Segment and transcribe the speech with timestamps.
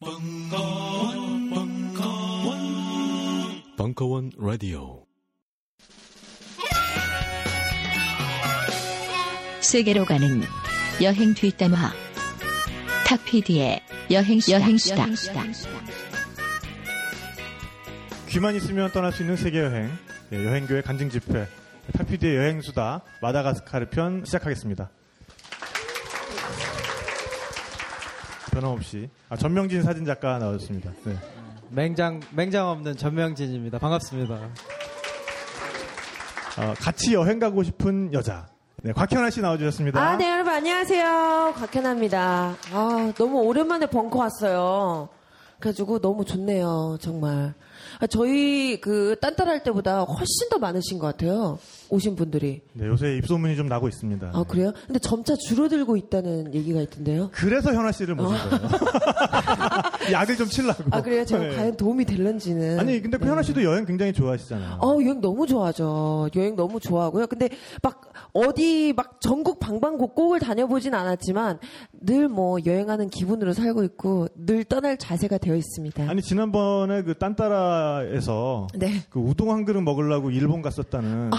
[0.00, 2.56] 벙커원, 벙커원,
[3.76, 5.04] 벙커원 라디오.
[9.60, 10.40] 세계로 가는
[11.02, 11.90] 여행 뒷단화.
[13.08, 13.82] 탁피디의
[14.12, 15.06] 여행 여행수다.
[18.28, 19.90] 귀만 있으면 떠날 수 있는 세계 여행,
[20.30, 21.48] 예, 여행교회 간증 집회,
[21.94, 24.90] 탁피디의 여행수다 마다가스카르 편 시작하겠습니다.
[28.58, 30.90] 변함없이 아, 전명진 사진 작가 나와줬습니다.
[31.04, 31.16] 네.
[31.70, 33.78] 맹장 맹장 없는 전명진입니다.
[33.78, 34.34] 반갑습니다.
[34.34, 34.50] 어,
[36.80, 38.48] 같이 여행 가고 싶은 여자,
[38.82, 40.00] 네, 곽현아 씨 나와주셨습니다.
[40.00, 41.54] 아, 네, 여러분, 안녕하세요.
[41.56, 42.56] 곽현아입니다.
[42.72, 45.08] 아, 너무 오랜만에 벙커 왔어요.
[45.60, 47.54] 그래가지고 너무 좋네요, 정말.
[48.00, 51.58] 아, 저희 그 딴따라할 때보다 훨씬 더 많으신 것 같아요.
[51.90, 52.60] 오신 분들이.
[52.74, 54.30] 네, 요새 입소문이 좀 나고 있습니다.
[54.32, 54.72] 아, 그래요?
[54.86, 57.30] 근데 점차 줄어들고 있다는 얘기가 있던데요.
[57.32, 58.68] 그래서 현아 씨를 모신 거예요.
[60.12, 60.84] 약을 좀 치려고.
[60.90, 61.24] 아, 그래요?
[61.24, 61.56] 제가 네.
[61.56, 62.78] 과연 도움이 될런지는.
[62.78, 64.78] 아니, 근데 그 현아 씨도 여행 굉장히 좋아하시잖아요.
[64.80, 66.28] 어, 여행 너무 좋아하죠.
[66.36, 67.26] 여행 너무 좋아하고요.
[67.26, 67.48] 근데
[67.82, 71.58] 막 어디 막 전국 방방곡곡을 다녀보진 않았지만
[72.00, 76.08] 늘 뭐 여행하는 기분으로 살고 있고 늘 떠날 자세가 되어 있습니다.
[76.08, 79.02] 아니 지난번에 그 딴따라에서 네.
[79.10, 81.30] 그 우동 한 그릇 먹으려고 일본 갔었다는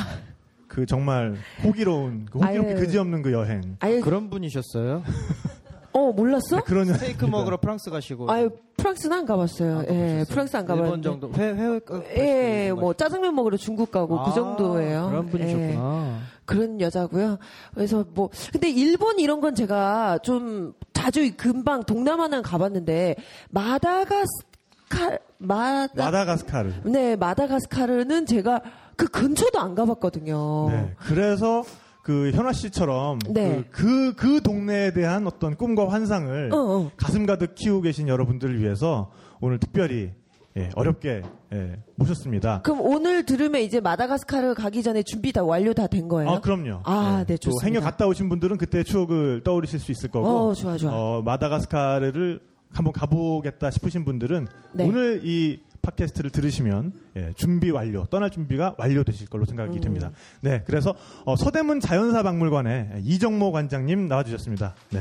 [0.67, 2.79] 그 정말 호기로운 그 호기롭게 아유.
[2.79, 5.03] 그지없는 그 여행 아유, 그런 분이셨어요?
[5.91, 6.57] 어 몰랐어?
[6.57, 9.83] 네, 그런 스테이크 먹으러 프랑스 가시고 아유 프랑스는 안 가봤어요.
[9.89, 10.89] 예, 프랑스 안 가봤는데.
[10.89, 12.67] 일본 정도 회 회.
[12.67, 15.07] 예, 뭐 짜장면 먹으러 중국 가고 그 아, 정도예요.
[15.09, 15.31] 그런 예.
[15.31, 16.19] 분이셨구나.
[16.49, 17.37] 그런 여자고요.
[17.75, 23.15] 그래서 뭐 근데 일본 이런 건 제가 좀 자주 금방 동남아는 가봤는데
[23.51, 26.71] 마다가스카 마다 마다가스카르.
[26.85, 28.61] 네 마다가스카르는 제가
[28.95, 30.69] 그 근처도 안 가봤거든요.
[30.71, 30.95] 네.
[30.97, 31.63] 그래서
[32.01, 33.63] 그 현아 씨처럼 네.
[33.69, 36.91] 그, 그, 그 동네에 대한 어떤 꿈과 환상을 어, 어.
[36.97, 40.13] 가슴 가득 키우고 계신 여러분들을 위해서 오늘 특별히
[40.57, 41.21] 예, 어렵게
[41.53, 42.61] 예, 모셨습니다.
[42.63, 46.29] 그럼 오늘 들으면 이제 마다가스카르 가기 전에 준비 다 완료 다 된 거예요?
[46.31, 46.81] 아, 그럼요.
[46.85, 47.65] 아, 네, 또 좋습니다.
[47.67, 50.27] 행여 갔다 오신 분들은 그때 추억을 떠올리실 수 있을 거고.
[50.49, 50.91] 어, 좋아, 좋아.
[50.93, 52.39] 어, 마다가스카르를
[52.71, 54.85] 한번 가보겠다 싶으신 분들은 네.
[54.87, 59.81] 오늘 이 팟캐스트를 들으시면 예, 준비 완료, 떠날 준비가 완료되실 걸로 생각이 음.
[59.81, 60.11] 됩니다.
[60.41, 60.93] 네, 그래서
[61.25, 64.75] 어, 서대문 자연사 박물관에 이정모 관장님 나와주셨습니다.
[64.91, 64.99] 네.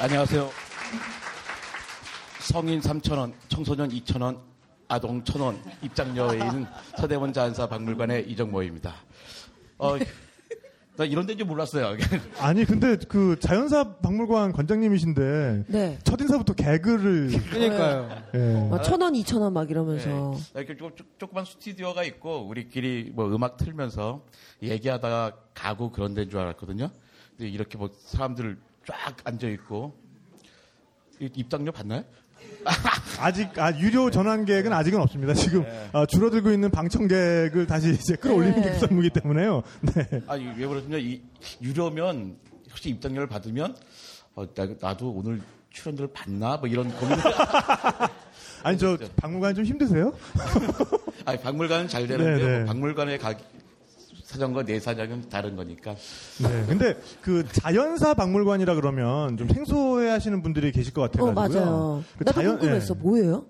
[0.00, 0.67] 안녕하세요.
[2.40, 4.40] 성인 3,000원, 청소년 2,000원,
[4.88, 6.66] 아동 1,000원 입장료에 있는
[6.96, 8.94] 서대원 자연사 박물관의 이정모입니다.
[9.78, 9.96] 어,
[10.96, 11.96] 나 이런 데인 줄 몰랐어요.
[12.40, 15.98] 아니 근데 그 자연사 박물관 관장님이신데 네.
[16.02, 18.08] 첫 인사부터 개그를 그러니까요.
[18.34, 18.68] 예.
[18.70, 20.34] 막천 원, 이천 원 막 이러면서.
[20.54, 20.60] 네.
[20.62, 24.24] 이렇게 조, 조그만 스튜디오가 있고 우리끼리 뭐 음악 틀면서
[24.62, 26.90] 얘기하다가 가고 그런 데인 줄 알았거든요.
[27.36, 29.94] 근데 이렇게 뭐 사람들 쫙 앉아 있고
[31.20, 32.02] 이- 입장료 받나요?
[33.18, 35.34] 아직 아, 유료 전환 계획은 아직은 없습니다.
[35.34, 35.88] 지금 네.
[35.92, 38.72] 아, 줄어들고 있는 방청 계획을 다시 이제 끌어올리는 게 네.
[38.72, 39.62] 급선무기 때문에요.
[39.80, 40.22] 네.
[40.26, 41.22] 아니 왜 그러냐면 이
[41.62, 42.36] 유료면
[42.70, 43.76] 혹시 입장료를 받으면
[44.34, 47.16] 어, 나, 도 오늘 출연료를 받나 뭐 이런 고민.
[48.62, 50.12] 아니 저 박물관 좀 힘드세요?
[51.24, 52.56] 아니 박물관은 잘 되는데 네, 네.
[52.58, 53.34] 뭐 박물관에 가
[54.28, 55.94] 사정과 내 사정은 다른 거니까.
[56.42, 56.64] 네.
[56.68, 61.64] 근데 그 자연사 박물관이라 그러면 좀 생소해 하시는 분들이 계실 것 어, 같아가지고요.
[61.64, 62.04] 맞아요.
[62.18, 62.94] 그 나도 자연- 궁금했어.
[62.94, 62.98] 예.
[63.02, 63.46] 뭐예요?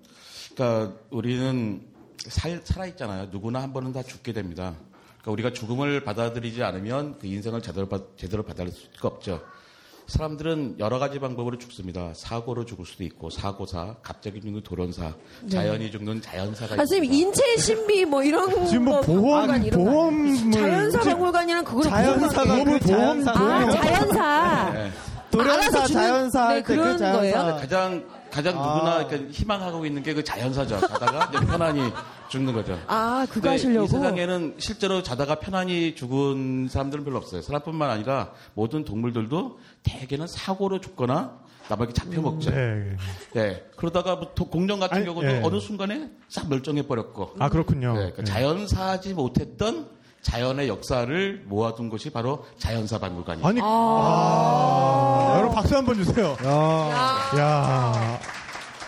[0.55, 1.81] 그러니까 우리는
[2.29, 3.27] 살, 살아 있잖아요.
[3.29, 4.73] 누구나 한 번은 다 죽게 됩니다.
[5.21, 9.41] 그러니까 우리가 죽음을 받아들이지 않으면 그 인생을 제대로, 받- 제대로 받아들일 수가 없죠.
[10.09, 12.11] 사람들은 여러 가지 방법으로 죽습니다.
[12.15, 15.13] 사고로 죽을 수도 있고 사고사, 갑자기 죽는 돌연사,
[15.49, 16.81] 자연이 죽는 자연사가 네.
[16.81, 17.13] 아, 선생님.
[17.13, 19.71] 인체 신비 뭐 이런 지금 뭐거 보험 이런 아니에요?
[19.71, 23.31] 보험을 자연사 박물관이랑 자연사가 무슨 보험을 그 보험- 자연사.
[23.33, 23.69] 관계예요?
[23.69, 24.71] 아, 자연사.
[24.73, 24.91] 네.
[25.31, 27.19] 도련사 알아서 주는- 자연사 네, 그 그런 자연사.
[27.19, 27.57] 거예요?
[27.61, 30.79] 가장 가장 누구나 이렇게 희망하고 있는 게 그 자연사죠.
[30.79, 31.91] 자다가 편안히
[32.29, 32.79] 죽는 거죠.
[32.87, 33.85] 아, 그거 근데 하시려고?
[33.85, 37.41] 이 세상에는 실제로 자다가 편안히 죽은 사람들은 별로 없어요.
[37.41, 42.49] 사람뿐만 아니라 모든 동물들도 대개는 사고로 죽거나 남에게 잡혀 먹죠.
[42.49, 42.95] 네.
[43.35, 43.65] 예.
[43.75, 45.41] 그러다가 뭐 도- 공룡 같은 아니, 경우도 예.
[45.43, 47.35] 어느 순간에 싹 멸종해 버렸고.
[47.37, 47.93] 아 그렇군요.
[47.93, 48.25] 네, 그러니까 네.
[48.25, 49.87] 자연사하지 못했던
[50.21, 53.47] 자연의 역사를 모아둔 것이 바로 자연사 박물관입니다.
[53.47, 55.33] 아니 아...
[55.37, 56.35] 여러분 박수 한번 주세요.
[56.43, 57.31] 야.
[57.37, 58.19] 야.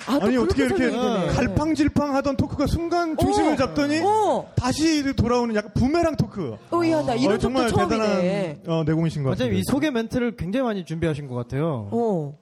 [0.08, 0.90] 아, 또 아니 어떻게 이렇게.
[0.90, 4.52] 갈팡질팡 하던 토크가 순간 중심을 어, 잡더니 어.
[4.56, 6.58] 다시 돌아오는 약간 부메랑 토크.
[6.72, 7.68] 어, 야, 나 이런 어, 정말.
[7.72, 9.46] 대단한 어, 내공이신 것 같아요.
[9.46, 11.90] 원장님 이 소개 멘트를 굉장히 많이 준비하신 것 같아요.
[11.92, 12.38] 어.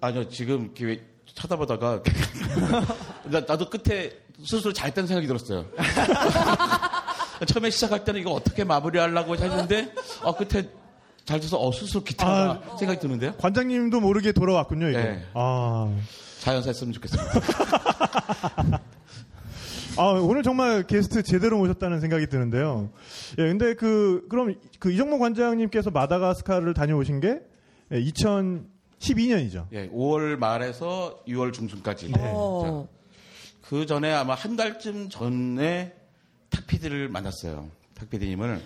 [0.00, 1.02] 아니요, 지금 이렇게
[1.34, 2.02] 쳐다보다가
[3.30, 4.12] 나, 나도 끝에
[4.44, 5.66] 스스로 잘했다는 생각이 들었어요.
[7.46, 9.92] 처음에 시작할 때는 이거 어떻게 마무리하려고 했는데
[10.22, 10.68] 어, 끝에
[11.24, 13.34] 잘 돼서 어 스스로 기타가 생각이 드는데요.
[13.36, 14.98] 관장님도 모르게 돌아왔군요, 이게.
[14.98, 15.24] 네.
[15.34, 15.94] 아.
[16.40, 17.30] 자연사 했으면 좋겠습니다.
[19.96, 22.90] 아, 오늘 정말 게스트 제대로 모셨다는 생각이 드는데요.
[23.38, 27.40] 예, 근데 그, 그럼 그 이정모 관장님께서 마다가스카르를 다녀오신 게
[27.92, 29.66] 2012년이죠.
[29.72, 32.12] 예, 5월 말에서 6월 중순까지.
[32.18, 32.88] 어.
[33.62, 35.99] 그 전에 아마 한 달쯤 전에
[36.50, 37.70] 탁피디를 만났어요.
[37.94, 38.60] 탁피디님을.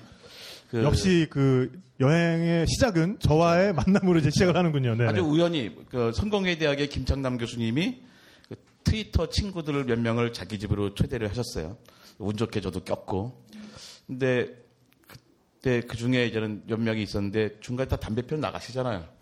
[0.71, 1.71] 그 역시 그
[2.01, 4.97] 여행의 시작은 저와의 만남으로 이제 시작을 하는군요.
[4.97, 5.07] 네.
[5.07, 8.01] 아주 우연히 그 성공회 대학의 김창남 교수님이
[8.49, 11.77] 그 트위터 친구들을 몇 명을 자기 집으로 초대를 하셨어요.
[12.19, 13.45] 운 좋게 저도 꼈고.
[14.07, 14.49] 근데
[15.07, 19.14] 그때 그 중에 이제는 몇 명이 있었는데 중간에 다 담배 피러 나가시잖아요.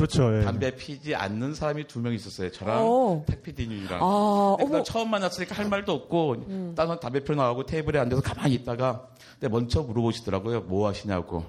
[0.00, 0.38] 그렇죠.
[0.38, 0.42] 예.
[0.44, 2.50] 담배 피지 않는 사람이 두 명 있었어요.
[2.50, 3.24] 저랑 오.
[3.26, 4.00] 택피디님이랑.
[4.02, 4.82] 아, 어머.
[4.82, 6.72] 처음 만났으니까 할 말도 없고 음.
[6.74, 9.08] 다른 사람 담배 피러 나가고 테이블에 앉아서 가만히 있다가
[9.38, 10.62] 근데 먼저 물어보시더라고요.
[10.62, 11.44] 뭐 하시냐고.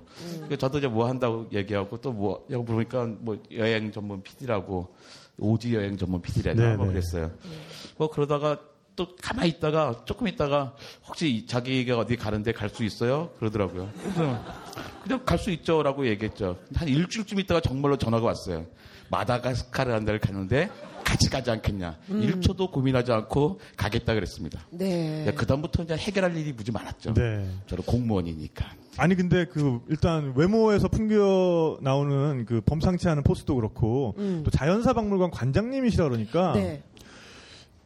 [0.50, 0.58] 음.
[0.58, 4.94] 저도 이제 뭐 한다고 얘기하고 또뭐 물으니까 뭐 여행 전문 PD라고
[5.40, 6.92] 오지 여행 전문 PD라고 네, 뭐 네.
[6.94, 7.32] 그랬어요.
[7.98, 8.60] 뭐 그러다가
[8.96, 10.76] 또 가만히 있다가 조금 있다가
[11.08, 13.30] 혹시 이- 자기가 어디 가는데 갈 수 있어요?
[13.40, 13.90] 그러더라고요.
[14.02, 14.44] 그래서
[15.04, 16.58] 그냥 갈 수 있죠라고 얘기했죠.
[16.76, 18.66] 한 일주일쯤 있다가 정말로 전화가 왔어요.
[19.10, 20.70] 마다가스카르 한 데를 가는데
[21.04, 21.98] 같이 가지 않겠냐.
[22.10, 22.22] 음.
[22.22, 24.62] 1초도 고민하지 않고 가겠다 그랬습니다.
[24.70, 25.32] 네.
[25.36, 27.14] 그 다음부터 이제 해결할 일이 무지 많았죠.
[27.14, 27.50] 네.
[27.68, 28.66] 저는 공무원이니까.
[28.98, 34.42] 아니 근데 그 일단 외모에서 풍겨 나오는 그 범상치 않은 force도 그렇고 음.
[34.46, 36.84] 또 자연사 박물관 관장님이시라 그러니까 네.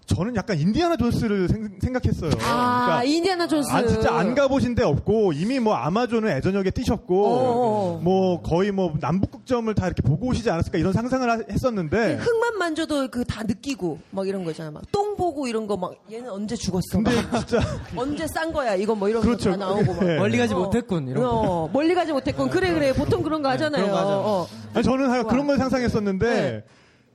[0.07, 3.71] 저는 약간 인디아나 존스를 생, 각했어요 아, 인디아나 존스.
[3.71, 7.99] 아, 진짜 안 가보신 데 없고 이미 뭐 아마존은 애저녁에 뛰셨고 어어.
[8.03, 13.07] 뭐 거의 뭐 남북극점을 다 이렇게 보고 오시지 않았을까 이런 상상을 하- 했었는데 흙만 만져도
[13.09, 14.69] 그 다 느끼고 막 이런 거 있잖아.
[14.71, 16.83] 막똥 보고 이런 거 막 얘는 언제 죽었어?
[16.91, 17.47] 근데 막.
[17.47, 17.63] 진짜
[17.97, 18.75] 언제 싼 거야?
[18.75, 19.51] 이거 뭐 이런 그렇죠.
[19.51, 20.07] 거다 나오고 막.
[20.07, 20.17] 예.
[20.17, 20.59] 멀리 가지 어.
[20.59, 21.29] 못했군 이런 거.
[21.31, 22.49] 어, 멀리 가지 못했군.
[22.51, 22.93] 그래 그래.
[22.93, 23.81] 보통 그런 거 하잖아요.
[23.83, 24.19] 그런 거 하잖아요.
[24.23, 24.47] 어.
[24.75, 25.27] 아니, 저는.
[25.27, 26.63] 그런 걸 상상했었는데 네.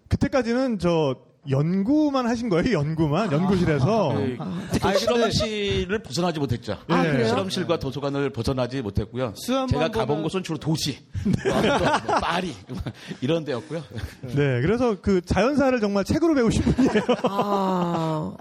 [0.09, 1.15] 그때까지는 저
[1.49, 4.37] 연구만 하신 거예요 연구만 연구실에서 그
[4.73, 6.77] 특히 아니, 근데- 실험실을 벗어나지 못했죠.
[6.89, 7.11] 아, 예.
[7.13, 7.29] 그래요?
[7.29, 9.33] 실험실과 도서관을 벗어나지 못했고요.
[9.35, 11.33] 제가 가본 곳은 주로 도시, 뭐,
[11.63, 12.55] 뭐 파리
[13.23, 13.83] 이런 데였고요.
[14.23, 18.37] 네 그래서 그 자연사를 정말 책으로 배우신 분이에요 아.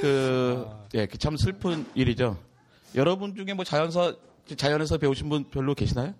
[0.00, 2.38] 그, 예, 그참 슬픈 일이죠.
[2.94, 4.14] 여러분 중에 뭐 자연사,
[4.56, 6.14] 자연에서 배우신 분 별로 계시나요?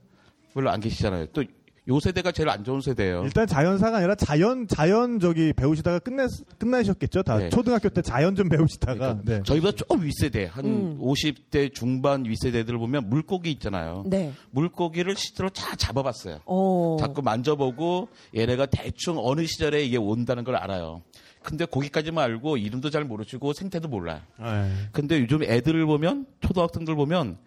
[0.53, 1.27] 별로 안 계시잖아요.
[1.33, 1.43] 또
[1.89, 3.25] 요 세대가 제일 안 좋은 세대예요.
[3.25, 6.27] 일단 자연사가 아니라 자연 자연 저기 배우시다가 끝내
[6.59, 7.49] 끝나셨겠죠 다 네.
[7.49, 9.43] 초등학교 때 자연 좀 배우시다가 그러니까 네.
[9.43, 10.99] 저희보다 좀 윗세대, 한 음.
[11.01, 14.05] 50대 중반 윗세대들을 보면 물고기 있잖아요.
[14.07, 14.33] 네.
[14.51, 16.41] 물고기를 실제로 다 잡아봤어요.
[16.45, 16.97] 어.
[17.01, 21.03] 자꾸 만져보고 얘네가 대충 어느 시절에 이게 온다는 걸 알아요.
[21.43, 24.21] 근데 거기까지만 알고 이름도 잘 모르시고 생태도 몰라요.
[24.39, 24.71] 네.
[24.93, 27.39] 근데 요즘 애들을 보면 초등학생들 보면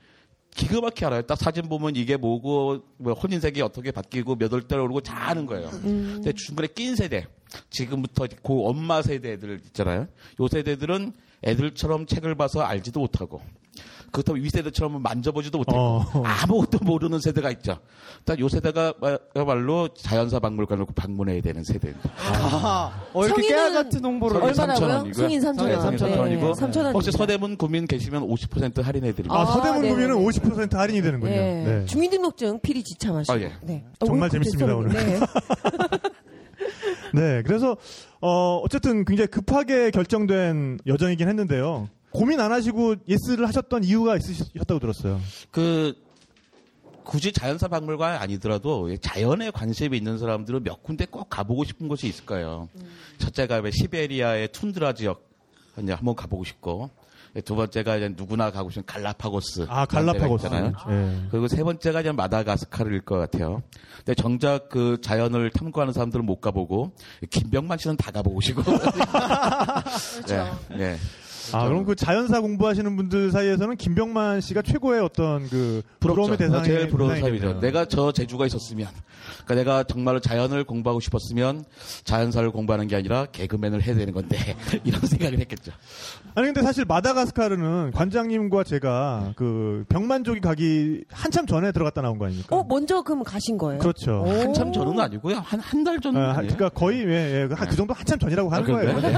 [0.53, 1.21] 기가 막히게 알아요.
[1.23, 5.45] 딱 사진 보면 이게 뭐고 뭐 혼인색이 어떻게 바뀌고 몇 월 달 오르고 다 아는
[5.45, 5.69] 거예요.
[5.81, 7.25] 근데 중간에 낀 세대
[7.69, 10.07] 지금부터 고 엄마 세대 애들 있잖아요.
[10.39, 11.13] 요 세대들은
[11.43, 13.41] 애들처럼 책을 봐서 알지도 못하고
[14.11, 16.23] 그렇다고 위 세대처럼 만져보지도 못하고 어.
[16.23, 17.77] 아무것도 모르는 세대가 있죠.
[18.19, 18.93] 일단 요 세대가
[19.33, 22.09] 말로 자연사 박물관을 방문해야 되는 세대입니다.
[22.17, 24.41] 아, 어, 이렇게 깨알 같은 홍보를.
[24.43, 24.87] 얼마라고요?
[24.89, 25.13] 3,000원이고요.
[25.13, 25.65] 성인 3,000원.
[25.65, 26.93] 네, 성인 3,000원이고 네, 3,000원.
[26.93, 29.33] 혹시 서대문 구민 계시면 50% 할인해드립니다.
[29.35, 29.93] 아, 아, 서대문 네네네.
[29.93, 31.31] 구민은 50% 할인이 되는군요.
[31.31, 31.63] 네.
[31.63, 31.85] 네.
[31.85, 33.33] 주민등록증 필히 지참하시고.
[33.33, 33.53] 아, 예.
[33.61, 33.83] 네.
[34.05, 34.91] 정말 어, 재밌습니다, 오늘.
[34.93, 35.19] 네.
[37.13, 37.75] 네, 그래서
[38.21, 41.89] 어 어쨌든 굉장히 급하게 결정된 여정이긴 했는데요.
[42.11, 45.19] 고민 안 하시고 예스를 하셨던 이유가 있으셨다고 들었어요.
[45.49, 45.93] 그
[47.03, 52.25] 굳이 자연사 박물관 아니더라도 자연에 관심이 있는 사람들은 몇 군데 꼭 가보고 싶은 곳이 있을
[52.25, 52.69] 거예요.
[53.17, 55.27] 첫째가 왜 시베리아의 툰드라 지역
[55.81, 56.91] 이제 한번 가보고 싶고
[57.45, 60.45] 두 번째가 이제 누구나 가고 싶은 갈라파고스 아, 그런 데가 갈라파고스.
[60.47, 60.73] 있잖아요.
[60.89, 61.27] 네.
[61.31, 63.63] 그리고 세 번째가 이제 마다가스카르일 것 같아요.
[63.97, 66.91] 근데 정작 그 자연을 탐구하는 사람들은 못 가보고
[67.29, 68.61] 김병만 씨는 다 가보시고.
[70.23, 70.59] 그렇죠.
[70.69, 70.97] 네, 네.
[71.53, 76.37] 아, 그럼 그 자연사 공부하시는 분들 사이에서는 김병만 씨가 최고의 어떤 그 부러움의 부럽죠.
[76.37, 77.15] 대상이 제일 부러운.
[77.19, 77.59] 사람이죠.
[77.59, 78.87] 내가 저 재주가 있었으면,
[79.45, 81.65] 그러니까 내가 정말로 자연을 공부하고 싶었으면
[82.03, 84.37] 자연사를 공부하는 게 아니라 개그맨을 해야 되는 건데
[84.83, 85.71] 이런 생각을 했겠죠.
[86.35, 92.55] 아니 근데 사실 마다가스카르는 관장님과 제가 그 병만족이 가기 한참 전에 들어갔다 나온 거 아닙니까?
[92.55, 93.79] 어, 먼저 그럼 가신 거예요?
[93.79, 94.23] 그렇죠.
[94.25, 94.29] 오.
[94.29, 95.37] 한참 전은 아니고요.
[95.37, 96.15] 한 한 달 전.
[96.15, 96.33] 아?
[96.35, 98.99] 그러니까 거의 예, 예, 한그 정도 한참 전이라고 하는 아, 거예요.
[99.01, 99.13] 네.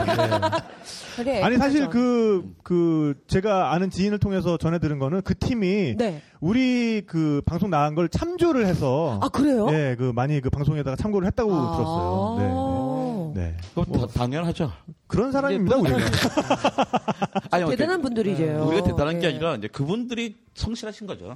[1.17, 1.91] 그래, 아니 사실 맞아.
[1.91, 6.21] 그, 그, 제가 아는 지인을 통해서 전해 들은 거는 그 팀이 네.
[6.41, 9.67] 우리 그 방송 나간 걸 참조를 해서 아, 그래요?
[9.71, 12.37] 예, 그 많이 그 방송에다가 참고를 했다고 들었어요.
[12.39, 12.41] 아.
[12.41, 12.92] 네.
[13.33, 13.57] 네.
[13.73, 14.71] 그건 다- 당연하죠.
[15.07, 15.99] 그런 사람입니다, 우리는.
[17.51, 18.67] 아니, 대단한 분들이죠.
[18.67, 19.33] 우리가 대단한 게 네.
[19.33, 21.35] 아니라 이제 그분들이 성실하신 거죠.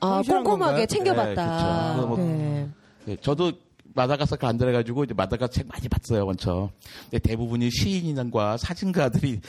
[0.00, 0.86] 아, 꼼꼼하게 건가요?
[0.86, 1.94] 챙겨봤다.
[1.96, 2.16] 네, 그쵸.
[2.18, 2.68] 네.
[3.06, 3.52] 네, 저도
[3.94, 6.70] 마다가스카 안 들어가지고 이제 마다가스 책 많이 봤어요, 원처.
[7.10, 9.40] 근데 대부분이 시인인과 사진가들이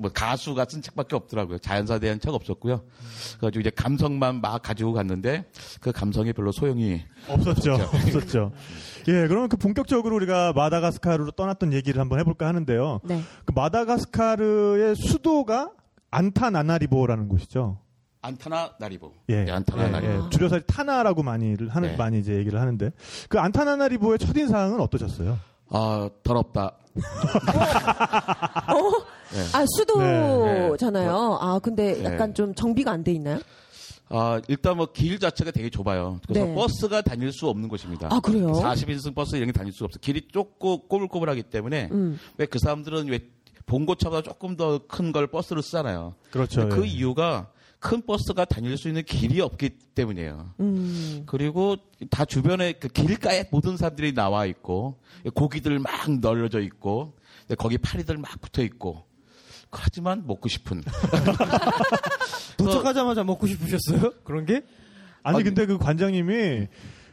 [0.00, 1.58] 뭐 가수가 쓴 책밖에 없더라고요.
[1.58, 2.82] 자연사에 대한 책 없었고요.
[3.38, 5.44] 그래가지고 이제 감성만 막 가지고 갔는데
[5.80, 7.74] 그 감성이 별로 소용이 없었죠.
[7.92, 8.52] 없었죠.
[9.08, 13.00] 예, 그러면 그 본격적으로 우리가 마다가스카르로 떠났던 얘기를 한번 해볼까 하는데요.
[13.04, 13.22] 네.
[13.44, 15.70] 그 마다가스카르의 수도가
[16.10, 17.78] 안타나나리보라는 곳이죠.
[18.20, 19.12] 안타나 나리보.
[19.28, 20.12] 예, 네, 안타나 예, 나리보.
[20.26, 20.30] 예.
[20.30, 21.96] 줄여서 타나라고 많이를 하는 네.
[21.96, 22.90] 많이 이제 얘기를 하는데
[23.28, 25.38] 그 안타나 나리보의 첫 인상은 어떠셨어요?
[25.70, 26.72] 아 더럽다.
[29.52, 31.28] 아, 수도잖아요.
[31.30, 31.36] 네.
[31.40, 32.34] 아, 근데 약간 네.
[32.34, 33.38] 좀 정비가 안 돼 있나요?
[34.10, 36.18] 아 일단 뭐 길 자체가 되게 좁아요.
[36.26, 36.54] 그래서 네.
[36.54, 38.08] 버스가 다닐 수 없는 곳입니다.
[38.10, 38.52] 아, 그래요?
[38.52, 39.98] 40인승 버스 이런 게 다닐 수가 없어.
[40.00, 42.18] 길이 좁고 꼬불꼬불하기 때문에 음.
[42.38, 43.20] 왜그 사람들은 왜
[43.66, 46.14] 본고차보다 조금 더 큰 걸 버스로 쓰잖아요.
[46.30, 46.68] 그렇죠.
[46.70, 46.88] 그 예.
[46.88, 50.54] 이유가 큰 버스가 다닐 수 있는 길이 없기 때문이에요.
[50.60, 51.22] 음.
[51.26, 51.76] 그리고
[52.10, 55.00] 다 주변에 그 길가에 모든 사람들이 나와 있고
[55.34, 57.16] 고기들 막 널려져 있고
[57.56, 59.04] 거기 파리들 막 붙어 있고
[59.70, 60.82] 하지만 먹고 싶은
[62.56, 64.12] 도착하자마자 먹고 싶으셨어요?
[64.24, 64.62] 그런 게?
[65.22, 66.68] 아니 근데 그 관장님이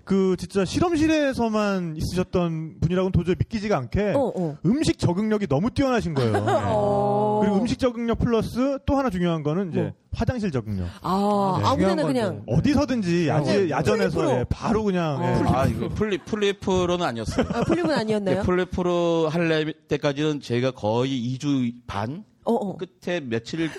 [0.05, 4.57] 그 진짜 실험실에서만 있으셨던 분이라고는 도저히 믿기지가 않게 어, 어.
[4.65, 6.33] 음식 적응력이 너무 뛰어나신 거예요.
[6.47, 7.39] 어.
[7.41, 9.91] 그리고 음식 적응력 플러스 또 하나 중요한 거는 이제 뭐?
[10.13, 10.87] 화장실 적응력.
[11.01, 11.65] 아, 네.
[11.67, 12.43] 아무 데나 중요한 그냥.
[12.47, 14.39] 어디서든지 야지, 네, 야전에서.
[14.39, 15.49] 예, 바로 그냥 예.
[15.49, 17.47] 아 이거 풀잎 풀잎으로는 아니었어요.
[17.51, 18.43] 아, 풀잎은 아니었나요?
[18.43, 22.77] 풀잎으로 할 때까지는 제가 거의 2주 반 어, 어.
[22.77, 23.69] 끝에 며칠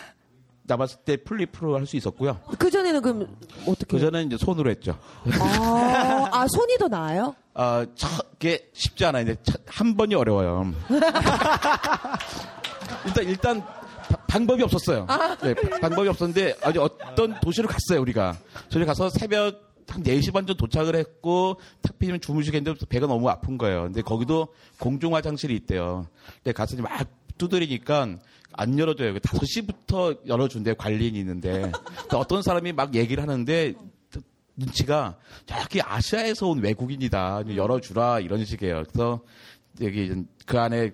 [0.66, 2.40] 남았을 때 풀잎으로 할 수 있었고요.
[2.58, 3.86] 그 전에는 그럼 어떻게?
[3.86, 4.98] 그 전에 이제 손으로 했죠.
[5.40, 7.34] 아, 아, 손이 더 나아요?
[7.54, 9.34] 아, 저게 쉽지 않아요.
[9.44, 10.72] 차- 한 번이 어려워요.
[13.06, 15.06] 일단 일단 바- 방법이 없었어요.
[15.42, 18.36] 네, 바- 방법이 없었는데 아니 어떤 도시로 갔어요 우리가.
[18.68, 23.82] 저희 가서 새벽 한 4시 반 전 도착을 했고 탁피면 주무시겠는데 배가 너무 아픈 거예요.
[23.84, 24.48] 근데 거기도
[24.80, 26.06] 공중 화장실이 있대요.
[26.42, 26.90] 근데 가서 이제 막
[27.38, 28.16] 두드리니까
[28.56, 29.14] 안 열어줘요.
[29.14, 31.70] 5시부터 열어준대 관리인이 있는데
[32.10, 33.74] 또 어떤 사람이 막 얘기를 하는데
[34.56, 37.42] 눈치가 저기 아시아에서 온 외국인이다.
[37.54, 38.84] 열어주라 이런 식이에요.
[38.84, 39.20] 그래서
[39.82, 40.92] 여기 그 안에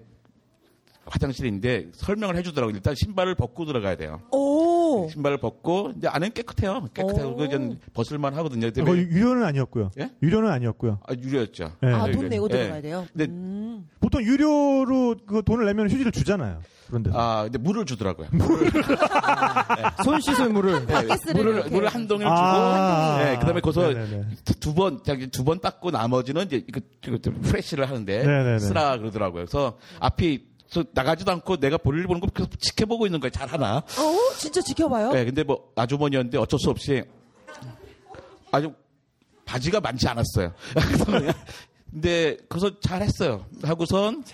[1.06, 2.75] 화장실인데 설명을 해주더라고요.
[2.76, 4.21] 일단 신발을 벗고 들어가야 돼요.
[4.30, 5.09] 오.
[5.11, 6.85] 신발을 벗고 이제 안은 깨끗해요.
[6.94, 7.30] 깨끗해요.
[7.30, 7.37] 오.
[7.37, 8.71] 그건 벗을만 하거든요.
[8.73, 9.90] 근데 왜- 유료는 아니었고요.
[9.99, 10.11] 예?
[10.23, 11.00] 유료는 아니었고요.
[11.06, 11.73] 아, 유료였죠.
[11.82, 11.87] 예.
[11.88, 12.28] 아, 네, 돈 네.
[12.30, 12.59] 내고 네.
[12.59, 13.06] 들어가야 돼요?
[13.12, 13.88] 근데 음.
[14.00, 16.61] 보통 유료로 그 돈을 내면 휴지를 주잖아요.
[16.87, 17.18] 그런 데서.
[17.18, 18.28] 아, 근데 물을 주더라고요.
[20.04, 20.85] 손 씻을 물을.
[20.87, 20.94] 네,
[21.35, 21.71] 물을 이렇게.
[21.71, 23.18] 물을 한 동을 주고 아.
[23.25, 24.25] 네, 그다음에 거기서 네네네.
[24.61, 28.59] 두 번, 두 번 닦고 나머지는 이제 이거, 이거 좀 프레시를 하는데 네네네.
[28.61, 29.44] 쓰라 그러더라고요.
[29.47, 33.30] 그래서 앞이 저 나가지도 않고 내가 볼일 보는 거 계속 지켜보고 있는 거예요.
[33.30, 33.76] 잘 하나.
[33.76, 35.12] 어, 진짜 지켜봐요?
[35.12, 37.02] 네, 근데 뭐 아주머니였는데 어쩔 수 없이
[38.50, 38.72] 아주
[39.44, 40.54] 바지가 많지 않았어요.
[40.72, 41.04] 그래서
[41.92, 43.44] 근데 그래서 잘했어요.
[43.62, 44.24] 하고선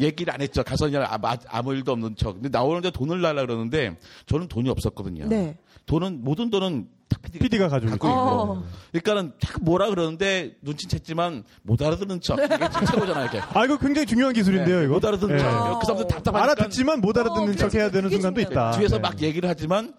[0.00, 0.62] 얘기를 안 했죠.
[0.62, 2.34] 가서 그냥 아무, 아무 일도 없는 척.
[2.34, 3.96] 근데 나오는데 돈을 달라 그러는데
[4.26, 5.28] 저는 돈이 없었거든요.
[5.28, 5.56] 네.
[5.86, 6.88] 돈은 모든 돈은
[7.22, 8.08] PD가, PD가 가지고 있고.
[8.08, 8.64] 어.
[8.90, 12.38] 그러니까는 자꾸 뭐라 그러는데 눈치챘지만 못 알아듣는 척.
[12.38, 13.40] 이게 진짜 최고잖아요, 이게.
[13.40, 14.94] 아 이거 굉장히 중요한 기술인데요, 네, 이거.
[14.94, 15.38] 못 알아듣는 예.
[15.38, 15.78] 척.
[15.80, 18.40] 그 사람들 답답하니까 알아듣지만 못 알아듣는 어, 척 해야 되는 그게 순간도.
[18.40, 18.72] 있다.
[18.72, 19.00] 뒤에서 네.
[19.02, 19.94] 막 얘기를 하지만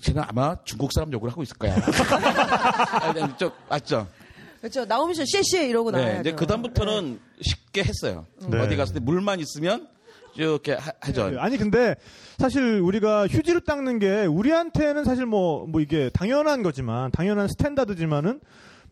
[0.00, 1.74] 쟤는 아마 중국 사람 욕을 하고 있을 거야.
[3.00, 4.06] 아, 네, 저, 맞죠?
[4.60, 4.84] 그렇죠.
[4.84, 6.20] 나오면서 쉐쉐 이러고 네, 나와야죠.
[6.20, 8.26] 이제 그다음부터는 쉽게 했어요.
[8.46, 8.58] 네.
[8.60, 9.88] 어디 갔을 때 물만 있으면
[10.36, 11.30] 이렇게 하, 하죠.
[11.30, 11.96] 네, 아니 근데
[12.38, 18.40] 사실 우리가 휴지로 닦는 게 우리한테는 사실 뭐뭐 이게 당연한 거지만 당연한 스탠다드지만은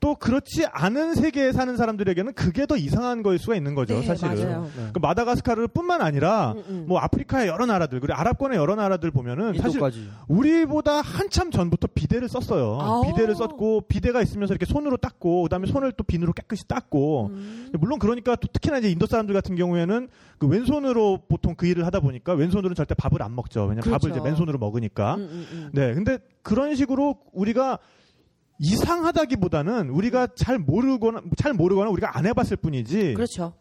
[0.01, 4.47] 또 그렇지 않은 세계에 사는 사람들에게는 그게 더 이상한 거일 수가 있는 거죠, 네, 사실은.
[4.49, 4.69] 맞아요.
[4.93, 6.85] 그 마다가스카르뿐만 아니라 음, 음.
[6.87, 10.09] 뭐 아프리카의 여러 나라들 그리고 아랍권의 여러 나라들 보면은 사실 인도까지.
[10.29, 12.79] 우리보다 한참 전부터 비데를 썼어요.
[12.81, 13.03] 아오.
[13.07, 17.73] 비데를 썼고 비데가 있으면서 이렇게 손으로 닦고 그다음에 손을 또 비누로 깨끗이 닦고 음.
[17.79, 22.01] 물론 그러니까 또 특히나 이제 인도 사람들 같은 경우에는 그 왼손으로 보통 그 일을 하다
[22.01, 23.63] 보니까 왼손으로는 절대 밥을 안 먹죠.
[23.63, 23.99] 왜냐면 그렇죠.
[23.99, 25.17] 밥을 이제 맨손으로 먹으니까.
[25.17, 25.71] 음, 음, 음.
[25.73, 25.93] 네.
[25.95, 27.79] 근데 그런 식으로 우리가
[28.59, 33.55] 이상하다기보다는 우리가 잘 모르거나 잘 모르거나 우리가 안 해봤을 뿐이지 그렇죠.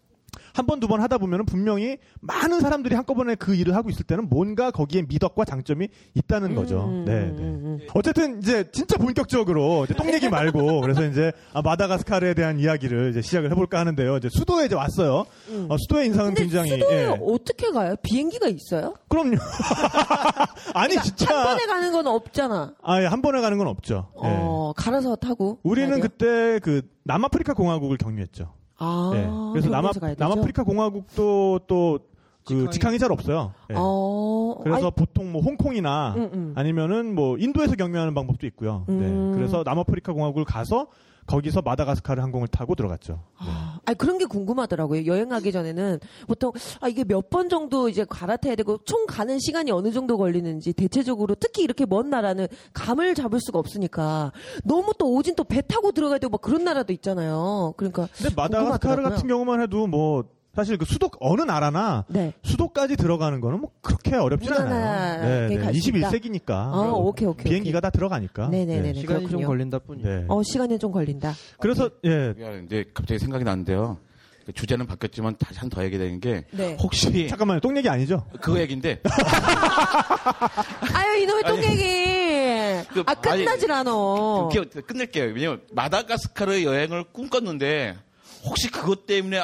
[0.53, 4.29] 한 번 두 번 하다 보면은 분명히 많은 사람들이 한꺼번에 그 일을 하고 있을 때는
[4.29, 6.85] 뭔가 거기에 미덕과 장점이 있다는 거죠.
[6.85, 7.43] 음, 네, 음, 네.
[7.43, 7.87] 음, 음.
[7.93, 13.21] 어쨌든 이제 진짜 본격적으로 이제 똥 얘기 말고 그래서 이제 아, 마다가스카르에 대한 이야기를 이제
[13.21, 14.17] 시작을 해볼까 하는데요.
[14.17, 15.25] 이제 수도에 이제 왔어요.
[15.49, 15.67] 음.
[15.69, 17.17] 어, 수도의 인상은 굉장히 수도에 예.
[17.21, 17.95] 어떻게 가요?
[18.03, 18.95] 비행기가 있어요?
[19.09, 19.37] 그럼요.
[20.73, 22.73] 아니 한 진짜 번에 가는 건 없잖아.
[22.81, 24.09] 아, 예, 한 번에 가는 건 없죠.
[24.23, 24.27] 예.
[24.27, 25.59] 어, 갈아서 타고.
[25.63, 25.99] 우리는?
[25.99, 28.53] 그때 그 남아프리카 공화국을 경유했죠.
[28.79, 29.27] 아, 예.
[29.53, 29.91] 그래서 남아?
[30.17, 31.99] 남아프리카 공화국도 또
[32.47, 33.51] 그 직항이- 잘 없어요.
[33.71, 33.75] 예.
[33.77, 36.53] 어, 그래서 아니, 보통 뭐 홍콩이나 음, 음.
[36.55, 38.85] 아니면은 뭐 인도에서 경유하는 방법도 있고요.
[38.87, 38.99] 음.
[39.31, 39.37] 네.
[39.37, 40.87] 그래서 남아프리카 공화국을 가서
[41.27, 43.21] 거기서 마다가스카르 항공을 타고 들어갔죠.
[43.41, 43.47] 네.
[43.85, 45.05] 아니 그런 게 궁금하더라고요.
[45.05, 49.91] 여행하기 전에는 보통 아 이게 몇 번 정도 이제 갈아타야 되고 총 가는 시간이 어느
[49.91, 54.31] 정도 걸리는지 대체적으로 특히 이렇게 먼 나라는 감을 잡을 수가 없으니까
[54.63, 57.73] 너무 또 오진 또 배 타고 들어가야 되고 막 그런 나라도 있잖아요.
[57.77, 59.09] 그러니까 근데 마다가스카르 궁금하더라고요.
[59.09, 60.23] 같은 경우만 해도 뭐
[60.57, 62.33] 사실 그 수도 어느 나라나 네.
[62.43, 65.47] 수도까지 들어가는 거는 뭐 그렇게 어렵진 않아요.
[65.61, 66.09] 갈수 있다.
[66.09, 66.49] 21세기니까.
[66.49, 68.47] 아, 오케이, 오케이, 비행기가 다 들어가니까.
[68.49, 68.81] 네네네.
[68.93, 68.99] 네.
[68.99, 69.47] 시간이 좀 그렇군요.
[69.47, 70.07] 걸린다 뿐이에요.
[70.21, 70.25] 네.
[70.27, 71.35] 어 시간이 좀 걸린다.
[71.59, 72.33] 그래서 예.
[72.65, 73.99] 이제 갑자기 생각이 나는데요.
[74.47, 76.75] 그 주제는 바뀌었지만 다시 한 더 얘기 되는 게 네.
[76.81, 77.59] 혹시 잠깐만요.
[77.59, 78.25] 똥 얘기 아니죠?
[78.41, 78.99] 그 얘기인데
[80.93, 82.87] 아유 이놈의 똥개기.
[82.93, 83.91] 그, 아 끝나질 않아.
[84.53, 85.33] 이렇게 끝낼게요.
[85.35, 87.95] 왜냐면 마다가스카르 여행을 꿈꿨는데
[88.45, 89.43] 혹시 그것 때문에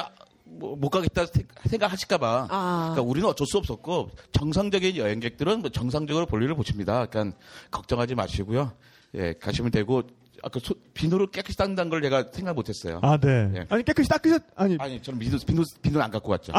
[0.58, 2.48] 뭐, 못 가겠다 생- 생각하실까봐.
[2.50, 2.90] 아.
[2.94, 7.06] 그러니까 우리는 어쩔 수 없었고 정상적인 여행객들은 뭐 정상적으로 볼일을 보십니다.
[7.06, 7.36] 그러니까
[7.70, 8.72] 걱정하지 마시고요.
[9.16, 10.02] 예, 가시면 되고
[10.42, 13.00] 아까 소- 비누를 깨끗이 닦는다는 걸 제가 생각 못했어요.
[13.02, 13.50] 아, 네.
[13.56, 13.66] 예.
[13.70, 16.52] 아니 깨끗이 닦으셨 아니 아니 저는 비누 비누 비누는 안 갖고 왔죠.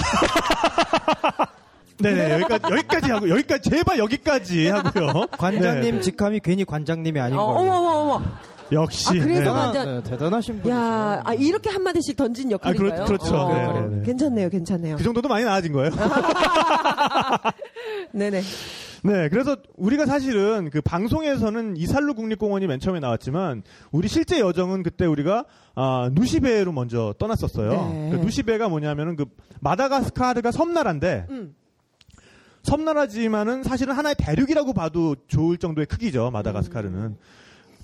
[2.00, 5.28] 네네 여기까지 여기까지 하고 여기까지 제발 여기까지 하고요.
[5.38, 6.02] 관장님 네.
[6.02, 7.72] 직함이 괜히 관장님이 아닌 어, 거예요.
[7.72, 8.26] 어머 어머 어머.
[8.72, 9.10] 역시.
[9.10, 9.48] 아, 그래서 네.
[9.50, 10.72] 완전- 네, 대단하신 분.
[10.72, 13.06] 야, 아, 이렇게 한 마디씩 던진 아, 그렇- 역할인가요?
[13.06, 13.36] 그렇 죠.
[13.36, 14.04] 어, 네, 네, 네.
[14.04, 14.98] 괜찮네요, 괜찮네요.
[14.98, 15.92] 그 정도도 많이 나아진 거예요.
[18.12, 18.42] 네네.
[19.04, 25.06] 네, 그래서 우리가 사실은 그 방송에서는 이살루 국립공원이 맨 처음에 나왔지만 우리 실제 여정은 그때
[25.06, 25.46] 우리가
[25.76, 27.70] 아, 누시베로 먼저 떠났었어요.
[27.94, 28.10] 네.
[28.12, 29.26] 그 누시베가 뭐냐면은 그
[29.62, 31.56] 마다가스카르가 섬나라인데 음.
[32.64, 36.32] 섬나라지만은 사실은 하나의 대륙이라고 봐도 좋을 정도의 크기죠.
[36.32, 37.18] 마다가스카르는 음.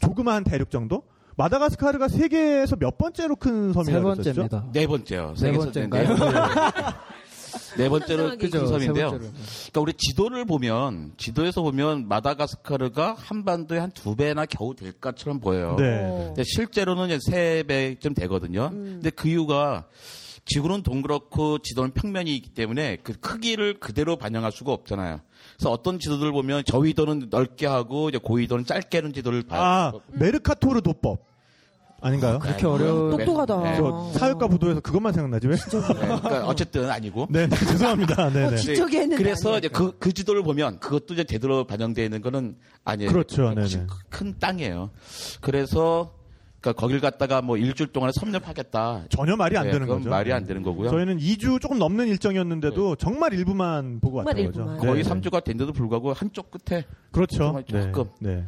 [0.01, 1.03] 조그마한 대륙 정도.
[1.38, 4.15] 마다가스카르가 세계에서 몇 번째로 큰 섬이라고?
[4.15, 4.65] 번째입니다.
[4.74, 5.34] 네 번째요.
[5.36, 6.08] 네 세계에서 번째인가요?
[6.08, 6.15] 네,
[7.77, 9.10] 네 번째로 큰 섬인데요.
[9.12, 15.75] 그러니까 우리 지도를 보면 지도에서 보면 마다가스카르가 한반도의 한두 배나 겨우 될 것처럼 보여요.
[15.79, 16.01] 네.
[16.27, 18.70] 근데 실제로는 이제 세 배쯤 되거든요.
[18.70, 19.86] 근데 그 이유가
[20.46, 25.22] 지구는 동그랗고 지도는 평면이 있기 때문에 그 크기를 그대로 반영할 수가 없잖아요.
[25.62, 29.62] 그래서 어떤 지도들 보면 저위도는 넓게 하고 이제 고위도는 짧게 하는 지도를 봐요.
[29.62, 31.29] 아, 메르카토르 도법.
[32.03, 32.40] 아닌가요?
[32.40, 33.62] 그렇게 어려운 똑똑하다.
[33.62, 33.77] 네.
[33.77, 35.55] 저 사회과 부도에서 그것만 생각나지 왜?
[35.55, 37.27] 네, 그러니까 어쨌든 아니고.
[37.29, 38.31] 네, 네, 죄송합니다.
[38.31, 38.57] 네, 네.
[38.57, 39.55] 지적이 했는데 그래서.
[39.59, 43.12] 이제 그, 그 지도를 보면 그것도 이제 제대로 반영되어 있는 거는 아니에요.
[43.12, 43.53] 그렇죠.
[43.55, 43.90] 훨씬 네네.
[44.09, 44.90] 큰 땅이에요.
[45.42, 46.12] 그래서
[46.61, 49.05] 그러니까 거길 갔다가 뭐 일주일 동안에 섭렵하겠다.
[49.09, 50.09] 전혀 말이 안 네, 되는 그건 거죠.
[50.11, 50.91] 말이 안 되는 거고요.
[50.91, 54.59] 저희는 2주 조금 넘는 일정이었는데도 정말 일부만 보고 정말 왔던 거죠.
[54.61, 54.77] 일부만.
[54.79, 57.61] 거의 네, 삼 3주가 된데도 불구하고 한쪽 끝에 그렇죠.
[57.65, 58.09] 조금.
[58.19, 58.35] 네.
[58.35, 58.45] 네.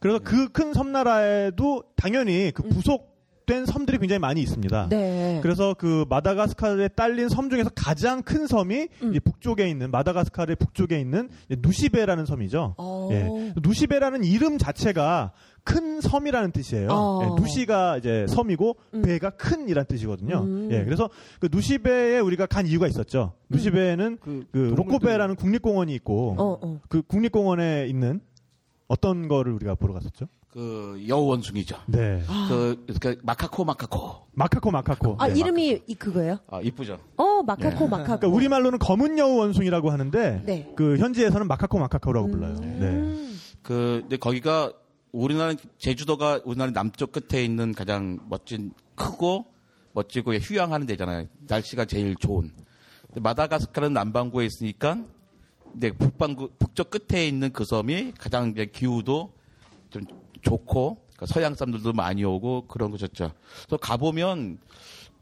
[0.00, 3.15] 그래서 그 큰 섬나라에도 당연히 그 부속
[3.46, 4.84] 된 섬들이 굉장히 많이 있습니다.
[4.84, 4.88] 음.
[4.88, 5.38] 네.
[5.42, 9.14] 그래서 그 마다가스카르에 딸린 섬 중에서 가장 큰 섬이 음.
[9.14, 12.74] 이 북쪽에 있는 마다가스카르의 북쪽에 있는 누시베라는 섬이죠.
[12.76, 13.08] 어.
[13.12, 13.52] 예.
[13.62, 15.32] 누시베라는 이름 자체가
[15.62, 16.88] 큰 섬이라는 뜻이에요.
[16.90, 17.20] 어.
[17.22, 19.02] 예, 누시가 이제 섬이고 음.
[19.02, 20.38] 베가 큰이란 뜻이거든요.
[20.42, 20.68] 음.
[20.70, 23.32] 예, 그래서 그 누시베에 우리가 간 이유가 있었죠.
[23.48, 26.80] 누시베에는 그, 그 로코베라는 국립공원이 있고 어, 어.
[26.88, 28.20] 그 국립공원에 있는
[28.88, 30.26] 어떤 거를 우리가 보러 갔었죠?
[30.56, 31.76] 그 여우원숭이죠.
[31.84, 32.22] 네.
[32.48, 34.26] 그, 그 마카코 마카코.
[34.32, 35.16] 마카코 마카코.
[35.18, 35.38] 아, 네.
[35.38, 36.38] 이름이 이 그거예요?
[36.48, 36.98] 아 이쁘죠.
[37.18, 37.90] 어, 마카코, 네.
[37.90, 38.04] 마카코.
[38.20, 40.72] 그러니까 우리 말로는 검은 여우 원숭이라고 하는데 네.
[40.74, 42.54] 그 현지에서는 마카코 마카코라고 불러요.
[42.54, 42.86] 네.
[42.86, 43.38] 음.
[43.60, 44.72] 그 근데 거기가
[45.12, 49.44] 우리나라 제주도가 우리나라 남쪽 끝에 있는 가장 멋진 크고
[49.92, 51.26] 멋지고 휴양하는 데잖아요.
[51.48, 52.50] 날씨가 제일 좋은.
[53.14, 55.04] 마다가스카르는 남반구에 있으니까
[55.72, 59.34] 근데 북반구 북쪽 끝에 있는 그 섬이 가장 이제 기후도
[59.90, 60.02] 좀
[60.46, 63.32] 좋고 그러니까 서양 사람들도 많이 오고 그런 곳이었죠.
[63.66, 64.58] 그래서 가보면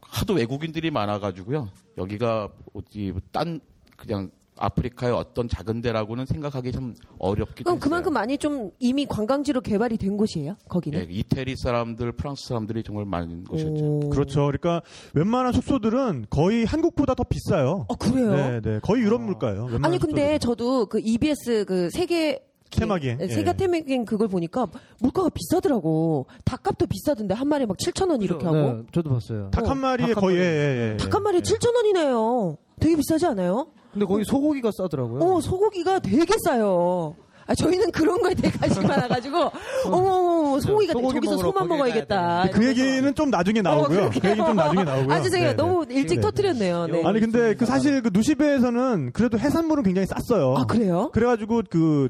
[0.01, 1.69] 하도 외국인들이 많아가지고요.
[1.97, 3.59] 여기가 어디 딴
[3.97, 7.79] 그냥 아프리카의 어떤 작은 데라고는 생각하기 좀 어렵기도 그럼 했어요.
[7.89, 10.55] 그만큼 많이 좀 이미 관광지로 개발이 된 곳이에요?
[10.69, 10.97] 거기는?
[10.99, 13.83] 예, 이태리 사람들, 프랑스 사람들이 정말 많은 곳이었죠.
[13.83, 14.09] 오.
[14.09, 14.45] 그렇죠.
[14.45, 14.81] 그러니까
[15.13, 17.85] 웬만한 숙소들은 거의 한국보다 더 비싸요.
[17.89, 18.31] 어, 그래요?
[18.31, 18.79] 네, 네.
[18.81, 19.63] 거의 유럽 물가예요.
[19.65, 20.39] 웬만한 아니 근데 숙소들은.
[20.39, 22.39] 저도 그 EBS 그 세계
[22.79, 23.17] 테마기행.
[23.17, 23.53] 네, 세계 예.
[23.57, 24.67] 테마기행 그걸 보니까
[24.99, 26.25] 물가가 비싸더라고.
[26.43, 28.57] 닭값도 비싸던데 한 마리 막 7천 원 이렇게 하고.
[28.57, 29.49] 네, 저도 봤어요.
[29.51, 30.37] 닭 한 마리에 닭한 거의.
[30.37, 30.97] 예, 예, 예.
[30.97, 32.57] 닭한 마리에 7천 원이네요.
[32.79, 33.67] 되게 비싸지 않아요?
[33.93, 35.23] 근데 거기 소고기가 싸더라고요.
[35.23, 37.15] 어 소고기가 되게 싸요.
[37.47, 39.51] 아, 저희는 그런 거에 되게 관심이 많아가지고,
[39.85, 42.49] 어머머머, 소고기가, 소고기 저기서 소만 먹어야겠다.
[42.51, 44.05] 그 얘기는 좀 나중에 나오고요.
[44.05, 45.13] 어, 그 얘기는 좀 나중에 나오고요.
[45.13, 45.49] 아, 죄송해요.
[45.49, 45.55] 네, 네.
[45.55, 46.21] 너무 일찍 네.
[46.21, 46.87] 터트렸네요.
[46.87, 47.03] 네.
[47.05, 50.55] 아니 근데 그 사실 그 누시베에서는 그래도 해산물은 굉장히 쌌어요.
[50.57, 51.11] 아, 그래요?
[51.13, 52.09] 그래가지고 그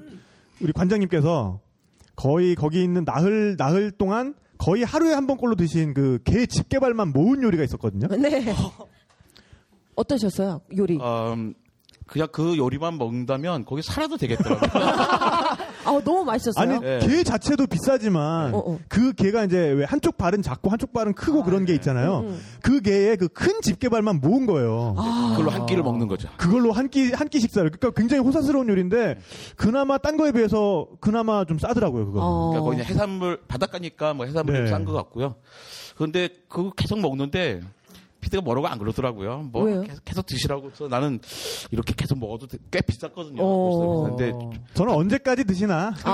[0.61, 1.59] 우리 관장님께서
[2.15, 7.43] 거의 거기 있는 나흘 나흘 동안 거의 하루에 한 번꼴로 드신 그 게 집게발만 모은
[7.43, 8.07] 요리가 있었거든요.
[8.17, 8.53] 네.
[9.95, 10.61] 어떠셨어요?
[10.77, 10.97] 요리.
[10.97, 11.53] 음,
[12.07, 14.69] 그냥 그 요리만 먹는다면 거기 살아도 되겠더라고요.
[15.85, 16.69] 아, 너무 맛있었어요.
[16.69, 16.99] 아니 네.
[16.99, 18.79] 게 자체도 비싸지만 어, 어.
[18.89, 22.19] 그 게가 이제 왜 한쪽 발은 작고 한쪽 발은 크고 그런 게 있잖아요.
[22.21, 22.39] 음.
[22.61, 24.95] 그 게에 그큰 집게발만 모은 거예요.
[25.31, 26.27] 그걸로 한 끼를 먹는 거죠.
[26.37, 29.19] 그걸로 한 끼 한 끼 식사를 그러니까 굉장히 호사스러운 요리인데
[29.55, 32.19] 그나마 딴 거에 비해서 그나마 좀 싸더라고요 그거.
[32.21, 32.49] 어.
[32.49, 34.59] 그러니까 거기 해산물 바닷가니까 뭐 해산물 네.
[34.61, 35.35] 좀싼것 같고요.
[35.95, 37.61] 그런데 그거 계속 먹는데
[38.25, 39.49] 피디가 뭐라고 안 그러더라고요.
[39.51, 39.81] 뭐 왜요?
[39.83, 41.19] 계속, 계속 드시라고 해서 나는
[41.69, 43.37] 이렇게 계속 먹어도 돼- 꽤 비쌌거든요.
[43.43, 44.03] 어.
[44.09, 44.33] 근데
[44.73, 45.93] 저는 언제까지 드시나?
[46.03, 46.11] 아,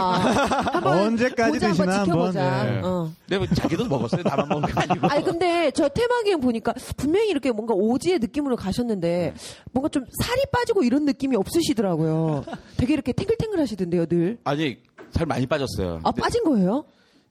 [0.73, 2.05] 한번 언제까지 보자, 드시나 한번.
[2.05, 2.63] 지켜보자.
[2.65, 2.81] 네.
[2.83, 3.11] 어.
[3.29, 4.23] 뭐 자기도 먹었어요.
[4.23, 5.07] 나만 먹은 게 아니고.
[5.07, 9.33] 아니 근데 저 테마기행 보니까 분명히 이렇게 뭔가 오지의 느낌으로 가셨는데
[9.71, 12.43] 뭔가 좀 살이 빠지고 이런 느낌이 없으시더라고요.
[12.75, 14.37] 되게 이렇게 탱글탱글 하시던데요, 늘.
[14.43, 14.77] 아니
[15.11, 16.01] 살 많이 빠졌어요.
[16.03, 16.83] 아 빠진 거예요?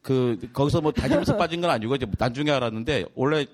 [0.03, 3.45] 그 거기서 뭐 다니면서 빠진 건 아니고 이제 나중에 알았는데 원래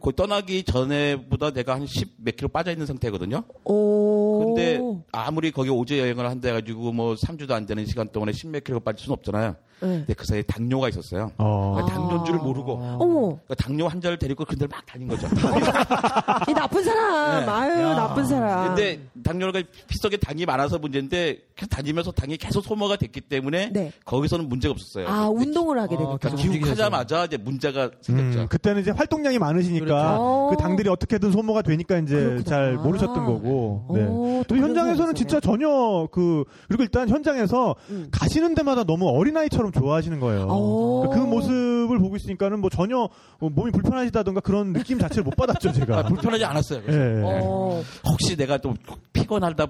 [0.00, 3.44] 거기 떠나기 전에보다 내가 한 10 몇 킬로 빠져 있는 상태거든요.
[3.64, 4.44] 오.
[4.44, 4.80] 근데
[5.12, 8.80] 아무리 거기 오제 여행을 한다 해가지고 뭐 3주도 안 되는 시간 동안에 10 몇 킬로
[8.80, 9.56] 빠질 수는 없잖아요.
[9.80, 9.88] 네.
[9.88, 11.30] 근데 그 사이에 당뇨가 있었어요.
[11.38, 11.74] 어.
[11.74, 15.26] 그러니까 당뇨인 줄 모르고 어머, 그러니까 당뇨 환자를 데리고 그들 막 다닌 거죠.
[16.48, 17.44] 이 나쁜 사람.
[17.44, 17.50] 네.
[17.50, 18.68] 아유, 나쁜 사람.
[18.68, 23.92] 근데 당뇨가 피 속에 당이 많아서 문제인데 계속 다니면서 당이 계속 소모가 됐기 때문에 네.
[24.04, 25.06] 거기서는 문제가 없었어요.
[25.08, 26.16] 아, 운동을 하게 되니까.
[26.16, 28.40] 그러니까 귀국하자마자 이제 문제가 생겼죠.
[28.40, 30.48] 음, 그때는 이제 활동량이 많으시니까 그렇죠.
[30.50, 32.42] 그 당들이 어떻게든 소모가 되니까 이제 그렇구나.
[32.44, 33.84] 잘 모르셨던 거고.
[33.94, 34.04] 네.
[34.06, 38.08] 오, 또 현장에서는 상황이 진짜 전혀 그 그리고 일단 현장에서 음.
[38.10, 40.46] 가시는 데마다 너무 어린아이처럼 좋아하시는 거예요.
[40.48, 41.10] 오.
[41.10, 45.98] 그 모습을 보고 있으니까는 뭐 전혀 뭐 몸이 불편하시다던가 그런 느낌 자체를 못 받았죠 제가.
[45.98, 46.82] 아, 불편하지 않았어요.
[47.24, 47.82] 어.
[48.06, 48.74] 혹시 내가 또
[49.12, 49.66] 피곤하다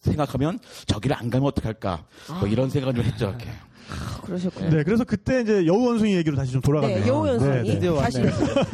[0.00, 2.04] 생각하면 저기를 안 가면 어떡할까
[2.40, 3.28] 뭐 이런 생각을 좀 했죠.
[3.28, 3.50] 이렇게.
[4.22, 4.70] 그러셨군요.
[4.70, 7.00] 네, 그래서 그때 이제 여우 원숭이 얘기로 다시 좀 돌아가네요.
[7.00, 7.68] 네, 여우 원숭이.
[7.68, 7.96] 네, 네.
[7.96, 8.22] 다시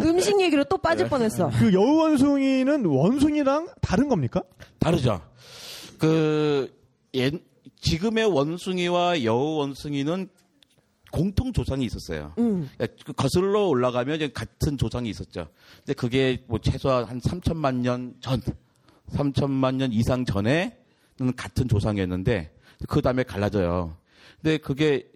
[0.01, 1.51] 음식 얘기로 또 빠질 뻔했어.
[1.59, 4.43] 그 여우 원숭이는 원숭이랑 다른 겁니까?
[4.79, 5.21] 다르죠.
[5.99, 6.71] 그
[7.15, 7.33] 옛,
[7.81, 10.29] 지금의 원숭이와 여우 원숭이는
[11.17, 12.35] 공통 조상이 있었어요.
[12.37, 12.69] 음.
[12.77, 15.49] 그러니까 그 거슬러 올라가면 같은 조상이 있었죠.
[15.79, 18.43] 근데 그게 뭐 최소한 한 3천만 년 전,
[19.13, 20.71] 3천만 년 이상 전에는
[21.35, 22.55] 같은 조상이었는데
[22.87, 23.97] 그 다음에 갈라져요.
[24.43, 25.09] 근데 그게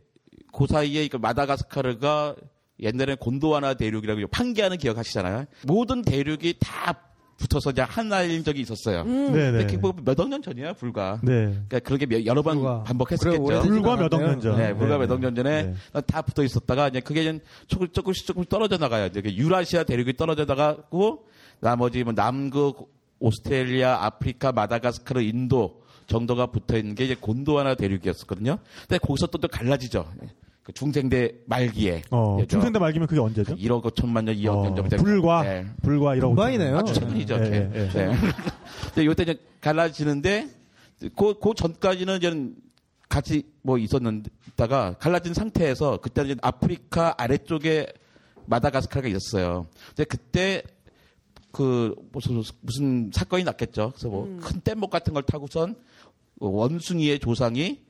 [0.53, 2.35] 그 사이에 그 마다가스카르가
[2.81, 5.45] 옛날에 곤도와나 대륙이라고 판기하는 기억하시잖아요.
[5.67, 7.10] 모든 대륙이 다
[7.41, 9.03] 붙어서 이제 하나인 적이 있었어요.
[9.03, 9.33] 음.
[9.33, 9.77] 네, 근데 네.
[9.77, 11.19] 그게 몇억 년 전이야 불과.
[11.23, 11.47] 네.
[11.47, 12.83] 그러니까 그렇게 몇- 여러 번 불과.
[12.85, 13.63] 반복했었겠죠.
[13.63, 14.21] 불과 몇 억.
[14.21, 14.57] 년 전.
[14.59, 15.07] 네, 불과 네.
[15.07, 16.01] 몇억 년 전에 네.
[16.07, 19.07] 다 붙어 있었다가 이제 그게 이제 조금 조금씩 조금 떨어져 나가요.
[19.07, 21.25] 이제 그 유라시아 대륙이 떨어져 나가고
[21.61, 28.59] 나머지 뭐 남극, 오스트레일리아, 아프리카, 마다가스카르, 인도 정도가 붙어 있는 게 이제 곤도와나 대륙이었었거든요.
[28.89, 30.07] 근데 거기서 또, 또 갈라지죠.
[30.71, 32.03] 그 중생대 말기에.
[32.11, 32.39] 어.
[32.49, 33.57] 중생대 말기면 그게 언제죠?
[33.57, 34.97] 1억 5천만 년, 2억 어, 년 정도.
[34.97, 35.67] 불과 네.
[35.83, 36.79] 불과 이러고 금방이네요.
[36.79, 37.35] 아주 최근이죠.
[37.35, 37.71] 예, 네.
[37.75, 37.89] 예, 예.
[37.89, 38.17] 네.
[38.95, 40.49] 근데 요때 이제 갈라지는데
[41.17, 42.51] 그, 그 전까지는 이제
[43.09, 47.87] 같이 뭐 있었는다가 갈라진 상태에서 그때는 이제 아프리카 아래쪽에
[48.47, 49.67] 마다가스카르가 있었어요.
[49.89, 50.63] 근데 그때
[51.53, 53.93] 그 무슨 무슨 사건이 났겠죠.
[53.95, 55.75] 그래서 뭐큰 뗏목 같은 걸 타고선
[56.39, 57.81] 원숭이의 조상이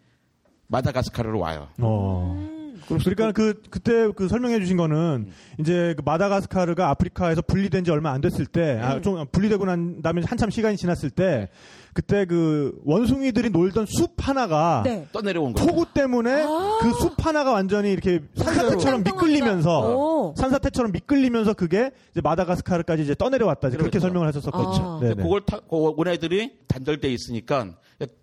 [0.68, 1.68] 마다가스카르로 와요.
[1.78, 2.60] 어.
[2.98, 8.20] 그러니까 그 그때 그 설명해 주신 거는 이제 그 마다가스카르가 아프리카에서 분리된 지 얼마 안
[8.20, 11.48] 됐을 때, 아, 좀 분리되고 난 다음에 한참 시간이 지났을 때,
[11.92, 15.07] 그때 그 원숭이들이 놀던 숲 하나가 네.
[15.12, 15.66] 떠내려온 거죠.
[15.66, 16.44] 폭우 때문에
[16.81, 20.35] 그숲 하나가 완전히 이렇게 산사태처럼 미끌리면서 오.
[20.37, 23.68] 산사태처럼 미끌리면서 그게 이제 마다가스카르까지 이제 떠내려왔다.
[23.68, 23.98] 이제 그렇게.
[23.98, 24.96] 설명을 하셨었거든요.
[24.96, 24.98] 아.
[25.00, 25.14] 네네.
[25.14, 27.66] 근데 그걸 타, 그 원애들이 단절돼 있으니까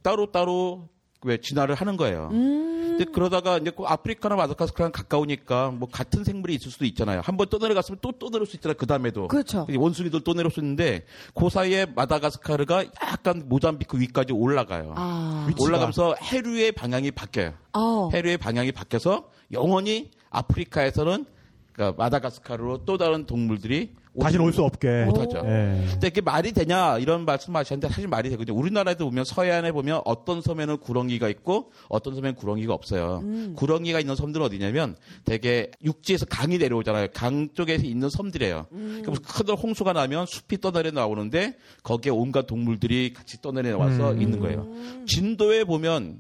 [0.02, 0.88] 따로 따로
[1.24, 2.30] 왜 진화를 하는 거예요.
[2.32, 2.96] 음.
[2.98, 7.22] 근데 그러다가 이제 그 아프리카나 마다가스카르랑 가까우니까 뭐 같은 생물이 있을 수도 있잖아요.
[7.24, 8.76] 한번 떠내려갔으면 또 떠내릴 수 있잖아요.
[8.78, 9.28] 그 다음에도.
[9.28, 9.68] 그렇죠.
[9.76, 14.94] 원숭이들 떠내릴 수 있는데 그 사이에 마다가스카르가 약간 모잠비크 위까지 올라가요.
[14.96, 15.48] 아.
[15.60, 17.54] 올라가면서 해류의 방향이 바뀌어요.
[17.74, 18.10] 어.
[18.12, 21.26] 해류의 방향이 바뀌어서 영원히 아프리카에서는
[21.74, 25.06] 그러니까 마다가스카르로 또 다른 동물들이 다시는 올 수 없게.
[25.06, 25.42] 못하죠.
[25.46, 25.86] 예.
[25.92, 28.58] 근데 이게 말이 되냐 이런 말씀하셨는데 사실 말이 되거든요.
[28.58, 33.24] 우리나라에도 보면 서해안에 보면 어떤 섬에는 구렁이가 있고 어떤 섬에는 구렁이가 없어요.
[33.56, 37.08] 구렁이가 있는 섬들은 어디냐면 되게 육지에서 강이 내려오잖아요.
[37.14, 38.68] 강 쪽에 있는 섬들이에요.
[38.70, 44.68] 그럼 큰 홍수가 나면 숲이 떠내려 나오는데 거기에 온갖 동물들이 같이 떠내려 나와서 있는 거예요.
[45.06, 46.18] 진도에 보면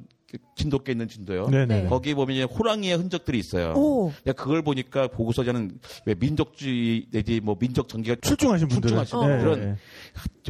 [0.55, 1.47] 진돗개 있는 진도요.
[1.47, 1.83] 네네.
[1.83, 1.87] 네.
[1.87, 3.73] 거기 보면 이제 호랑이의 흔적들이 있어요.
[3.75, 4.11] 오.
[4.35, 8.89] 그걸 보니까 보고서 저는 왜 민족주의 내지 뭐 민족 전기가 출중하신 분들.
[8.89, 9.77] 출중하신 네, 분들은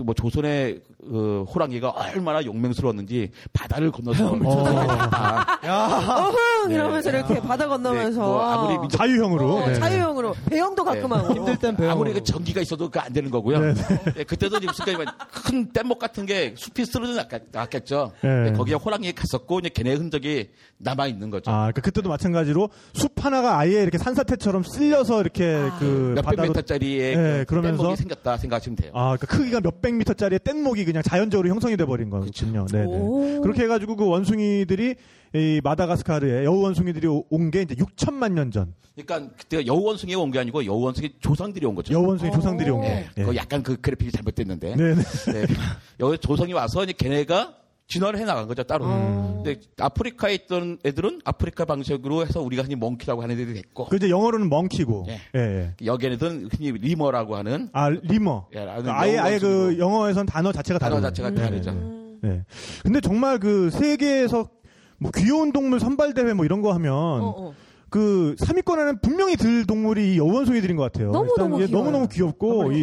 [0.04, 6.76] 뭐 조선의 그 호랑이가 얼마나 용맹스러웠는지 바다를 건너서 다 어흥 네.
[6.76, 9.56] 이러면서 이렇게 바다 건너면서 네, 뭐 아무리 민족 자유형으로.
[9.56, 9.74] 어, 네.
[9.76, 11.92] 자유형으로 배영도 가끔 하고 힘들 땐 배워.
[11.92, 13.60] 아무리 그 전기가 있어도 그 안 되는 거고요.
[14.16, 15.06] 네, 그때도 지금
[15.46, 18.12] 큰 뗏목 같은 게 숲이 쓰러져 나왔겠죠.
[18.22, 18.52] 네.
[18.54, 20.50] 거기에 호랑이 갔었고 이제 걔네 흔적이
[20.80, 21.50] 남아 있는 거죠.
[21.52, 25.44] 아, 그러니까 그때도 마찬가지로 숲 하나가 아예 이렇게 산사태처럼 쓸려서 이렇게
[25.80, 28.92] 그 몇백 바다로 미터짜리의 네, 그 그러면서- 뗏목이 생겼다 생각하시면 돼요.
[28.94, 32.66] 아, 그러니까 크기가 몇백 미터짜리의 뗏목이 그냥 자연적으로 형성이 돼 버린 거군요.
[32.72, 32.86] 네, 네.
[32.86, 33.42] 오.
[33.42, 34.96] 그렇게 해 가지고 그 원숭이들이
[35.36, 38.74] 이 마다가스카르에 여우 원숭이들이 온 게 이제 6천만 년 전.
[38.96, 41.94] 그러니까 그때가 여우 원숭이가 온 게 아니고 여우 원숭이 조상들이 온 거죠.
[41.94, 42.88] 여우 원숭이 조상들이 온 게.
[42.88, 43.24] 네, 예.
[43.24, 44.76] 그 약간 그 그래픽이 잘못됐는데.
[44.76, 45.02] 네, 네.
[45.34, 45.46] 네.
[46.00, 47.56] 여기 조상이 와서 이제 걔네가
[47.88, 48.86] 진화를 해 나간 거죠 따로.
[48.86, 54.10] 근데 아프리카에 있던 애들은 아프리카 방식으로 해서 우리가 흔히 monkey라고 하는 애들이 됐고 그 이제
[54.10, 55.06] 영어로는 monkey고.
[55.08, 55.20] 예.
[55.36, 55.74] 예, 예.
[55.86, 58.48] 여기에는 흔히 lemur라고 하는 아, lemur.
[58.56, 59.78] 예, 아는 아예 아예 그.
[59.80, 61.00] 영어에선 단어 자체가 단어.
[61.00, 61.72] 자체가 네, 다르죠.
[62.22, 62.44] 네, 네.
[62.84, 64.50] 근데 정말 그 세계에서
[64.98, 67.54] 뭐 귀여운 동물 선발 대회 뭐 이런 거 하면 어, 어.
[67.90, 71.12] 그 3위권 안에 분명히 들 동물이 이 여우원숭이들인 것 같아요.
[71.12, 71.72] 너무너무 예, 귀여워요.
[71.72, 72.82] 너무 너무 귀엽고 이.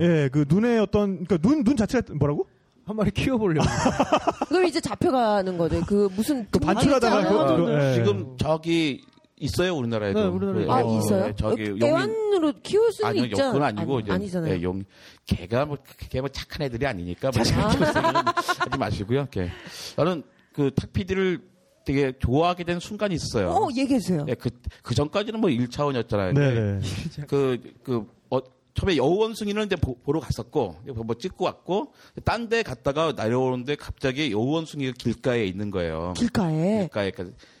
[0.00, 2.46] 예, 그 눈에 어떤 그러니까 눈 눈 자체가 뭐라고?
[2.84, 3.66] 한 마리 키워보려고.
[4.48, 5.80] 그럼 이제 잡혀가는 거죠.
[5.86, 7.78] 그 무슨 그 반출하다가 등록이 그- 있잖아요.
[7.78, 7.94] 그- 예.
[7.94, 9.04] 지금 저기
[9.38, 10.20] 있어요 우리나라에도.
[10.20, 10.72] 네, 우리나라에도.
[10.72, 11.26] 아 어, 있어요?
[11.26, 13.36] 네, 저기 어, 애완으로 키울 수는 아니요, 있죠.
[13.52, 14.54] 그건 아니고 아니, 이제 아니잖아요.
[14.54, 14.84] 예, 용
[15.26, 19.26] 걔가 뭐걔뭐 착한 애들이 아니니까 뭐 하지 마시고요.
[19.30, 19.50] 걔.
[19.96, 21.40] 나는 그 탁피디를
[21.84, 23.50] 되게 좋아하게 된 순간이 있어요.
[23.50, 24.24] 어 얘기해 주세요.
[24.28, 24.50] 예, 그,
[24.82, 26.32] 그 전까지는 뭐 1차원이었잖아요.
[26.34, 26.80] 네, 네.
[27.26, 28.38] 그, 그, 어,
[28.74, 31.92] 처음에 여우원숭이는 이제 보, 러 갔었고, 뭐 찍고 왔고,
[32.24, 36.14] 딴 데 갔다가 내려오는데 갑자기 여우원숭이가 길가에 있는 거예요.
[36.16, 37.12] 길가에 길가에.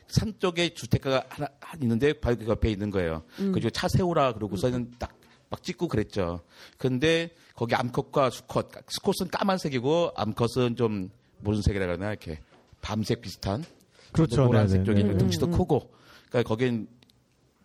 [0.06, 3.22] 그산 쪽에 주택가가 하나, 하나 있는데 바로 그 옆에 있는 거예요.
[3.36, 5.12] 그리고 차 세우라 그러고서는 딱,
[5.50, 6.40] 막 찍고 그랬죠.
[6.78, 12.40] 근데 거기 암컷과 수컷, 수컷은 까만색이고 암컷은 좀 무슨 색이라 그러나 이렇게
[12.80, 13.64] 밤색 비슷한
[14.12, 14.44] 그렇죠.
[14.44, 15.18] 노란색 네, 쪽에 네, 네.
[15.18, 15.90] 덩치도 크고,
[16.28, 16.88] 그러니까 거긴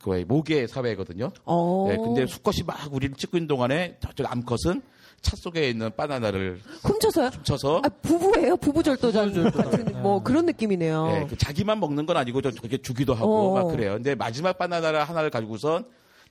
[0.07, 1.31] 그 모계 사회거든요.
[1.45, 1.85] 어.
[1.89, 4.81] 네, 근데 수컷이 막 우리를 찍고 있는 동안에 저쪽 암컷은
[5.21, 7.27] 차 속에 있는 바나나를 훔쳐서요?
[7.27, 8.55] 훔쳐서 아, 부부예요?
[8.57, 11.07] 부부절도전 같은 뭐 그런 느낌이네요.
[11.07, 13.53] 네, 그 자기만 먹는 건 아니고 저 저게 주기도 하고 어.
[13.53, 13.93] 막 그래요.
[13.93, 15.85] 근데 마지막 바나나를 하나를 가지고선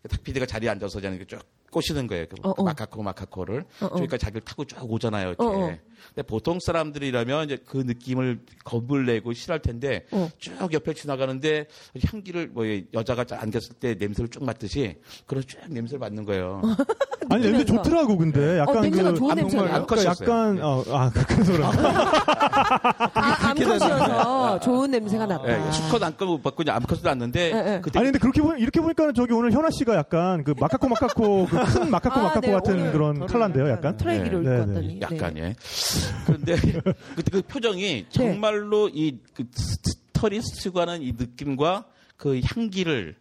[0.09, 2.27] 탁피디가 자리에 앉아서 그냥 이렇게 쭉 꼬시는 거예요.
[2.29, 2.63] 그 어, 어.
[2.63, 3.65] 마카코 마카코를.
[3.81, 3.89] 어.
[3.89, 5.29] 그러니까 자기를 타고 쭉 오잖아요.
[5.29, 5.45] 이렇게.
[5.45, 5.77] 어, 어.
[6.15, 10.29] 근데 보통 사람들이라면 이제 그 느낌을 겁을 내고 싫어할 텐데 어.
[10.39, 11.67] 쭉 옆에 지나가는데
[12.07, 16.63] 향기를 뭐 여자가 안겼을 때 냄새를 쭉 맡듯이 그런 쭉 냄새를 맡는 거예요.
[17.31, 17.65] 아니 냄새.
[17.65, 19.65] 좋더라고 근데 약간 어, 냄새가 그 좋은 암- 냄새예요.
[19.67, 21.53] 암컷- 그러니까 약간 어, 아 그래서
[23.15, 25.49] 아, 암컷이어서 좋은 냄새가 났다.
[25.69, 27.81] 예, 수컷 못 받고 이제 암컷을 낳는데 예, 예.
[27.81, 31.47] 그때 아니 근데 그렇게 보니 이렇게 보니까는 저기 오늘 현아 씨가 약간 그 마카코 마카코
[31.47, 33.97] 그큰 마카코 아, 마카코 네, 같은 그런 컬러인데요, 약간.
[33.97, 35.01] 트레이기를 네, 입고 네, 왔더니.
[35.01, 35.41] 약간 네.
[35.43, 35.55] 예.
[36.27, 36.57] 그런데
[37.15, 41.85] 그때 그 표정이 정말로 이 그 스터리 스치고하는 이 느낌과
[42.17, 43.17] 그 향기를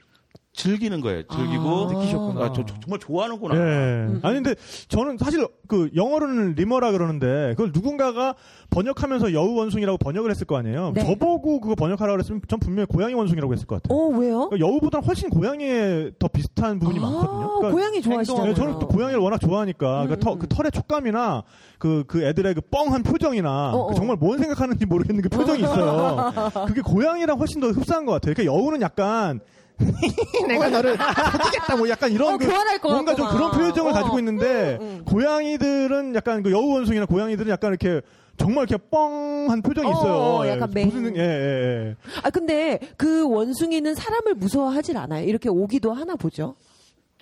[0.56, 1.24] 즐기는 거예요.
[1.24, 1.94] 즐기고 아.
[1.94, 2.42] 느끼셨구나.
[2.46, 3.56] 아, 저, 저 정말 좋아하는구나.
[3.56, 4.08] 예.
[4.24, 4.56] 아니 근데
[4.88, 8.36] 저는 사실 그 영어로는 리머라 그러는데 그걸 누군가가
[8.70, 10.94] 번역하면서 여우 원숭이라고 번역을 했을 거 아니에요.
[10.96, 11.04] 네.
[11.04, 13.98] 저보고 그거 번역하라고 그랬으면 전 분명히 고양이 원숭이라고 했을 것 같아요.
[13.98, 14.50] 어, 왜요?
[14.50, 17.48] 그러니까 여우보다는 훨씬 고양이에 더 비슷한 부분이 아, 많거든요.
[17.60, 18.48] 그러니까 고양이 좋아하시잖아요.
[18.48, 20.40] 네, 저는 또 고양이를 워낙 좋아하니까 음, 그, 터, 음.
[20.40, 21.44] 그 털의 촉감이나
[21.80, 23.88] 그, 그 애들의 그 뻥한 표정이나 어, 어.
[23.88, 26.32] 그 정말 뭔 생각하는지 모르겠는 그 표정이 있어요.
[26.68, 28.34] 그게 고양이랑 훨씬 더 흡사한 것 같아요.
[28.34, 29.42] 그러니까 여우는 약간
[30.48, 32.46] 내가 너를 사귀겠다 뭐 약간 이런 어, 그
[32.88, 33.52] 뭔가 좀 같구만.
[33.52, 33.94] 그런 표정을 어.
[33.94, 35.06] 가지고 있는데 음, 음.
[35.06, 38.02] 고양이들은 약간 그 여우 원숭이나 고양이들은 약간 이렇게
[38.38, 40.52] 정말 이렇게 뻥한 표정이 어, 있어요.
[40.52, 40.88] 약간 예, 맹.
[40.88, 41.96] 무슨 예, 예, 예.
[42.24, 45.26] 아, 근데 그 원숭이는 사람을 무서워하질 않아요.
[45.26, 46.56] 이렇게 오기도 하나 보죠.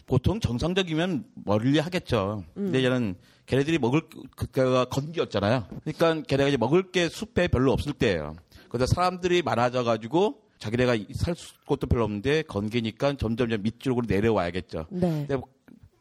[0.05, 2.43] 보통 정상적이면 멀리 하겠죠.
[2.57, 2.63] 음.
[2.65, 4.01] 근데 얘는 걔네들이 먹을
[4.35, 5.65] 그가 건기였잖아요.
[5.83, 8.35] 그러니까 걔네가 이제 먹을 게 숲에 별로 없을 때예요.
[8.69, 14.87] 그런데 사람들이 많아져 가지고 자기네가 살 곳도 별로 없는데 건기니까 점점 점 밑쪽으로 내려와야겠죠.
[14.91, 15.25] 네.
[15.27, 15.41] 근데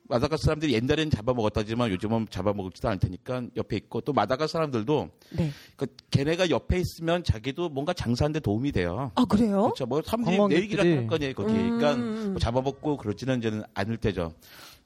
[0.09, 5.51] 마다가 사람들이 옛날에는 잡아먹었다지만 요즘은 잡아먹지도 않을 테니까 옆에 있고 또 마다가 사람들도 네.
[5.75, 9.11] 그 걔네가 옆에 있으면 자기도 뭔가 장사하는데 도움이 돼요.
[9.17, 9.63] 아, 그래요?
[9.63, 9.87] 그렇죠.
[9.87, 11.55] 뭐 사람들이 내리기라 할 거니 거기.
[11.55, 11.79] 음.
[11.79, 11.97] 그러니까
[12.29, 14.33] 뭐 잡아먹고 그러지는 이제는 않을 때죠.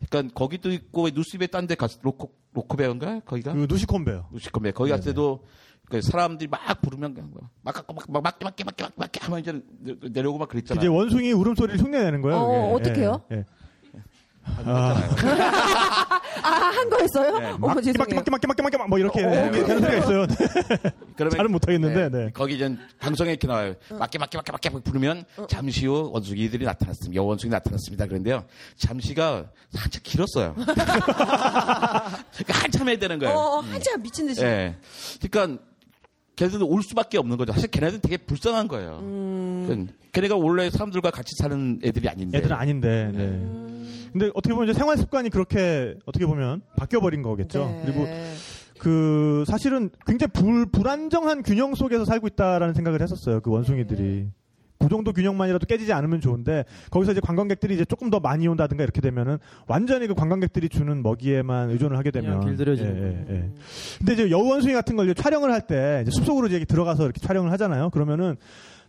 [0.09, 4.29] 그러니까 거기도 있고 누스베 딴데갔 로코 로코베인가 거기가 그 누시콘베요.
[4.33, 5.45] 누시코베 거기 갔을 때도
[5.89, 9.63] 그 사람들이 막 부르면 그냥 뭐막 갖고 막막 막게 막게 막게 막게 막게 하면 이제
[9.79, 10.93] 내- 내려오고 막 이제 그랬잖아요.
[10.95, 12.39] 원숭이 울음소리를 흉내내는 거예요.
[12.39, 12.75] 어.
[12.75, 13.23] 어떡해요?
[13.33, 13.45] 예, 예.
[14.59, 14.97] 했잖아요.
[16.43, 17.39] 아, 한 거였어요?
[17.39, 17.47] 네.
[17.51, 18.15] 어머, 막기 막기 죄송해요.
[18.17, 20.27] 막기 막기 막기 막기 막 뭐 이렇게 되는 소리가 있어요.
[20.27, 20.37] 네.
[21.17, 22.31] 그러면 잘은 못하겠는데, 네.
[22.33, 23.75] 거기 이제 방송에 이렇게 나와요.
[23.91, 27.21] 맞게 맞게 맞게 맞게 부르면 잠시 후 원숭이들이 나타났습니다.
[27.21, 28.07] 여원숭이 나타났습니다.
[28.07, 28.45] 그런데요.
[28.77, 30.55] 잠시가 한참 길었어요.
[30.57, 33.35] 그러니까 한참 해야 되는 거예요.
[33.35, 34.43] 어, 한참 미친 듯이.
[34.45, 34.77] 예.
[35.29, 35.63] 그러니까
[36.37, 37.53] 걔네들은 올 수밖에 없는 거죠.
[37.53, 38.99] 사실 걔네들은 되게 불쌍한 거예요.
[39.03, 39.65] 음.
[39.67, 42.39] 그러니까 걔네가 원래 사람들과 같이 사는 애들이 아닌데.
[42.39, 43.11] 애들은 아닌데.
[43.15, 43.29] 네.
[44.13, 47.67] 근데 어떻게 보면 이제 생활 습관이 그렇게 어떻게 보면 바뀌어 버린 거겠죠.
[47.67, 47.83] 네.
[47.85, 48.07] 그리고
[48.79, 53.41] 그 사실은 굉장히 불 불안정한 균형 속에서 살고 있다라는 생각을 했었어요.
[53.41, 54.29] 그 원숭이들이.
[54.87, 59.01] 그 정도 균형만이라도 깨지지 않으면 좋은데 거기서 이제 관광객들이 이제 조금 더 많이 온다든가 이렇게
[59.01, 63.51] 되면은 완전히 그 관광객들이 주는 먹이에만 의존을 하게 되면 길들여지는 예, 예, 예.
[63.99, 67.51] 근데 이제 여우원숭이 같은 걸 이제 촬영을 할 때 이제 숲속으로 이제 들어가서 이렇게 촬영을
[67.53, 67.91] 하잖아요.
[67.91, 68.37] 그러면은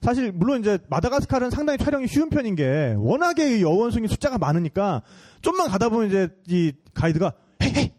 [0.04, 5.02] 사실 물론 이제 마다가스카르는 상당히 촬영이 쉬운 편인 게 워낙에 이 여우원숭이 숫자가 많으니까
[5.42, 7.34] 좀만 가다 보면 이제 이 가이드가
[7.64, 7.92] 헤이 헤이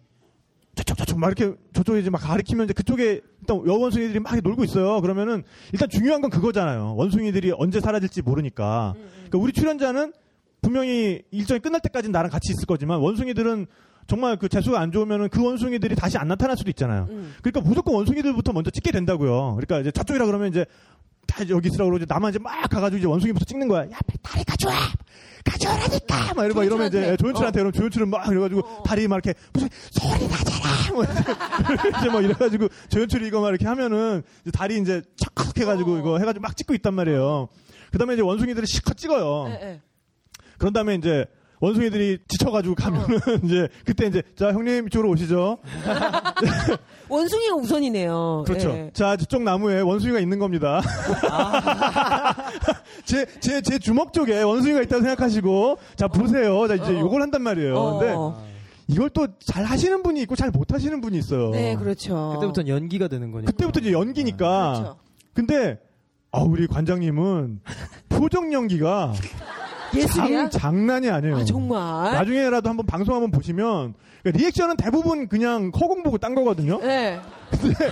[0.77, 5.01] 저쪽 저쪽 막 이렇게 저쪽에 이제 막 가리키면 이제 그쪽에 일단 여원숭이들이 막 놀고 있어요.
[5.01, 6.95] 그러면은 일단 중요한 건 그거잖아요.
[6.97, 8.95] 원숭이들이 언제 사라질지 모르니까.
[8.95, 10.13] 그러니까 우리 출연자는
[10.61, 13.67] 분명히 일정이 끝날 때까지 나랑 같이 있을 거지만 원숭이들은
[14.07, 17.07] 정말 그 재수가 안 좋으면은 그 원숭이들이 다시 안 나타날 수도 있잖아요.
[17.11, 17.35] 음.
[17.43, 19.57] 그러니까 무조건 원숭이들부터 먼저 찍게 된다고요.
[19.57, 20.65] 그러니까 이제 저쪽이라 그러면 이제
[21.29, 23.83] 다 여기 있으라고 그러고 이제 나만 이제 막 가가지고 이제 원숭이부터 찍는 거야.
[23.85, 24.75] 야, 다리 가져와!
[25.45, 26.35] 가져오라니까!
[26.35, 27.17] 막 이러면, 이러면 이제 조연출한테.
[27.17, 30.59] 조연출한테 이러면 조연출은 막 이래가지고 다리 막 이렇게 무슨 소리 나잖아!
[30.93, 36.19] 뭐 이제 막 이래가지고 조연출이 이거 막 이렇게 하면은 이제 다리 이제 척 해가지고 이거
[36.19, 37.49] 해가지고 막 찍고 있단 말이에요.
[37.93, 39.49] 그 다음에 이제 원숭이들이 실컷 찍어요.
[39.51, 39.81] 예, 예.
[40.59, 41.25] 그런 다음에 이제
[41.61, 45.59] 원숭이들이 지쳐가지고 가면은 이제 그때 이제 자 형님 이쪽으로 오시죠.
[47.09, 48.45] 원숭이가 우선이네요.
[48.47, 48.71] 그렇죠.
[48.71, 48.91] 예.
[48.93, 50.81] 자, 저쪽 나무에 원숭이가 있는 겁니다.
[53.05, 56.67] 제, 제, 제 주먹 쪽에 원숭이가 있다고 생각하시고, 자, 보세요.
[56.69, 57.01] 자, 이제 어.
[57.01, 57.75] 요걸 한단 말이에요.
[57.77, 57.99] 어.
[57.99, 58.15] 근데
[58.89, 61.51] 이걸 또 잘 하시는 분이 있고 잘 못 하시는 분이 있어요.
[61.51, 62.33] 네, 그렇죠.
[62.35, 63.51] 그때부터는 연기가 되는 거니까.
[63.53, 64.73] 그때부터 이제 연기니까.
[64.75, 64.97] 그렇죠.
[65.35, 65.79] 근데,
[66.31, 67.61] 아, 우리 관장님은
[68.11, 69.15] 표정 연기가
[69.95, 70.49] 예술이야?
[70.49, 71.37] 장, 장난이 아니에요.
[71.37, 72.13] 아, 정말?
[72.13, 76.79] 나중에라도 한번 방송 한번 보시면, 그러니까 리액션은 대부분 그냥 허공 보고 딴 거거든요.
[76.81, 77.21] 네.
[77.51, 77.91] 근데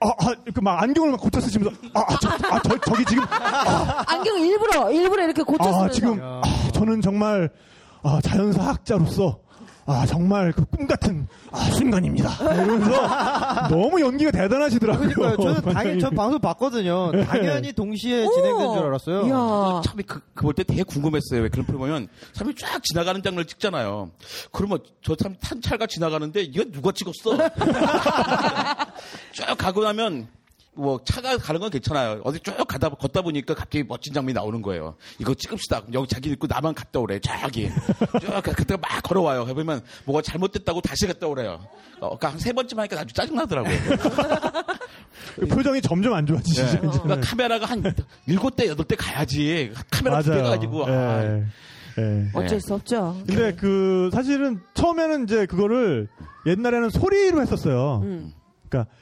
[0.00, 3.24] 아, 아, 그막 안경을 막 고쳐 쓰시면서 아, 아, 저, 아, 저, 저기 지금
[4.06, 5.84] 안경 일부러, 일부러 이렇게 고쳤으면서.
[5.84, 7.50] 아, 지금 아, 저는 정말
[8.02, 9.38] 아, 자연사 학자로서
[9.86, 12.30] 아, 정말 그 꿈 같은 아, 순간입니다.
[12.54, 15.08] 이러면서 너무 연기가 대단하시더라고요.
[15.10, 15.36] 그러니까요.
[15.54, 16.00] 저는 당연히.
[16.00, 17.12] 저 방송 봤거든요.
[17.26, 19.26] 당연히 동시에 진행된 줄 알았어요.
[19.26, 19.82] 이야.
[19.84, 21.42] 참, 그, 그볼 때 되게 궁금했어요.
[21.42, 24.10] 왜 그런 보면 사람이 쫙 지나가는 장면을 찍잖아요.
[24.52, 27.36] 그러면 저 사람 탄차가 지나가는데 이건 누가 찍었어?
[29.32, 30.28] 쭉 가고 나면
[30.76, 32.20] 뭐 차가 가는 건 괜찮아요.
[32.24, 34.96] 어디 쭉 가다 걷다 보니까 갑자기 멋진 장면이 나오는 거예요.
[35.20, 35.82] 이거 찍읍시다.
[35.92, 37.18] 여기 자기 있고 나만 갔다 오래.
[37.20, 37.70] 저기
[38.20, 39.46] 쭉 가- 그때가 막 걸어와요.
[39.48, 41.60] 해보면 뭐가 잘못됐다고 다시 갔다 오래요.
[42.00, 43.74] 어, 그러니까 한 세 번쯤 하니까 아주 짜증 나더라고요.
[45.48, 46.72] 표정이 점점 안 좋아지시죠.
[46.72, 46.78] 네.
[47.02, 47.82] 그러니까 카메라가 한
[48.26, 49.72] 일곱 대 여덟 대 가야지.
[49.90, 50.42] 카메라 두 대.
[50.42, 51.44] 가지고 아, 예.
[51.98, 52.28] 예.
[52.34, 53.16] 어쩔 수 없죠.
[53.26, 56.08] 근데 그 사실은 처음에는 이제 그거를
[56.46, 58.00] 옛날에는 소리로 했었어요.
[58.04, 58.32] 음.
[58.68, 58.92] 그러니까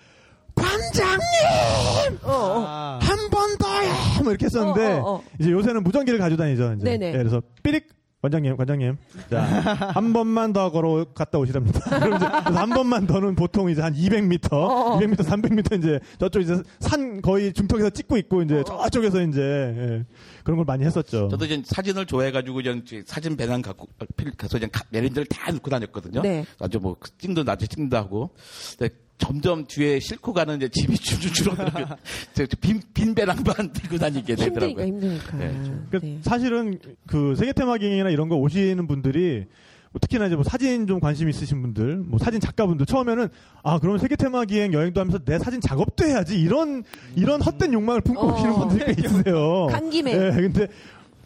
[0.55, 2.65] 관장님 어, 어.
[2.67, 3.91] 아, 한번 더요!
[4.23, 5.23] 뭐 이렇게 했었는데, 어, 어, 어.
[5.41, 6.75] 이제 요새는 무전기를 가지고 다니죠.
[6.77, 6.85] 이제.
[6.85, 7.09] 네네.
[7.09, 7.89] 예, 그래서 삐릭!
[8.23, 8.97] 관장님, 관장님.
[9.31, 9.41] 자,
[9.99, 11.81] 한 번만 더 걸어 갔다 오시랍니다.
[11.99, 14.57] 그럼 이제 한 번만 더는 보통 이제 한 200m, 어,
[14.93, 14.99] 어.
[15.01, 20.05] 200m, 300m 이제 저쪽 이제 산 거의 중턱에서 찍고 있고 이제 저쪽에서 이제 예,
[20.45, 21.27] 그런 걸 많이 했었죠.
[21.31, 25.69] 저도 이제 사진을 좋아해가지고 이제 사진 배낭 갖고 필 가서 이제 가- 매니저를 다 넣고
[25.69, 26.23] 다녔거든요.
[26.23, 26.45] 네.
[26.61, 28.31] 아주 뭐 찍도 나중에 찍는다 하고.
[28.79, 31.95] 근데 점점 뒤에 싣고 가는 이제 집이 줄줄 줄어들고
[32.61, 34.87] 빈, 빈 배낭만 들고 다니게 힘드니까, 되더라고요.
[34.87, 35.37] 힘드니까.
[35.37, 35.53] 네,
[35.91, 36.19] 그러니까 네.
[36.23, 39.47] 사실은 그 세계 테마기행이나 이런 거 오시는 분들이
[39.93, 43.29] 뭐 특히나 이제 뭐 사진 좀 관심 있으신 분들, 뭐 사진 작가분들 처음에는
[43.63, 46.83] 아 그러면 세계 테마 기행 여행도 하면서 내 사진 작업도 해야지 이런
[47.15, 48.35] 이런 헛된 욕망을 품고 어.
[48.35, 49.67] 오시는 분들이 꽤 있으세요.
[49.71, 50.13] 간 김에.
[50.13, 50.67] 예, 근데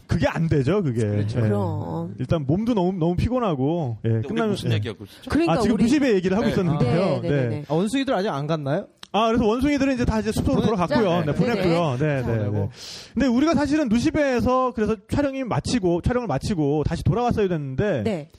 [0.07, 1.01] 그게 안 되죠, 그게.
[1.07, 1.38] 그렇죠.
[1.38, 1.42] 예.
[1.42, 2.14] 그럼.
[2.19, 3.99] 일단 몸도 너무 너무 피곤하고.
[4.05, 4.77] 예, 끝나면 무슨 예.
[4.77, 5.31] 얘기하고 있었죠?
[5.31, 6.53] 그러니까 아 지금 우리 누십의 얘기를 하고 네.
[6.53, 7.21] 있었는데요.
[7.23, 7.64] 네, 네, 네, 네.
[7.69, 8.87] 아, 원숭이들 아직 안 갔나요?
[9.12, 10.61] 아, 그래서 원숭이들은 이제 다 이제 숲으로?
[10.61, 11.21] 돌아갔고요.
[11.21, 11.97] 네, 네, 보냈고요.
[11.99, 12.51] 네, 네.
[12.51, 12.69] 네.
[13.14, 18.31] 근데 우리가 사실은 누시베에서 그래서 촬영이 마치고, 촬영을 마치고 다시 돌아왔어야 됐는데, 네.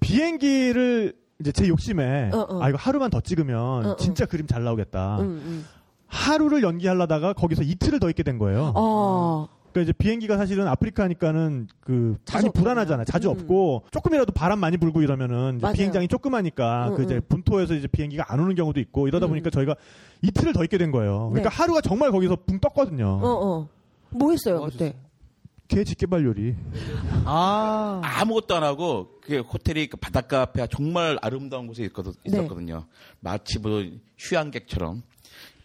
[0.00, 2.62] 비행기를 이제 제 욕심에, 어, 어.
[2.62, 3.96] 아, 이거 하루만 더 찍으면 어, 어.
[3.96, 5.20] 진짜 그림 잘 나오겠다.
[5.20, 5.66] 음, 음.
[6.06, 8.74] 하루를 연기하려다가 거기서 이틀을 더 있게 된 거예요.
[9.70, 9.72] 어.
[9.72, 13.04] 그러니까 이제 비행기가 사실은 아프리카니까는 그 자주 많이 불안하잖아요.
[13.04, 13.32] 자주 음.
[13.32, 15.60] 없고 조금이라도 바람 많이 불고 이러면은.
[15.74, 17.20] 비행장이 조그마니까 음, 그 이제 음.
[17.28, 19.30] 본토에서 이제 비행기가 안 오는 경우도 있고 이러다 음.
[19.30, 19.76] 보니까 저희가
[20.22, 21.30] 이틀을 더 있게 된 거예요.
[21.30, 21.56] 그러니까 네.
[21.56, 23.06] 하루가 정말 거기서 붕 떴거든요.
[23.22, 23.68] 어, 어.
[24.10, 24.94] 뭐 했어요, 그때?
[25.68, 26.56] 개 집게발 요리.
[27.24, 28.00] 아.
[28.02, 32.32] 아무것도 안 하고 그 호텔이 그 바닷가 앞에 정말 아름다운 곳에 있거든, 네.
[32.32, 32.86] 있었거든요.
[33.20, 33.84] 마치 뭐
[34.18, 35.02] 휴양객처럼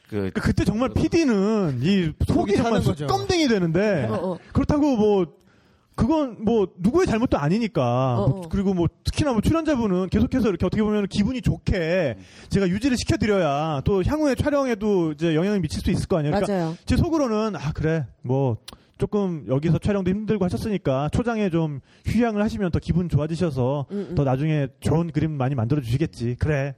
[0.09, 2.81] 그 그- 그때 정말 PD는 이 속이 정말.
[3.07, 4.37] 껌댕이 되는데 어, 어.
[4.53, 5.25] 그렇다고 뭐
[5.95, 8.27] 그건 뭐 누구의 잘못도 아니니까 어, 어.
[8.27, 12.17] 뭐 그리고 뭐 특히나 뭐 출연자분은 계속해서 이렇게 어떻게 보면 기분이 좋게
[12.49, 16.35] 제가 유지를 시켜드려야 또 향후에 촬영에도 이제 영향을 미칠 수 있을 거 아니에요.
[16.35, 16.77] 그러니까 맞아요.
[16.85, 18.57] 제 속으로는 아 그래 뭐
[18.97, 24.15] 조금 여기서 촬영도 힘들고 하셨으니까 초장에 좀 휴양을 하시면 더 기분 좋아지셔서 음, 음.
[24.15, 26.35] 더 나중에 좋은 그림 많이 만들어 주시겠지.
[26.39, 26.75] 그래.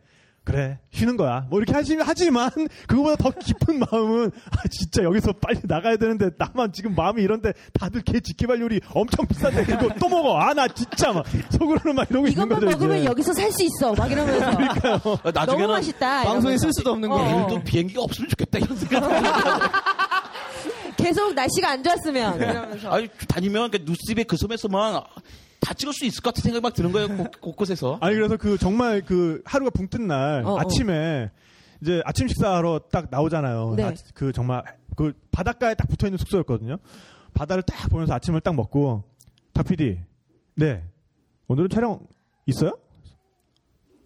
[0.48, 2.50] 그래 쉬는 거야 뭐 이렇게 하시면 하지만
[2.88, 8.02] 그거보다 더 깊은 마음은 아 진짜 여기서 빨리 나가야 되는데 나만 지금 마음이 이런데 다들
[8.02, 12.28] 개 지키발 요리 엄청 비싼데 그거 또 먹어 아 나 진짜 막 속으로는 막 이러고
[12.28, 13.06] 있는 이것만 거죠 먹으면 이제.
[13.08, 13.94] 여기서 살 수 있어.
[13.94, 14.48] 막 이러면서.
[15.10, 16.24] 어, 너무 나중에는 맛있다.
[16.24, 16.58] 방송에.
[16.58, 17.22] 쓸 수도 없는 어, 거.
[17.22, 17.26] 어.
[17.26, 19.08] 내일도 비행기가 없으면 좋겠다 이런 생각.
[20.98, 22.38] 계속 날씨가 안 좋았으면.
[22.42, 22.90] 이러면서.
[22.90, 25.02] 아니 다니면 그 뉴스집에 그 섬에서만
[25.60, 27.08] 다 찍을 수 있을 것 같은 생각이 막 드는 거예요.
[27.18, 27.98] 곳, 곳곳에서.
[28.02, 30.60] 아니 그래서 그 정말 그 하루가 붕 뜬날 어, 어.
[30.60, 31.32] 아침에
[31.82, 33.74] 이제 아침 식사하러 딱 나오잖아요.
[33.76, 33.84] 네.
[33.84, 34.64] 아, 그 정말
[34.96, 36.78] 그 바닷가에 딱 붙어 있는 숙소였거든요.
[37.34, 39.04] 바다를 딱 보면서 아침을 딱 먹고
[39.54, 40.00] 박 PD
[40.56, 40.84] 네
[41.48, 42.00] 오늘은 촬영
[42.46, 42.78] 있어요?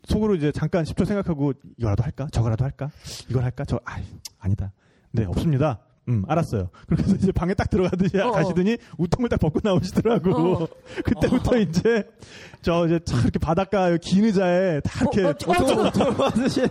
[0.05, 2.27] 속으로 이제 잠깐 10초 생각하고 이거라도 할까?
[2.31, 2.91] 저거라도 할까?
[3.29, 3.63] 이걸 할까?
[3.65, 3.97] 저 아,
[4.39, 4.71] 아니다.
[5.11, 5.79] 네 없습니다.
[6.11, 6.69] 음 알았어요.
[6.87, 8.31] 그래서 이제 방에 딱 들어가듯이 어, 어.
[8.31, 10.31] 가시더니 우통을 딱 벗고 나오시더라고.
[10.63, 10.67] 어.
[11.03, 12.03] 그때부터 이제
[12.61, 15.55] 저 이제 참 이렇게 바닷가 긴 의자에 다 이렇게 어, 어, 지금,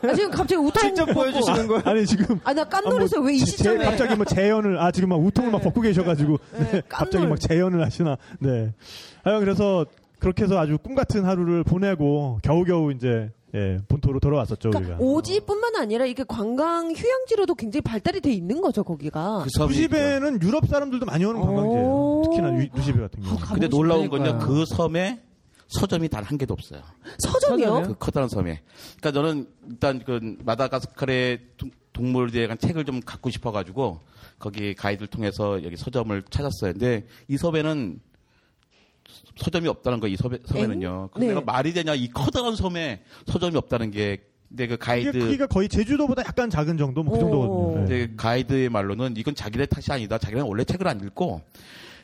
[0.08, 1.06] 아, 지금 갑자기 우통 직접.
[1.06, 1.82] 보여주시는 거예요?
[1.84, 3.84] 아니 지금 아, 나 아, 깜놀해서 뭐왜이 제- 시점에.
[3.84, 7.26] 갑자기 뭐 재연을 아 지금 막 우통을 막 벗고 계셔가지고 네, 네, 갑자기.
[7.26, 8.72] 막 재연을 하시나 네.
[9.24, 9.86] 아 그래서
[10.18, 15.04] 그렇게 해서 아주 꿈 같은 하루를 보내고 겨우겨우 이제 예, 본토로 돌아왔었죠 그러니까 우리가.
[15.04, 19.44] 오지뿐만 아니라 이게 관광 휴양지로도 굉장히 발달이 돼 있는 거죠 거기가.
[19.44, 21.84] 그 누시베는 유럽 사람들도 많이 오는 관광지예요.
[21.86, 22.22] 오.
[22.24, 23.38] 특히나 유- 누시베 같은 경우.
[23.52, 24.38] 근데 놀라운 건요.
[24.38, 25.20] 그 섬에
[25.68, 26.80] 서점이 단 한 개도 없어요.
[27.18, 27.82] 서점이요?
[27.82, 28.60] 그 커다란 섬에.
[29.00, 34.00] 그러니까 저는 일단 그 마다가스카르의 동- 동물들에 대한 책을 좀 갖고 싶어가지고
[34.38, 36.72] 거기 가이드를 통해서 여기 서점을 찾았어요.
[36.72, 38.00] 근데 이 섬에는
[39.36, 41.02] 서점이 없다는 거, 이 섬에, 섬에는요.
[41.02, 41.08] 네.
[41.12, 45.68] 근데 내가 말이 되냐, 이 커다란 섬에 서점이 없다는 게, 근데 그 가이드, 크기가 거의
[45.68, 47.20] 제주도보다 약간 작은 정도 뭐그 오.
[47.20, 47.86] 정도거든요.
[47.86, 47.86] 네.
[47.86, 50.18] 근데 가이드의 말로는 이건 자기네 탓이 아니다.
[50.18, 51.40] 자기는 원래 책을 안 읽고.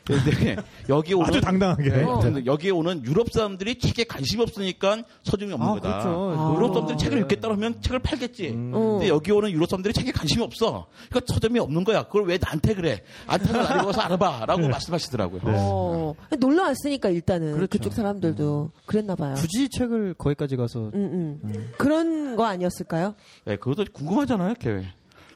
[0.07, 0.55] 근데
[0.89, 1.89] 여기 오는 아주 당당하게.
[1.89, 2.21] 네, 어.
[2.45, 5.89] 여기에 오는 유럽 사람들이 책에 관심이 없으니까 서점이 없는 아, 거다.
[5.99, 6.35] 그렇죠.
[6.37, 6.55] 아.
[6.55, 8.49] 유럽 사람들이 책을 읽겠다 그러면 책을 팔겠지.
[8.73, 8.97] 어.
[8.97, 10.87] 근데 여기 오는 유럽 사람들이 책에 관심이 없어.
[11.09, 12.03] 그러니까 서점이 없는 거야.
[12.03, 13.01] 그걸 왜 나한테 그래?
[13.27, 14.67] 안 타면 안 읽어서 알아봐라고 네.
[14.69, 15.41] 말씀하시더라고요.
[15.45, 16.15] 어.
[16.39, 17.69] 놀러 왔으니까 일단은 그렇죠.
[17.69, 19.33] 그쪽 사람들도 그랬나 봐요.
[19.35, 21.71] 굳이 책을 거기까지 가서 음, 음.
[21.77, 23.15] 그런 거 아니었을까요?
[23.45, 24.85] 네, 그것도 궁금하잖아요, 걔.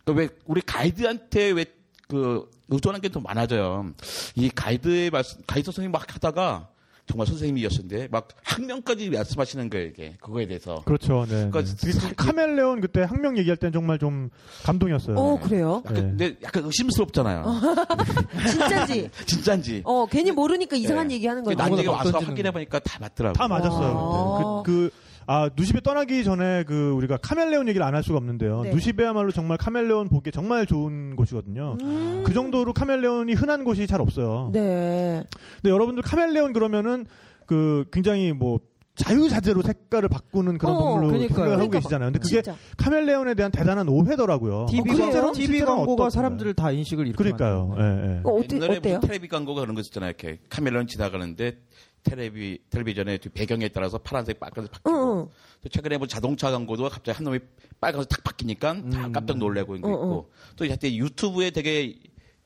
[0.06, 1.66] 그왜 우리 가이드한테 왜
[2.12, 3.92] 그 의존한 게 더 많아져요.
[4.36, 6.68] 이 가이드의 말씀, 가이드 선생님 막 하다가
[7.08, 10.82] 정말 선생님이었는데 막 학명까지 말씀하시는 거예요, 이게 그거에 대해서.
[10.86, 11.26] 그렇죠.
[11.28, 11.50] 네.
[11.50, 11.92] 그러니까 네.
[11.92, 14.30] 그 카멜레온 그때 학명 얘기할 때는 정말 좀
[14.64, 15.18] 감동이었어요.
[15.18, 15.82] 어, 그래요?
[15.86, 16.02] 약간 네.
[16.02, 17.44] 근데 약간 의심스럽잖아요.
[18.50, 19.10] 진짜지?
[19.26, 19.82] 진짜인지.
[19.84, 21.16] 어, 괜히 모르니까 이상한 네.
[21.16, 21.58] 얘기 하는 거죠.
[21.58, 23.34] 나중에 와서 확인해 보니까 다 맞더라고요.
[23.34, 23.98] 다 맞았어요.
[23.98, 24.64] 아.
[24.66, 24.72] 네.
[24.72, 24.92] 그, 그,
[25.34, 28.64] 아, 누시베 떠나기 전에 그 우리가 카멜레온 얘기를 안 할 수가 없는데요.
[28.64, 28.74] 네.
[28.74, 31.78] 누시베야말로 정말 카멜레온 보기에 정말 좋은 곳이거든요.
[31.82, 32.24] 음.
[32.26, 34.50] 그 정도로 카멜레온이 흔한 곳이 잘 없어요.
[34.54, 35.24] 네.
[35.62, 37.06] 근데 여러분들 카멜레온 그러면은
[37.46, 38.60] 그 굉장히 뭐
[38.96, 41.28] 자유자재로 색깔을 바꾸는 그런 어, 동물로 그러니까요.
[41.30, 42.08] 생각을 하고 그러니까 계시잖아요.
[42.12, 42.58] 근데 그게 진짜.
[42.78, 44.66] 카멜레온에 대한 대단한 오해더라고요.
[44.70, 46.10] TV, 어, TV 광고가?
[46.10, 47.74] 사람들을 다 인식을 이렇게 그러니까요.
[47.80, 48.22] 예, 예.
[48.26, 48.96] 어, 어때, 옛날에 어때요?
[48.98, 50.10] 무슨 텔레비 광고가 그런 거 있었잖아요.
[50.10, 51.58] 이렇게 카멜레온 지나가는데
[52.04, 54.90] 텔레비 텔레비전의 뒤 배경에 따라서 파란색, 빨간색 바뀌고.
[54.90, 55.28] 응, 응.
[55.64, 57.40] 또 최근에 뭐 자동차 광고도 갑자기 한 놈이
[57.80, 60.32] 빨간색 탁 바뀌니까 다 깜짝 놀래고 있는 게 어, 있고.
[60.56, 61.96] 또 하여튼 유튜브에 되게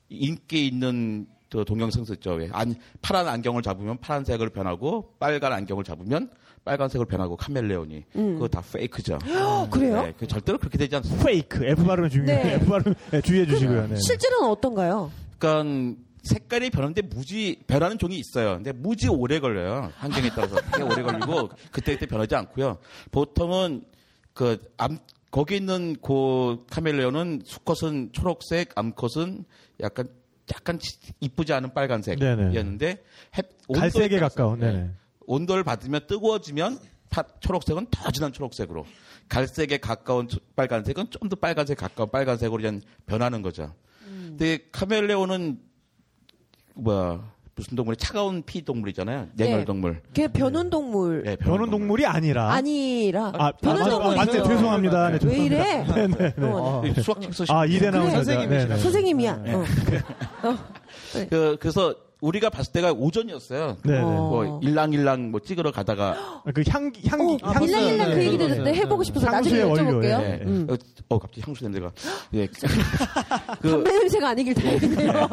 [0.09, 2.31] 인기 있는 또 동영상 썼죠.
[2.33, 2.49] 왜?
[2.51, 6.29] 안, 파란 안경을 잡으면 파란색으로 변하고 빨간 안경을 잡으면
[6.65, 8.03] 빨간색으로 변하고 카멜레온이.
[8.11, 9.19] 그거 다 fake죠.
[9.37, 10.01] 어, 그래요?
[10.01, 11.23] 네, 그 절대로 그렇게 되지 않습니다.
[11.23, 11.63] fake.
[11.63, 12.43] F 발음 중요해요.
[12.43, 12.53] 네.
[12.55, 13.87] F 발음 네, 주의해 주시고요.
[13.87, 13.95] 네.
[13.97, 15.11] 실제로는 어떤가요?
[15.37, 15.95] 그러니까
[16.26, 18.55] 색깔이 변하는데 무지 변하는 종이 있어요.
[18.55, 19.91] 근데 무지 오래 걸려요.
[19.97, 22.80] 환경에 따라서 되게 오래 걸리고 그때 그때 변하지 않고요.
[23.11, 23.84] 보통은
[24.34, 24.97] 그 암,
[25.32, 29.45] 거기 있는 그 카멜레온은 수컷은 초록색, 암컷은
[29.82, 30.07] 약간
[30.53, 30.80] 약간
[31.21, 33.03] 이쁘지 않은 빨간색이었는데
[33.38, 34.59] 햇- 갈색에 가까운.
[34.59, 34.71] 네.
[34.71, 34.91] 네네.
[35.28, 38.86] 온도를 받으면 뜨거워지면 파- 초록색은 더 진한 초록색으로
[39.30, 42.61] 갈색에 가까운 초- 빨간색은 좀 더 빨간색 가까운 빨간색으로
[43.07, 43.73] 변하는 거죠.
[44.03, 45.59] 근데 카멜레온은
[46.76, 49.30] 뭐야 무슨 동물이 차가운 피 동물이잖아요.
[49.34, 49.65] 냉열 네.
[49.65, 50.01] 동물.
[50.13, 54.43] 걔 변온 동물 네, 변온 동물 이 아니라 아니라 아, 변온동물 아, 맞, 맞네.
[54.43, 55.07] 죄송합니다.
[55.07, 55.55] 네, 왜 죄송합니다.
[55.55, 56.34] 이래?
[56.39, 58.45] 어, 네, 수학책 쓰시 아, 이대 나온 그래, 여자.
[58.45, 58.78] 네네.
[58.78, 59.43] 선생님이야.
[59.47, 59.63] 어.
[61.30, 61.95] 그, 그래서
[62.26, 63.78] 우리가 봤을 때가 오전이었어요.
[63.84, 63.99] 네, 네.
[63.99, 64.05] 어.
[64.05, 68.47] 뭐 일랑일랑 뭐 찍으러 가다가 그 향기 향기 어, 향수 일랑일랑 그 네, 얘기 네,
[68.47, 68.63] 네.
[68.63, 70.21] 때 해보고 싶어서 나중에 여쭤볼게요.
[70.21, 70.39] 예.
[70.43, 70.67] 음.
[70.69, 70.76] 어,
[71.09, 71.91] 어, 갑자기 향수 냄새가.
[72.34, 72.47] 예.
[73.61, 75.30] 그, 담배 냄새가 아니길 다행이네요.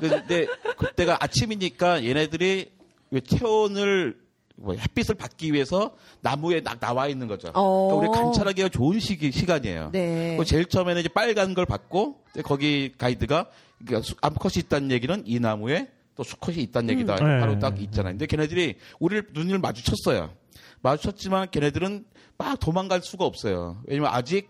[0.00, 0.46] 근데
[0.78, 2.72] 그때가 아침이니까 얘네들이
[3.10, 4.16] 왜 체온을
[4.56, 7.50] 뭐 햇빛을 받기 위해서 나무에 나, 나와 있는 거죠.
[7.54, 7.96] 어.
[7.96, 9.90] 그러니까 우리 관찰하기가 좋은 시기, 시간이에요.
[9.92, 10.36] 네.
[10.38, 13.48] 그 제일 처음에는 이제 빨간 걸 받고 거기 가이드가
[13.84, 17.14] 그러니까 수- 암컷이 있다는 얘기는 이 나무에 또 수컷이 있다는 얘기다.
[17.14, 17.40] 음.
[17.40, 17.58] 바로 네.
[17.58, 18.12] 딱 있잖아요.
[18.12, 20.30] 근데 걔네들이 우리를 눈을 마주쳤어요.
[20.82, 22.04] 마주쳤지만 걔네들은
[22.38, 23.82] 막 도망갈 수가 없어요.
[23.86, 24.48] 왜냐면 아직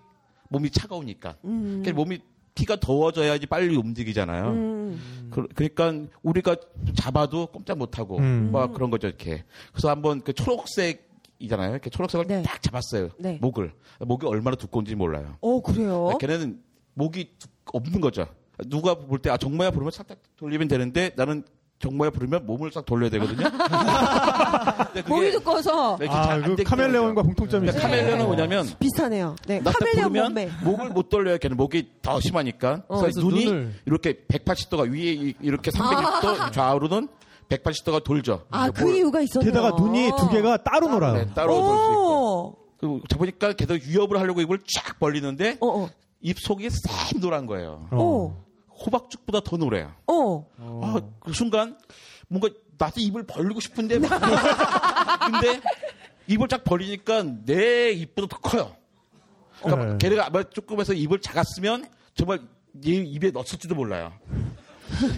[0.51, 1.37] 몸이 차가우니까.
[1.45, 1.81] 음.
[1.83, 2.19] 그러니까 몸이
[2.55, 4.47] 피가 더워져야지 빨리 움직이잖아요.
[4.51, 5.29] 음.
[5.31, 5.93] 그, 러니까
[6.23, 6.57] 우리가
[6.95, 8.51] 잡아도 꼼짝 못하고 음.
[8.53, 9.45] 막 그런 거죠 이렇게.
[9.73, 11.09] 그래서 한번 그 초록색
[11.41, 11.73] 이잖아요.
[11.73, 12.43] 이렇게 초록색을 네.
[12.43, 13.11] 딱 잡았어요.
[13.19, 13.39] 네.
[13.41, 15.37] 목을 목이 얼마나 두꺼운지 몰라요.
[15.41, 16.17] 어, 그래요?
[16.21, 16.61] 걔네는
[16.95, 18.27] 목이 두- 없는 거죠.
[18.69, 21.45] 누가 볼 때 아 정모야 부르면 살짝 돌리면 되는데 나는
[21.81, 23.49] 정모야 부르면 몸을 싹 돌려야 되거든요.
[25.09, 27.23] 몸이 두꺼워서 잘안 아그 되게 카멜레온과.
[27.23, 27.91] 공통점이 그러니까 있어요.
[28.01, 29.37] 카멜레온은 뭐냐면 비슷하네요.
[29.47, 29.61] 네.
[29.61, 30.51] 카멜레온 몸매.
[30.63, 31.39] 목을 못 돌려요.
[31.39, 32.83] 걔는 목이 더 심하니까.
[32.89, 33.01] 어.
[33.01, 37.09] 그래서 그래서 눈이 눈을- 이렇게 180도가 위에 이- 이렇게 360도 좌우로는
[37.49, 38.45] 180도가 돌죠.
[38.51, 39.51] 아, 그 뭘- 이유가 있었네요.
[39.53, 41.15] 게다가 눈이 두 개가 따로 놀아요.
[41.15, 42.49] 네, 따로 돌 수 있고.
[42.51, 42.57] 오.
[42.79, 45.91] 그리고 잡으니까 계속 위협을 하려고 입을 쫙 벌리는데 어, 어.
[46.21, 47.89] 입 속이 싹 노란 거예요.
[47.91, 48.44] 어.
[48.85, 49.93] 호박죽보다 더 노래요.
[50.07, 50.47] 어.
[50.59, 51.79] 아, 그 순간
[52.29, 54.09] 뭔가 나도 입을 벌리고 싶은데 막
[55.31, 55.61] 근데
[56.27, 58.77] 입을 쫙 벌리니까 내 입보다 더 커요.
[59.63, 59.99] 그러니까 네.
[59.99, 62.41] 걔네가 아마 조금 해서 입을 작았으면 정말
[62.87, 64.13] 얘 입에 넣었을지도 몰라요.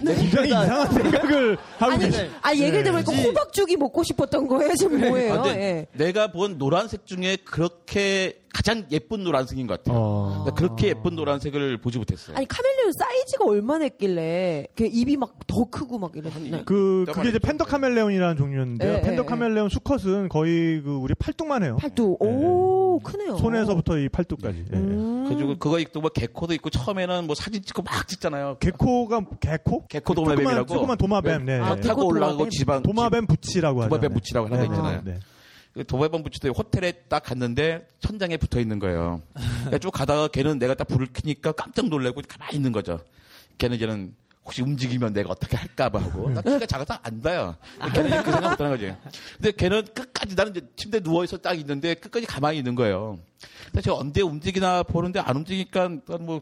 [0.05, 2.29] 굉장히 이상한 생각을 하고 아니, 계시.
[2.41, 4.73] 아, 얘기를 들으니까 호박죽이 먹고 싶었던 거예요?
[4.75, 5.43] 지금 뭐예요?
[5.43, 5.87] 아, 예.
[5.93, 10.01] 내가 본 노란색 중에 그렇게 가장 예쁜 노란색인 것 같아요.
[10.01, 10.43] 어.
[10.47, 12.35] 나 그렇게 예쁜 노란색을 보지 못했어요.
[12.35, 16.63] 아니, 카멜레온 사이즈가 얼마나 했길래, 그 입이 막 더 크고 막 이랬나?
[16.65, 17.39] 그 그게 이제.
[17.39, 18.93] panther 카멜레온이라는 종류였는데요.
[18.93, 21.77] 예, panther 예, 카멜레온 수컷은 거의 그 우리 팔뚝만 해요.
[21.79, 22.21] 팔뚝.
[22.21, 23.37] 오, 크네요.
[23.37, 24.65] 손에서부터 이 팔뚝까지.
[24.73, 24.77] 예.
[24.77, 25.25] 음.
[25.29, 28.57] 그리고 그거 있고 뭐 gecko도 있고 처음에는 뭐 사진 찍고 막 찍잖아요.
[28.59, 29.85] gecko가 gecko?
[29.87, 30.73] gecko 도마뱀이라고.
[30.73, 31.45] 조그만 도마뱀.
[31.45, 31.59] 네.
[31.59, 32.49] 아, 타고 올라가고 도마뱀.
[32.49, 33.89] 지방 도마뱀붙이라고 하죠.
[33.89, 35.01] 도마뱀붙이라고 하는 거 있잖아요.
[35.77, 35.83] 네.
[35.83, 39.21] 그 도마뱀 부치도 호텔에 딱 갔는데 천장에 붙어 있는 거예요.
[39.33, 42.99] 그러니까 쭉 가다가 걔는 내가 딱 불을 켜니까 깜짝 놀래고 가만히 있는 거죠.
[43.59, 47.55] 걔는 걔는 혹시 움직이면 내가 어떻게 할까봐 하고 나 키가 작아서 안 봐요.
[47.93, 48.93] 걔는 그 생각 못하는 거지.
[49.35, 53.19] 근데 걔는 끝까지 나는 이제 침대 누워 있어 딱 있는데 끝까지 가만히 있는 거예요.
[53.71, 55.89] 그래서 제가 언제 움직이나 보는데 안 움직이니까
[56.21, 56.41] 뭐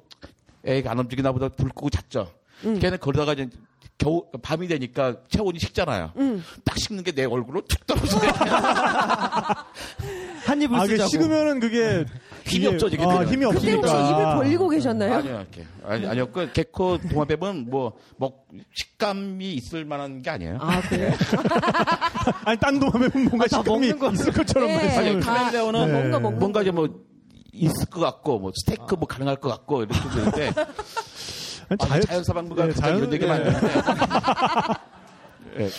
[0.64, 2.32] 애가 안 움직이나 보다 불 끄고 잤죠.
[2.62, 3.50] 걔는 그러다가 이제
[3.98, 6.12] 겨우 밤이 되니까 체온이 식잖아요.
[6.66, 8.28] 딱 식는 게 내 얼굴로 툭 떨어지네.
[10.46, 11.10] 한 입을 아, 쓰자고.
[11.10, 12.06] 식으면 그게
[12.46, 13.24] 힘이 이게- 없죠, 이게 아.
[13.24, 14.12] 힘이 그때 혹시 없으니까.
[14.12, 15.16] 입을 벌리고 계셨나요?
[15.16, 15.66] 아니요, 이렇게.
[15.84, 16.32] 아니, 아니요.
[16.32, 20.58] 그 개코 도마뱀은 뭐, 먹, 식감이 있을 만한 게 아니에요.
[20.60, 21.14] 아, 그래요?
[22.46, 24.12] 아니 딴 도마뱀은 뭔가 다 식감이 먹는 거.
[24.12, 24.76] 있을 것처럼 네.
[24.78, 25.10] 말씀을.
[25.10, 25.92] 아니, 다 카멜레온은 네.
[25.94, 26.88] 뭔가 먹는 뭔가 이제 뭐,
[27.54, 30.52] 있을 것 같고, 뭐, 스테이크 뭐 가능할 것 같고, 이렇게 되는데,
[31.70, 33.28] 아니, 아, 자연사방부가 네, 자연, 이런 얘기 예.
[33.28, 33.52] 많은데.
[35.60, 35.70] 예.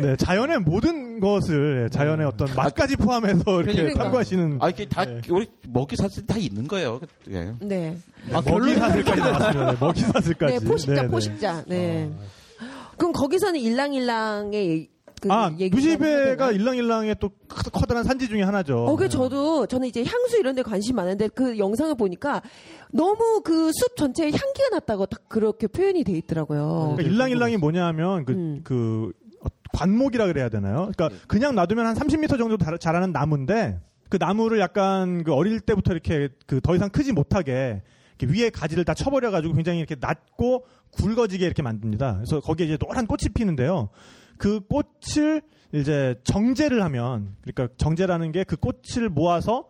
[0.00, 4.04] 네, 자연의 모든 것을 예, 자연의 어떤 맛까지 포함해서 이렇게 그러니까.
[4.04, 5.20] 탐구하시는 아, 이게 다, 네.
[5.28, 7.00] 우리 먹이 사슬 다 있는 거예요.
[7.30, 7.52] 예.
[7.60, 7.96] 네.
[8.32, 9.70] 아, 먹이 사슬까지 나왔습니다.
[9.72, 10.58] 네, 먹이 사슬까지.
[10.60, 11.08] 네, 포식자, 네, 네.
[11.08, 11.64] 포식자.
[11.66, 12.10] 네.
[12.96, 16.52] 그럼 거기서는 일랑일랑의 얘기- 그 아, 되나요?
[16.52, 18.84] 일랑일랑의 또 크- 커다란 산지 중에 하나죠.
[18.86, 22.40] 어, 그 저도 저는 이제 향수 이런 데 관심 많은데 그 영상을 보니까
[22.92, 26.94] 너무 그 숲 전체에 향기가 났다고 딱 그렇게 표현이 돼 있더라고요.
[26.96, 28.60] 그러니까 일랑일랑이 뭐냐 하면 그, 음.
[28.64, 30.90] 그 어, 관목이라 그래야 되나요?
[30.96, 35.92] 그러니까 그냥 놔두면 한 30m 정도 다- 자라는 나무인데 그 나무를 약간 그 어릴 때부터
[35.92, 37.82] 이렇게 그 더 이상 크지 못하게
[38.18, 42.14] 이렇게 위에 가지를 다 쳐버려 가지고 굉장히 이렇게 낮고 굵어지게 이렇게 만듭니다.
[42.16, 43.90] 그래서 거기에 이제 노란 꽃이 피는데요.
[44.38, 49.68] 그 꽃을 이제 정제를 하면 그러니까 정제라는 게 그 꽃을 모아서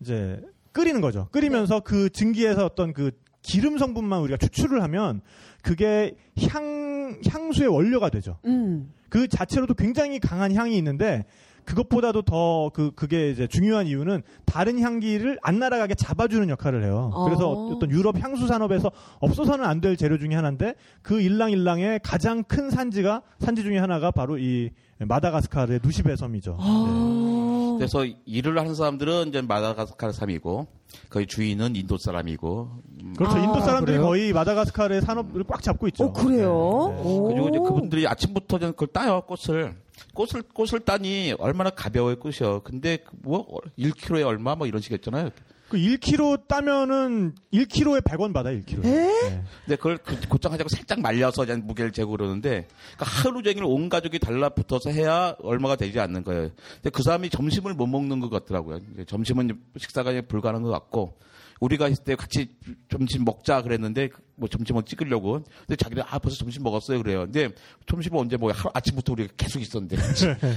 [0.00, 0.40] 이제
[0.78, 1.26] 끓이는 거죠.
[1.32, 3.10] 끓이면서 그 증기에서 어떤 그
[3.42, 5.22] 기름 성분만 우리가 추출을 하면
[5.62, 6.14] 그게
[6.48, 8.38] 향 향수의 원료가 되죠.
[8.44, 8.92] 음.
[9.08, 11.24] 그 자체로도 굉장히 강한 향이 있는데
[11.64, 17.10] 그것보다도 더 그 그게 이제 중요한 이유는 다른 향기를 안 날아가게 잡아주는 역할을 해요.
[17.24, 17.74] 그래서 어.
[17.74, 23.22] 어떤 유럽 향수 산업에서 없어서는 안 될 재료 중에 하나인데 그 일랑일랑의 가장 큰 산지가
[23.40, 26.52] 산지 중에 하나가 바로 이 마다가스카르의 누시베 섬이죠.
[26.52, 26.56] 네.
[26.60, 27.74] 아.
[27.78, 30.66] 그래서 일을 하는 사람들은 이제 마다가스카르 사람이고,
[31.10, 32.70] 거의 주인은 인도 사람이고,
[33.02, 33.36] 음, 그렇죠.
[33.36, 34.08] 아, 인도 사람들이 그래요?
[34.08, 36.06] 거의 마다가스카르의 산업을 꽉 잡고 있죠.
[36.06, 36.92] 어, 그래요?
[36.96, 37.08] 네, 네.
[37.08, 37.28] 오.
[37.28, 39.76] 그리고 이제 그분들이 아침부터 그걸 따요, 꽃을.
[40.14, 42.62] 꽃을, 꽃을 따니 얼마나 가벼워요, 꽃이요.
[42.64, 43.46] 근데 그 뭐,
[43.78, 45.30] 1kg에 얼마 뭐 이런 식이었잖아요.
[45.68, 48.84] 그 1kg 따면은 1kg에 100원 받아 1kg.
[48.84, 48.90] 에?
[48.90, 49.44] 네.
[49.64, 52.66] 근데 그걸 그- 고정하자고 살짝 말려서 그냥 무게를 재고 그러는데
[52.96, 56.50] 그러니까 하루 종일 온 가족이 달라붙어서 해야 얼마가 되지 않는 거예요.
[56.76, 58.78] 근데 그 사람이 점심을 못 먹는 것 같더라고요.
[58.94, 61.18] 이제 점심은 식사가 불가능한 것 같고
[61.60, 62.48] 우리가 있을 때 같이
[62.88, 67.20] 점심 먹자 그랬는데 그뭐 점심을 찍으려고 근데 자기는 아 벌써 점심 먹었어요 그래요.
[67.24, 67.48] 근데
[67.86, 68.54] 점심은 언제 먹어요?
[68.56, 69.96] 하루 아침부터 우리가 계속 있었는데.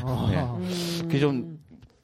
[0.04, 1.00] 아, 음.
[1.02, 1.60] 그게 좀,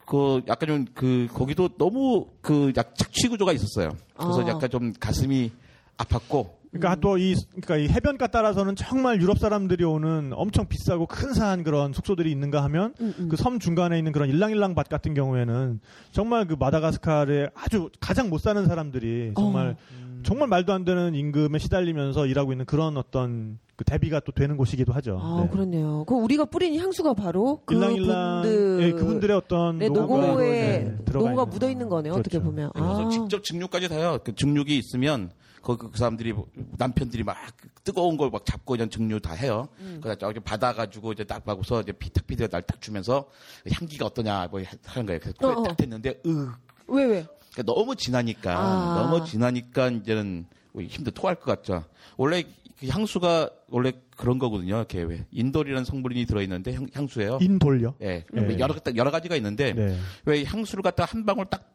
[0.08, 3.89] 그, 약간 좀, 그, 거기도 너무 그, 약 착취 구조가 있었어요.
[4.16, 4.47] 그래서 아.
[4.47, 5.51] 약간 좀 가슴이
[5.97, 11.93] 아팠고, 그러니까 또이 그러니까 이 해변가 따라서는 정말 유럽 사람들이 오는 엄청 비싸고 근사한 그런
[11.93, 15.80] 숙소들이 있는가 하면 음, 그섬 중간에 있는 그런 일랑일랑 밭 같은 경우에는
[16.12, 19.76] 정말 그 마다가스카르에 아주 가장 못 사는 사람들이 정말
[20.24, 24.91] 정말 말도 안 되는 임금에 시달리면서 일하고 있는 그런 어떤 그 대비가 또 되는 곳이기도
[24.93, 25.19] 하죠.
[25.21, 25.49] 아, 네.
[25.51, 26.03] 그렇네요.
[26.07, 31.45] 그 우리가 뿌린 향수가 바로 일랑일랑 그분들 예, 그분들의 어떤 네, 노고에 네, 들어가 노고가
[31.45, 32.13] 묻어 있는 거네요.
[32.13, 32.45] 어떻게 그렇죠.
[32.45, 32.71] 보면.
[32.73, 33.09] 그래서 아.
[33.09, 34.17] 직접 증류까지 다요.
[34.23, 35.30] 그 증류기 있으면,
[35.61, 36.34] 거기 그 사람들이,
[36.80, 37.38] 남편들이 막
[37.84, 39.67] 뜨거운 걸 막 잡고 그냥 증류 다 해요.
[39.80, 39.99] 음.
[40.01, 43.25] 그래서 저기 받아가지고 이제 딱 하고서 이제 피탁 피디가 날 딱 주면서
[43.71, 45.19] 향기가 어떠냐, 뭐 하는 거예요.
[45.19, 45.63] 그래서 코에 어, 어.
[45.63, 46.47] 딱 됐는데, 으,
[46.88, 47.28] 왜 왜?
[47.53, 49.03] 그러니까 너무 진하니까 아.
[49.03, 51.84] 너무 진하니까 이제는 뭐 힘들 토할 것 같죠.
[52.17, 52.43] 원래
[52.80, 54.78] 그 향수가 원래 그런 거거든요.
[54.78, 57.39] 이렇게 왜 인돌이라는 성분이 들어있는데 향, 향수예요.
[57.41, 57.95] 인돌요.
[58.01, 58.59] 예, 네.
[58.59, 59.97] 여러 여러 가지가 있는데 네.
[60.25, 61.73] 왜 향수를 갖다 한 방울 딱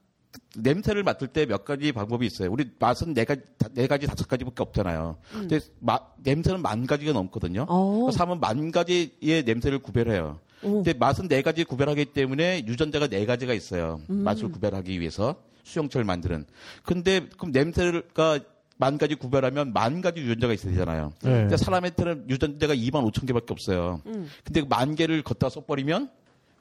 [0.56, 2.50] 냄새를 맡을 때 몇 가지 방법이 있어요.
[2.50, 5.18] 우리 맛은 네 가지, 다- 네 가지, 다섯 가지밖에 없잖아요.
[5.30, 7.66] 근데 마- 냄새는 만 가지가 넘거든요.
[7.68, 8.08] 어.
[8.16, 10.40] 하면 만 가지의 냄새를 구별해요.
[10.62, 10.82] 오.
[10.82, 14.00] 근데 맛은 네 가지 구별하기 때문에 유전자가 네 가지가 있어요.
[14.08, 16.46] 맛을 구별하기 위해서 수용체를 만드는.
[16.84, 18.38] 근데 그럼 냄새가
[18.82, 21.12] 만 가지 구별하면 만 가지 유전자가 있어야 되잖아요.
[21.22, 21.30] 네.
[21.42, 24.00] 근데 사람한테는 유전자가 2만 5천 개밖에 없어요.
[24.42, 26.10] 근데 그만 개를 걷다 써버리면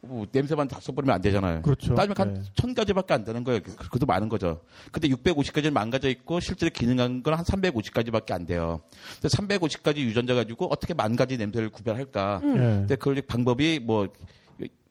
[0.02, 1.64] 뭐 냄새만 다 써버리면 안 되잖아요.
[1.64, 1.96] 그렇죠.
[1.96, 2.42] 따지면 한 네.
[2.54, 3.62] 천 가지밖에 안 되는 거예요.
[3.64, 4.62] 그- 그것도 많은 거죠.
[4.92, 8.82] 근데 650가지는 망가져 있고 실제로 기능한 건 한 350가지밖에 안 돼요.
[9.20, 12.42] 근데 350가지 유전자 가지고 어떻게 만 가지 냄새를 구별할까?
[12.44, 12.54] 네.
[12.54, 14.08] 근데 그 방법이 뭐,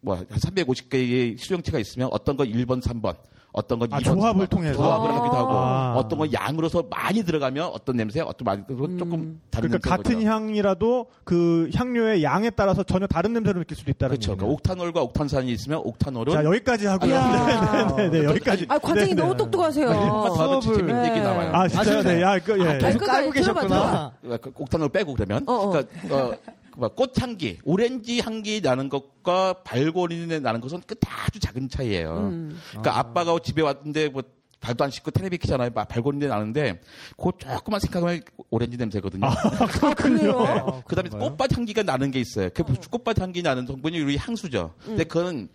[0.00, 3.16] 뭐, 한 350개의 수용체가 있으면 어떤 건 1번, 3번,
[3.52, 4.74] 어떤 건 아, 2번, 조합을 3번, 통해서?
[4.74, 5.94] 조합을 하기도 하고, 아.
[5.96, 10.26] 어떤 건 양으로서 많이 들어가면 어떤 냄새, 어떤 많이 들어가면 조금 다른 그러니까 같은 거죠.
[10.28, 14.32] 향이라도 그 향료의 양에 따라서 전혀 다른 냄새를 느낄 수도 있다는 그렇죠.
[14.32, 14.36] 거죠.
[14.38, 17.10] 그러니까 옥탄올과 옥탄산이 있으면 옥탄올은 자 여기까지 하고요.
[17.10, 17.94] 이야.
[17.96, 18.66] 네, 네, 네, 여기까지.
[18.68, 19.38] 아, 관장님 네, 너무 네.
[19.38, 19.88] 똑똑하세요.
[19.88, 21.10] 한번 더 하면 진짜 재밌는 네.
[21.10, 21.50] 얘기 나와요.
[21.52, 22.02] 아 진짜요?
[22.02, 22.68] 네, 야, 그, 예.
[22.68, 24.12] 아, 계속 깔고 들어봐, 계셨구나.
[24.40, 25.70] 그 옥탄올 빼고 그러면 어, 어.
[25.70, 26.32] 그러니까 어,
[26.70, 32.30] 꽃향기, 오렌지 향기 나는 것과 발골이 나는 것은 그 아주 작은 차이예요.
[32.32, 32.58] 음.
[32.70, 34.22] 그러니까 아 빠가 집에 왔는데 뭐
[34.60, 35.70] 발도 안 씻고 텔레비 켜잖아요.
[35.70, 36.80] 발골이 나는데
[37.16, 39.26] 그 조금만 생각하면 오렌지 냄새거든요.
[39.26, 40.42] 아, 그래요?
[40.42, 40.82] 네.
[40.86, 42.50] 그다음에 꽃밭 향기가 나는 게 있어요.
[42.54, 44.74] 그 꽃밭 향기 나는 성분이 우리 향수죠.
[44.84, 45.48] 근데 그거는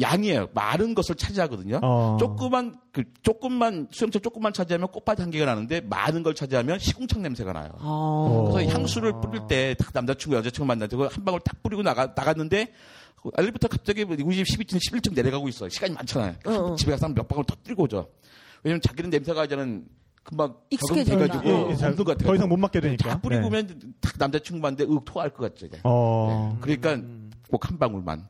[0.00, 0.48] 양이에요.
[0.54, 1.78] 마른 것을 차지하거든요.
[1.82, 2.16] 어.
[2.18, 7.70] 조그만 그 조금만 수영체 조금만 차지하면 꽃밭 향기가 나는데 많은 걸 차지하면 시궁창 냄새가 나요.
[7.78, 8.48] 아.
[8.52, 12.72] 그래서 향수를 뿌릴 때 딱 남자친구 여자친구 만나서 한 방울 딱 뿌리고 나가 나갔는데
[13.38, 15.68] 엘리베이터 갑자기 우리 집 12층 11층 내려가고 있어.
[15.68, 16.34] 시간이 많잖아요.
[16.46, 16.74] 어, 어.
[16.76, 18.08] 집에 가서 한몇 방울 더 뿌리고 오죠.
[18.64, 19.86] 왜냐면 자기는 냄새가 이제는
[20.24, 22.26] 금방 어, 예, 잘- 없는 것 같아요.
[22.28, 23.10] 더 이상 못 맡게 되니까.
[23.10, 23.46] 다 뿌리고 네.
[23.46, 25.66] 오면 딱 남자친구 봤는데 윽 토할 것 같죠.
[25.66, 25.78] 이제.
[25.84, 26.56] 어.
[26.62, 26.96] 그러니까
[27.58, 28.26] 꼭 한 방울만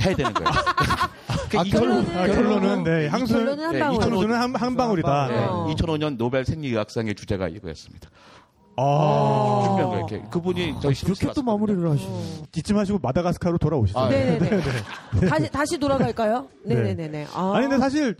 [0.00, 0.48] 해야 되는 거예요.
[1.58, 3.98] 아, 이 결론, 결론은- 아, 결론은 네, 향수는 결론은 한 네, 방울.
[3.98, 5.26] 이천오- 향수는 한, 한 방울이다.
[5.28, 5.66] 네, 어.
[5.76, 8.08] 2005년 노벨 생리의학상의 주제가 이거였습니다.
[8.76, 9.62] 아.
[9.66, 10.06] 중요한 거예요.
[10.08, 11.42] 이렇게 그분이 저희 실험실 그렇게 또.
[11.42, 12.44] 마무리를 하시네.
[12.56, 13.98] 이쯤 하시고 마다가스카르로 돌아오시죠.
[13.98, 14.60] 아, 네네네.
[15.28, 16.48] 다시, 다시 돌아갈까요?
[16.64, 17.26] 네네네 네.
[17.34, 17.52] 아.
[17.56, 18.16] 아니 근데 사실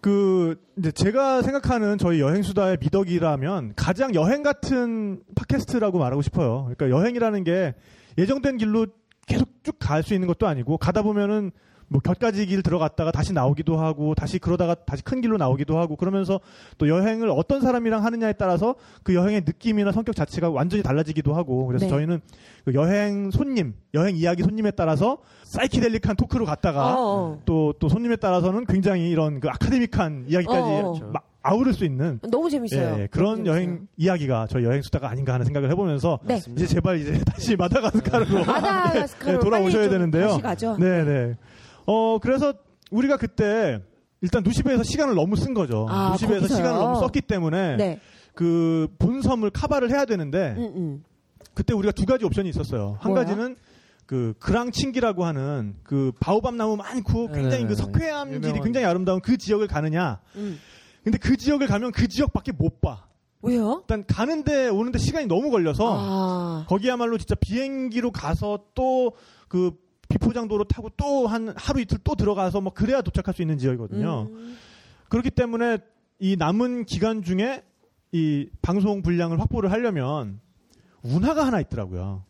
[0.00, 6.68] 그 이제 제가 생각하는 저희 여행 수다의 미덕이라면 가장 여행 같은 팟캐스트라고 말하고 싶어요.
[6.76, 7.74] 그러니까 여행이라는 게
[8.18, 8.86] 예정된 길로
[9.26, 11.50] 계속 쭉 갈 수 있는 것도 아니고 가다 보면은
[11.88, 16.40] 뭐 곁가지 길 들어갔다가 다시 나오기도 하고 다시 그러다가 다시 큰 길로 나오기도 하고 그러면서
[16.78, 21.84] 또 여행을 어떤 사람이랑 하느냐에 따라서 그 여행의 느낌이나 성격 자체가 완전히 달라지기도 하고 그래서
[21.84, 21.90] 네.
[21.90, 22.20] 저희는
[22.64, 28.64] 그 여행 손님, 여행 이야기 손님에 따라서 사이키델릭한 토크로 갔다가 어, 또, 또 손님에 따라서는
[28.64, 31.10] 굉장히 이런 그 아카데믹한 이야기까지 어, 어.
[31.12, 32.26] 막 아우를 수 있는 어.
[32.28, 32.80] 너무 재밌어요.
[32.80, 33.54] 예, 너무 그런 재밌어요.
[33.54, 36.40] 여행 이야기가 저희 여행 수다가 아닌가 하는 생각을 해보면서 네.
[36.56, 40.28] 이제 제발 이제 다시 마다가스카르로 마다가스카르로 네, 돌아오셔야 빨리 좀 되는데요.
[40.28, 40.76] 다시 가죠.
[40.78, 41.36] 네네.
[41.86, 42.54] 어 그래서
[42.90, 43.80] 우리가 그때
[44.22, 45.86] 일단 누시베에서 시간을 너무 쓴 거죠.
[45.90, 46.56] 아, 누시베에서 거기서요?
[46.56, 48.00] 시간을 너무 썼기 때문에 네.
[48.34, 51.04] 그 본섬을 카바를 해야 되는데 음, 음.
[51.52, 52.96] 그때 우리가 두 가지 옵션이 있었어요.
[53.00, 53.24] 한 뭐야?
[53.24, 53.56] 가지는
[54.06, 57.74] 그 그랑칭기라고 하는 그 바오밤 나무 많고 굉장히 그 네네네.
[57.74, 58.62] 석회암질이 유명한.
[58.62, 60.20] 굉장히 아름다운 그 지역을 가느냐.
[60.36, 60.58] 음.
[61.04, 63.06] 근데 그 지역을 가면 그 지역밖에 못 봐.
[63.42, 63.80] 왜요?
[63.82, 66.66] 일단 가는데 오는데 시간이 너무 걸려서 아.
[66.66, 69.72] 거기야말로 진짜 비행기로 가서 또그
[70.08, 74.28] 비포장도로 타고 또 한 하루 이틀 또 들어가서 뭐 그래야 도착할 수 있는 지역이거든요.
[74.30, 74.56] 음.
[75.10, 75.78] 그렇기 때문에
[76.18, 77.62] 이 남은 기간 중에
[78.12, 80.40] 이 방송 분량을 확보를 하려면
[81.02, 82.24] 운하가 하나 있더라고요.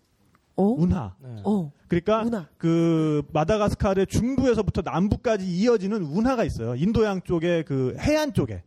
[0.57, 0.64] 어?
[0.64, 1.14] 운하.
[1.20, 1.42] 네.
[1.44, 1.72] 어.
[1.88, 2.46] 그러니까 운하.
[2.59, 6.74] 그 마다가스카르의 중부에서부터 남부까지 이어지는 운하가 있어요.
[6.74, 8.62] 인도양 쪽에 그 해안 쪽에.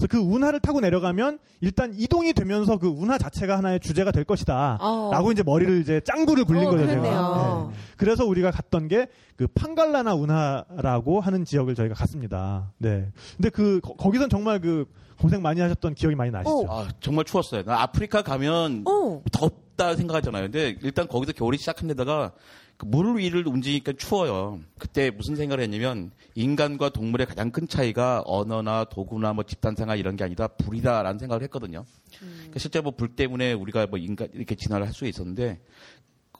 [0.00, 4.78] 그래서 그 운하를 타고 내려가면 일단 이동이 되면서 그 운하 자체가 하나의 주제가 될 것이다.
[4.80, 5.10] 어.
[5.12, 6.86] 라고 이제 머리를 이제 짱구를 굴린 어, 거죠.
[6.86, 7.68] 제가.
[7.70, 7.76] 네.
[7.96, 12.72] 그래서 우리가 갔던 게 그 판갈라나 운하라고 하는 지역을 저희가 갔습니다.
[12.76, 13.08] 네.
[13.38, 14.84] 근데 그 거- 거기선 정말 그
[15.18, 16.58] 고생 많이 하셨던 기억이 많이 나시죠?
[16.58, 16.66] 어.
[16.82, 17.62] 아, 정말 추웠어요.
[17.64, 19.22] 나 아프리카 가면 어.
[19.32, 20.42] 덥다 생각하잖아요.
[20.42, 24.60] 근데 일단 거기서 겨울이 시작한 데다가 그 물 위를 움직이니까 추워요.
[24.78, 30.16] 그때 무슨 생각을 했냐면 인간과 동물의 가장 큰 차이가 언어나 도구나 뭐 집단 생활 이런
[30.16, 31.84] 게 아니다 불이다라는 생각을 했거든요.
[32.18, 35.60] 그러니까 실제 뭐 불 때문에 우리가 뭐 인간 이렇게 진화를 할 수 있었는데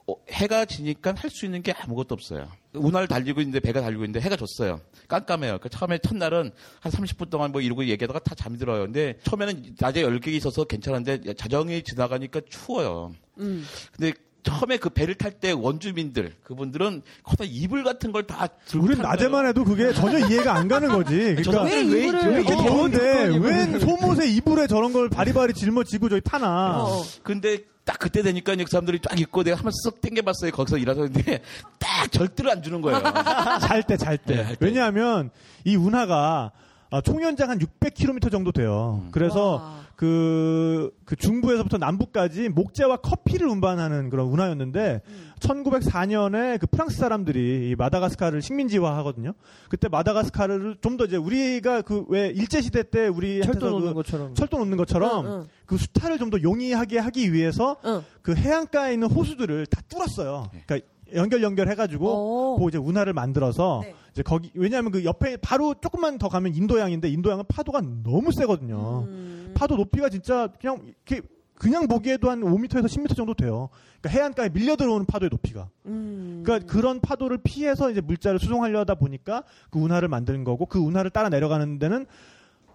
[0.07, 2.49] 어, 해가 지니까 할 수 있는 게 아무것도 없어요.
[2.73, 4.81] 운하를 달리고 있는데 배가 달리고 있는데 해가 졌어요.
[5.07, 5.59] 깜깜해요.
[5.59, 8.83] 그 처음에 첫날은 한 30분 동안 뭐 이러고 얘기하다가 다 잠이 들어요.
[8.83, 13.13] 근데 처음에는 낮에 열기 있어서 괜찮은데 자정이 지나가니까 추워요.
[13.39, 13.63] 음.
[13.95, 14.13] 근데
[14.43, 19.45] 처음에 그 배를 탈 때 원주민들 그분들은 거기다 이불 같은 걸 다 들고 우린 낮에만.
[19.47, 21.35] 해도 그게 전혀 이해가 안 가는 거지.
[21.41, 22.63] 그러니까 왜왜 이불을 왜 이렇게 어.
[22.63, 26.83] 더운데 웬 소못에 이불에 저런 걸 바리바리 짊어지고 저기 타나.
[26.83, 27.03] 어.
[27.23, 30.51] 근데 딱 그때 되니까 그 사람들이 쫙 있고 내가 한번 쓱 땡겨봤어요.
[30.51, 31.41] 거기서 일하셨는데
[31.79, 33.01] 딱 절대로 안 주는 거예요.
[33.61, 34.35] 잘 때, 잘 때.
[34.35, 34.55] 네.
[34.59, 35.31] 왜냐하면
[35.65, 36.51] 이 운하가
[36.91, 39.03] 아, 총연장 한 600km 정도 돼요.
[39.11, 39.81] 그래서 와.
[40.01, 45.01] 그, 그 중부에서부터 남부까지 목재와 커피를 운반하는 그런 운하였는데
[45.39, 49.33] 1904년에 그 프랑스 사람들이 이 마다가스카르를 식민지화 하거든요.
[49.69, 53.87] 그때 마다가스카르를 좀 더 이제 우리가 그 왜 일제 시대 때 우리 철도 한테서 놓는
[53.89, 54.33] 그 것처럼.
[54.33, 55.45] 철도 놓는 것처럼 응, 응.
[55.67, 58.01] 그 수탈을 좀 더 용이하게 하기 위해서 응.
[58.23, 60.49] 그 해안가에 있는 호수들을 다 뚫었어요.
[60.65, 62.59] 그러니까 연결 연결해가지고 오.
[62.59, 63.95] 그 이제 운하를 만들어서 네.
[64.11, 69.05] 이제 거기 왜냐하면 그 옆에 바로 조금만 더 가면 인도양인데 인도양은 파도가 너무 세거든요.
[69.07, 69.53] 음.
[69.55, 73.69] 파도 높이가 진짜 그냥 이렇게 그냥 보기에도 한 5m에서 10m 정도 돼요.
[74.01, 75.69] 그러니까 해안가에 밀려 들어오는 파도의 높이가.
[75.85, 76.41] 음.
[76.43, 81.29] 그러니까 그런 파도를 피해서 이제 물자를 수송하려다 보니까 그 운하를 만드는 거고 그 운하를 따라
[81.29, 82.07] 내려가는 데는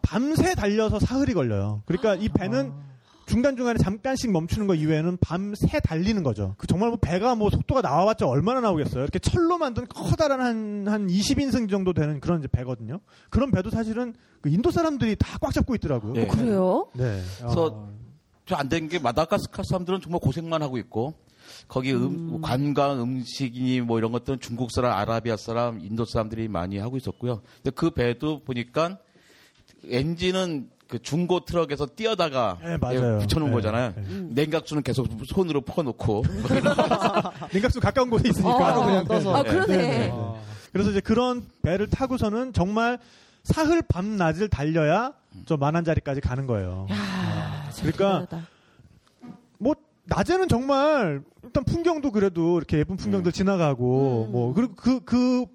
[0.02, 1.82] 밤새 달려서 사흘이 걸려요.
[1.84, 2.72] 그러니까 이 배는
[3.26, 6.54] 중간중간에 잠깐씩 멈추는 거 이외에는 밤새 달리는 거죠.
[6.58, 9.02] 그 정말 뭐 배가 뭐 속도가 나와봤자 얼마나 나오겠어요.
[9.02, 13.00] 이렇게 철로 만든 커다란 한, 한 20인승 정도 되는 그런 이제 배거든요.
[13.30, 16.12] 그런 배도 사실은 그 인도 사람들이 다 꽉 잡고 있더라고요.
[16.14, 16.26] 네.
[16.28, 16.88] 그래요?
[16.94, 17.20] 네.
[17.38, 17.88] 그래서
[18.46, 21.14] 저안된 게 마다가스카 사람들은 정말 고생만 하고 있고
[21.68, 26.96] 거기 음, 관광 음식이니 뭐 이런 것들은 중국 사람, 아라비아 사람, 인도 사람들이 많이 하고
[26.96, 27.42] 있었고요.
[27.56, 28.98] 근데 그 배도 보니까
[29.88, 33.16] 엔진은 그 중고 트럭에서 띄어다가 네, 맞아요.
[33.16, 33.94] 예, 붙여놓은 네, 거잖아요.
[33.96, 34.04] 네.
[34.30, 36.22] 냉각수는 계속 손으로 퍼놓고
[37.52, 38.54] 냉각수 가까운 곳에 있으니까.
[38.54, 38.58] 어.
[38.58, 39.36] 바로 그냥 떠서.
[39.36, 39.76] 아, 그러네.
[39.76, 40.10] 네, 네.
[40.12, 40.40] 어.
[40.72, 42.98] 그래서 이제 그런 배를 타고서는 정말
[43.42, 45.12] 사흘 밤 낮을 달려야
[45.44, 46.86] 저 만한 자리까지 가는 거예요.
[46.90, 48.48] 야, 참 그러니까 대단하다.
[49.58, 49.74] 뭐
[50.04, 54.32] 낮에는 정말 일단 풍경도 그래도 이렇게 예쁜 풍경들 지나가고 음.
[54.32, 55.46] 뭐 그리고 그그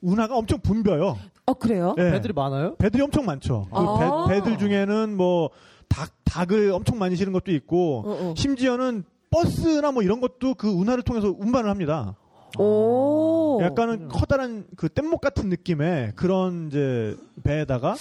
[0.00, 1.18] 운하가 엄청 붐벼요.
[1.50, 1.94] 어, 그래요?
[1.98, 2.12] 예.
[2.12, 2.76] 배들이 많아요?
[2.76, 3.66] 배들이 엄청 많죠.
[3.70, 4.26] 그 아.
[4.28, 5.50] 배, 들 중에는 뭐
[5.88, 8.34] 닭, 닭을 엄청 많이 실은 것도 있고 어, 어.
[8.36, 12.16] 심지어는 버스나 뭐 이런 것도 그 운하를 통해서 운반을 합니다.
[12.58, 13.58] 오.
[13.62, 17.94] 약간은 커다란 그 뗏목 같은 느낌의 그런 이제 배에다가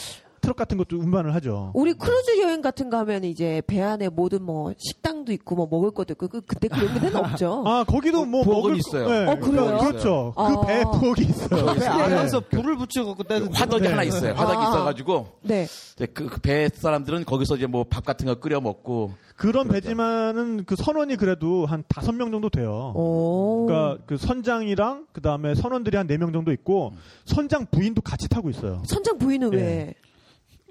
[0.50, 1.72] 트럭 같은 것도 운반을 하죠.
[1.76, 5.92] 우리 크루즈 여행 같은 거 하면 이제 배 안에 모든 뭐 식당도 있고 뭐 먹을
[5.92, 7.64] 것도 있고 그, 그때 그런 데는 없죠.
[7.68, 9.06] 아 거기도 뭐 부엌은 먹을 있어요.
[9.06, 9.78] 거- 네, 어, 그래요?
[9.78, 10.34] 그렇죠.
[10.36, 10.50] 아.
[10.56, 11.74] 그 배에 부엌이 있어요.
[11.76, 13.90] 배 안에서 불을 붙여갖고 떼는 화덕이 네.
[13.90, 14.34] 하나 있어요.
[14.34, 14.70] 화덕이 아.
[14.70, 15.68] 있어가지고 네.
[15.96, 19.84] 이제 그, 그배 사람들은 거기서 이제 뭐 밥 같은 거 끓여 먹고 그런 그렇죠.
[19.86, 22.92] 배지만은 그 선원이 그래도 한 다섯 명 정도 돼요.
[22.96, 23.66] 오.
[23.68, 26.94] 그러니까 그 선장이랑 그 다음에 선원들이 한 네 명 정도 있고
[27.26, 28.82] 선장 부인도 같이 타고 있어요.
[28.88, 29.58] 선장 부인은 예.
[29.58, 29.94] 왜?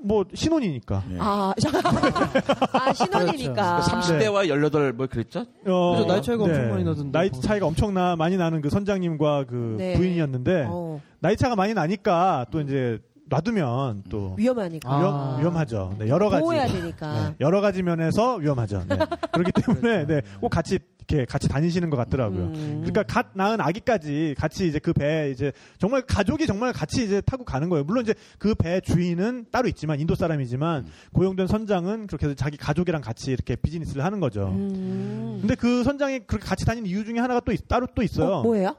[0.02, 1.02] 뭐 신혼이니까.
[1.12, 1.16] 예.
[1.18, 1.52] 아,
[2.72, 3.80] 아 신혼이니까.
[3.80, 3.96] 그렇죠.
[3.96, 5.44] 30대와 18뭐 그랬죠?
[5.66, 7.10] 어, 나이 차이가 엄청 많이 나던데.
[7.10, 9.94] 나이 차이가 엄청나 많이 나는 그 선장님과 그 네.
[9.94, 14.90] 부인이었는데 어, 나이 차가 많이 나니까 또 이제 놔두면 또 위험하니까.
[14.90, 14.98] 아.
[14.98, 15.94] 위험, 위험 하죠.
[15.98, 17.28] 네, 여러 가지 보호해야 되니까.
[17.30, 18.84] 네, 여러 가지 면에서 위험하죠.
[18.88, 18.96] 네.
[19.32, 20.78] 그렇기 때문에 네, 꼭 같이
[21.10, 22.44] 이렇게 같이 다니시는 것 같더라고요.
[22.48, 22.76] 음.
[22.84, 27.44] 그러니까 갓 낳은 아기까지 같이 이제 그 배에 이제 정말 가족이 정말 같이 이제 타고
[27.44, 27.84] 가는 거예요.
[27.84, 33.00] 물론 이제 그 배 주인은 따로 있지만 인도 사람이지만 고용된 선장은 그렇게 해서 자기 가족이랑
[33.00, 34.48] 같이 이렇게 비즈니스를 하는 거죠.
[34.48, 35.38] 음.
[35.40, 38.28] 근데 그 선장이 그렇게 같이 다니는 이유 중에 하나가 또 있- 따로 또 있어요.
[38.38, 38.74] 어, 뭐예요?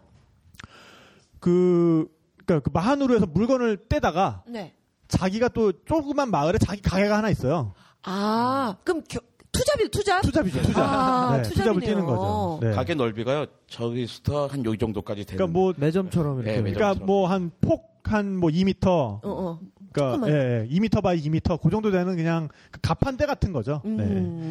[1.39, 2.07] 그
[2.49, 4.73] 그러니까 그 마하누르 에서 물건을 떼다가 네.
[5.07, 7.73] 자기가 또 조그만 마을에 자기 가게가 하나 있어요.
[8.03, 9.19] 아, 그럼 겨-
[9.51, 10.21] 투잡이 투잡?
[10.21, 10.77] 투잡이죠, 투잡.
[10.77, 11.81] 아, 네, two job을.
[11.81, 12.59] 뛰는 거죠.
[12.61, 12.71] 네.
[12.71, 13.45] 가게 넓이가요.
[13.67, 15.37] 저기부터 한 여기 정도까지 되는.
[15.37, 16.51] 그러니까 뭐 매점처럼 이렇게.
[16.57, 16.73] 네, 매점.
[16.75, 19.59] 그러니까 뭐 한 폭 한뭐 2m 어, 어.
[19.91, 20.29] 그러니까 조그만.
[20.29, 20.33] 예,
[20.63, 23.81] 예, 2m by 2m 그 정도 되는 그냥 그 가판대 같은 거죠.
[23.85, 23.97] 음.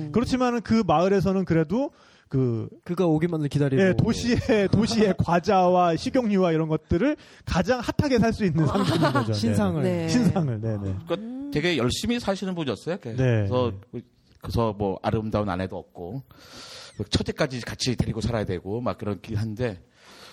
[0.06, 0.10] 네.
[0.12, 1.90] 그렇지만은 그 마을에서는 그래도
[2.28, 3.82] 그 그가 오기만을 기다리고.
[3.82, 4.36] 예, 도시의
[4.72, 9.32] 도시의 과자와 식용유와 이런 것들을 가장 hot하게 살 수 있는 상품인 거죠.
[9.34, 9.82] 신상을.
[9.82, 9.92] 네.
[10.02, 10.08] 네.
[10.08, 10.94] 신상을 네, 네.
[11.06, 12.96] 그러니까 되게 열심히 사시는 분이었어요.
[12.98, 13.14] 네.
[13.14, 13.72] 그래서
[14.40, 16.22] 그래서 뭐 아름다운 아내도 없고
[17.10, 19.80] 처제까지 같이 데리고 살아야 되고 막 그렇긴 한데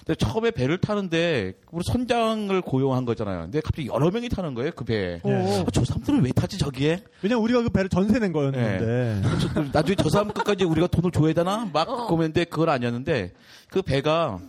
[0.06, 3.42] 근데 처음에 배를 타는데 우리 선장을 고용한 거잖아요.
[3.44, 5.20] 근데 갑자기 여러 명이 타는 거예요 그 배에.
[5.24, 5.62] 네.
[5.62, 7.02] 아, 저 사람들은 왜 타지 저기에?
[7.24, 9.22] 왜냐면 우리가 그 배를 전세 낸 거였는데.
[9.40, 11.68] 저- 나중에 저 사람 끝까지 우리가 돈을 줘야 되나?
[11.74, 13.34] 막 고민했는데 그건 아니었는데
[13.70, 14.40] 그 배가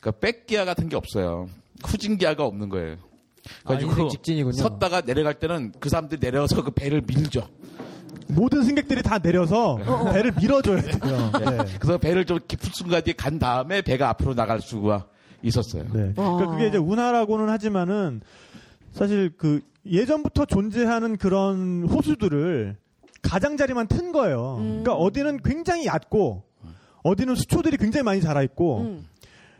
[0.00, 1.48] 그러니까 백기아 같은 게 없어요.
[1.84, 2.96] 후진기아가 없는 거예요.
[3.64, 4.52] 아, 인생 직진이군요.
[4.54, 7.48] 섰다가 내려갈 때는 그 사람들이 내려서 그 배를 밀죠.
[8.28, 9.78] 모든 승객들이 다 내려서
[10.12, 11.30] 배를 밀어줘야 돼요.
[11.38, 11.56] 네.
[11.78, 15.06] 그래서 배를 좀 깊은 순간에 간 다음에 배가 앞으로 나갈 수가
[15.42, 15.84] 있었어요.
[15.92, 16.12] 네.
[16.14, 18.20] 그러니까 그게 이제 운하라고는 하지만은
[18.92, 22.76] 사실 그 예전부터 존재하는 그런 호수들을
[23.22, 24.56] 가장자리만 튼 거예요.
[24.60, 26.44] 그러니까 어디는 굉장히 얕고
[27.02, 29.06] 어디는 수초들이 굉장히 많이 자라 있고 음.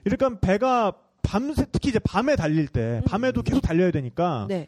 [0.05, 0.93] 이러니까 배가
[1.23, 4.67] 밤새 특히 이제 밤에 달릴 때 밤에도 계속 달려야 되니까 네.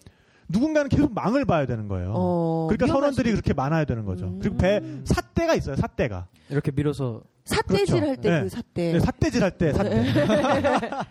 [0.49, 2.13] 누군가는 계속 망을 봐야 되는 거예요.
[2.15, 4.27] 어, 그러니까 선원들이 수도 그렇게 많아야 되는 거죠.
[4.27, 4.39] 음.
[4.41, 5.77] 그리고 배 삿대가 있어요.
[5.77, 6.27] 삿대가.
[6.51, 8.07] 이렇게 밀어서 삿대질 그렇죠.
[8.07, 8.43] 할때 네.
[8.43, 8.93] 그 삿대.
[8.93, 10.05] 네, 삿대질 할 때 삿대.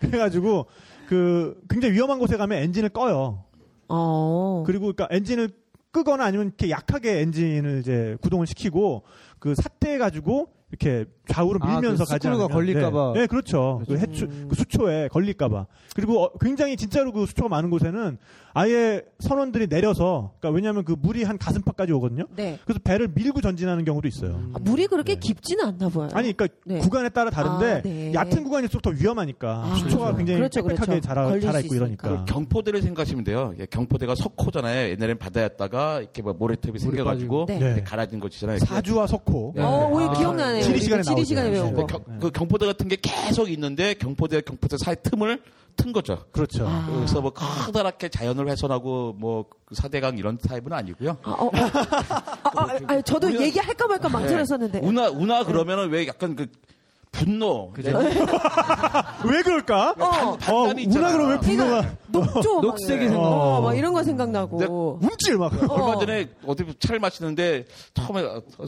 [0.00, 0.66] 그래가지고
[1.08, 3.44] 그 굉장히 위험한 곳에 가면 엔진을 꺼요.
[3.88, 4.62] 어.
[4.66, 5.50] 그리고 그러니까 엔진을
[5.92, 9.04] 끄거나 아니면 이렇게 약하게 엔진을 이제 구동을 시키고
[9.38, 13.12] 그 삿대 가지고 이렇게 좌우로 아, 밀면서 그 가지 않으면 걸릴까봐.
[13.14, 13.82] 네, 네, 그렇죠.
[13.88, 15.66] 그 해추 그 수초에 걸릴까봐.
[15.94, 18.18] 그리고 어, 굉장히 진짜로 그 수초가 많은 곳에는
[18.56, 22.24] 아예 선원들이 내려서 그러니까 왜냐하면 그 물이 한 가슴팍까지 오거든요.
[22.36, 22.58] 네.
[22.64, 24.40] 그래서 배를 밀고 전진하는 경우도 있어요.
[24.54, 26.08] 아, 물이 그렇게 깊지는 않나 봐요.
[26.12, 26.78] 아니, 그러니까 네.
[26.78, 28.12] 구간에 따라 다른데 아, 네.
[28.14, 30.16] 얕은 구간일수록 더 위험하니까 아, 수초가 그렇죠.
[30.18, 31.00] 굉장히 그렇죠, 빽빽하게 그렇죠.
[31.00, 32.08] 자라, 걸릴 자라 수 있고 있으니까.
[32.08, 32.24] 이러니까.
[32.26, 33.54] 그 경포대를 생각하시면 돼요.
[33.58, 34.90] 예, 경포대가 석호잖아요.
[34.90, 37.58] 옛날엔 바다였다가 이렇게 뭐 모래톱이 생겨가지고 네.
[37.58, 37.82] 네.
[37.82, 38.58] 갈아진 곳이잖아요.
[38.60, 39.54] 사주와 석호.
[39.56, 39.62] 네.
[39.62, 40.62] 어, 오이 아, 기억나네요.
[40.62, 41.24] 지리 시간에 나 오죠.
[41.24, 41.80] 시간에 배운 네.
[41.82, 41.86] 거.
[41.86, 45.40] 경, 그 경포대 같은 게 계속 있는데 경포대 경포대 사이 틈을
[45.76, 46.24] 튼 거죠.
[46.30, 46.66] 그렇죠.
[46.68, 46.86] 아.
[46.94, 51.16] 그래서 뭐 커다랗게 자연을 훼손하고 뭐그 사대강 이런 타입은 아니고요.
[51.24, 51.50] 아, 어, 어.
[51.54, 54.78] 아, 아, 아, 저도 우리가- 얘기할까 말까 망설였었는데.
[54.82, 56.46] 운하 운하 그러면은 왜 약간 그
[57.14, 57.92] 분노, 네.
[59.24, 59.94] 왜 그럴까?
[59.98, 60.36] 어.
[60.50, 61.06] 어, 있잖아.
[61.08, 62.60] 운하 그러면 왜 분노가 녹조.
[62.60, 64.98] 녹색이 막, 생각- 어, 막 이런 거 생각나고.
[65.00, 65.52] 움찔 막.
[65.70, 68.24] 얼마 전에 어디 차를 마시는데 처음에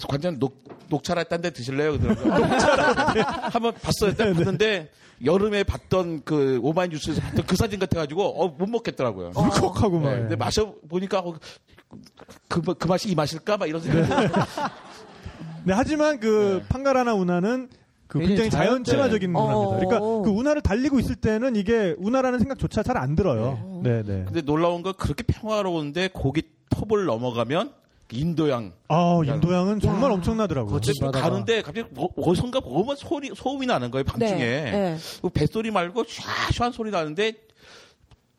[0.09, 0.57] 관장 녹
[0.89, 1.99] 녹차를 딴데 드실래요?
[1.99, 3.25] 그러더라고요.
[3.53, 4.15] 한번 봤어요.
[4.15, 4.91] 딱 봤는데
[5.25, 9.33] 여름에 봤던 그 오마이뉴스에서 봤던 그 사진 같아가지고 어, 못 먹겠더라고요.
[9.35, 10.11] 울컥하고 막.
[10.11, 11.35] 네, 근데 마셔 보니까 어,
[12.49, 13.57] 그, 그 맛이 이 맛일까?
[13.57, 14.09] 막 이런 생각이
[15.65, 17.69] 네, 하지만 그 판가라나 운하는
[18.09, 19.39] 그 굉장히 자연 친화적인 네.
[19.39, 19.69] 운하입니다.
[19.69, 19.77] 어.
[19.79, 23.81] 그러니까 그 운하를 달리고 있을 때는 이게 운하라는 생각조차 잘 안 들어요.
[23.83, 24.25] 네, 네.
[24.27, 27.73] 근데 놀라운 건 그렇게 평화로운데 고기 톱을 넘어가면
[28.13, 30.15] 인도양 아, 인도양은 정말 야.
[30.15, 30.81] 엄청나더라고요.
[31.13, 34.97] 가는데 갑자기 어- 어디선가 어머 소리 소음이 나는 거예요 밤중에 네, 네.
[35.21, 37.33] 그 뱃소리 말고 샤샤한 소리 나는데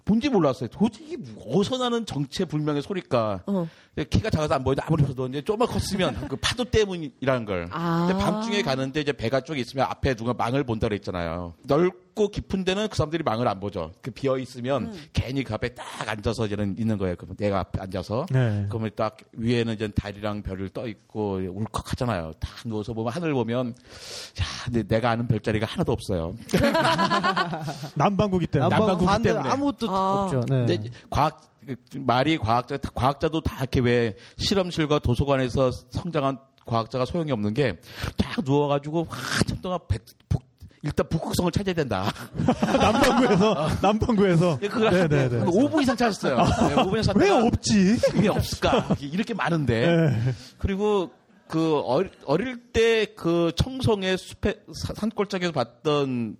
[0.07, 3.67] 뭔지 몰랐어요 도저히 어디서 나는 정체 불명의 소리가 어.
[4.09, 8.07] 키가 작아서 안 보이는데 아무리 봐도 이제 조금만 컸으면 그 파도 때문이라는 걸 아.
[8.19, 12.87] 밤중에 가는데 이제 배가 쪽에 있으면 앞에 누가 망을 본다 그랬잖아요 넓 고 깊은 데는
[12.89, 15.01] 그 사람들이 망을 안 보죠 그 비어 있으면 음.
[15.13, 18.65] 괜히 그 앞에 딱 앉아서 이제는 있는 거예요 그러면 내가 앞에 앉아서 네.
[18.69, 22.31] 그러면 딱 위에는 이제 달이랑 별을 떠 있고 울컥하잖아요.
[22.39, 26.33] 딱 누워서 보면 하늘 보면 야, 근데 내가 아는 별자리가 하나도 없어요.
[27.95, 28.69] 남반구기 때문에.
[28.69, 29.49] 남방 남방구기 때문에.
[29.49, 30.23] 아무것도 아.
[30.23, 30.39] 없죠.
[30.49, 30.65] 네.
[30.65, 37.53] 근데 과학 그 말이 과학자 과학자도 다 이렇게 왜 실험실과 도서관에서 성장한 과학자가 소용이 없는
[37.53, 37.77] 게
[38.17, 40.46] 딱 누워가지고 한참 동안 백- 북-
[40.83, 42.11] 일단 북극성을 찾아야 된다.
[42.77, 44.59] 남반구에서 남반구에서.
[44.61, 45.45] 예, 그걸 네, 하는데 네, 네.
[45.45, 46.37] 5분 이상 찾았어요.
[46.37, 47.97] 네, 5분 이상 왜 찾다가 없지?
[48.11, 48.95] 그게 없을까?
[48.99, 49.87] 이렇게 많은데.
[49.87, 50.33] 네.
[50.59, 51.11] 그리고
[51.47, 56.37] 그 어릴, 어릴 때그 청송의 숲에 사- 산골짜기에서 봤던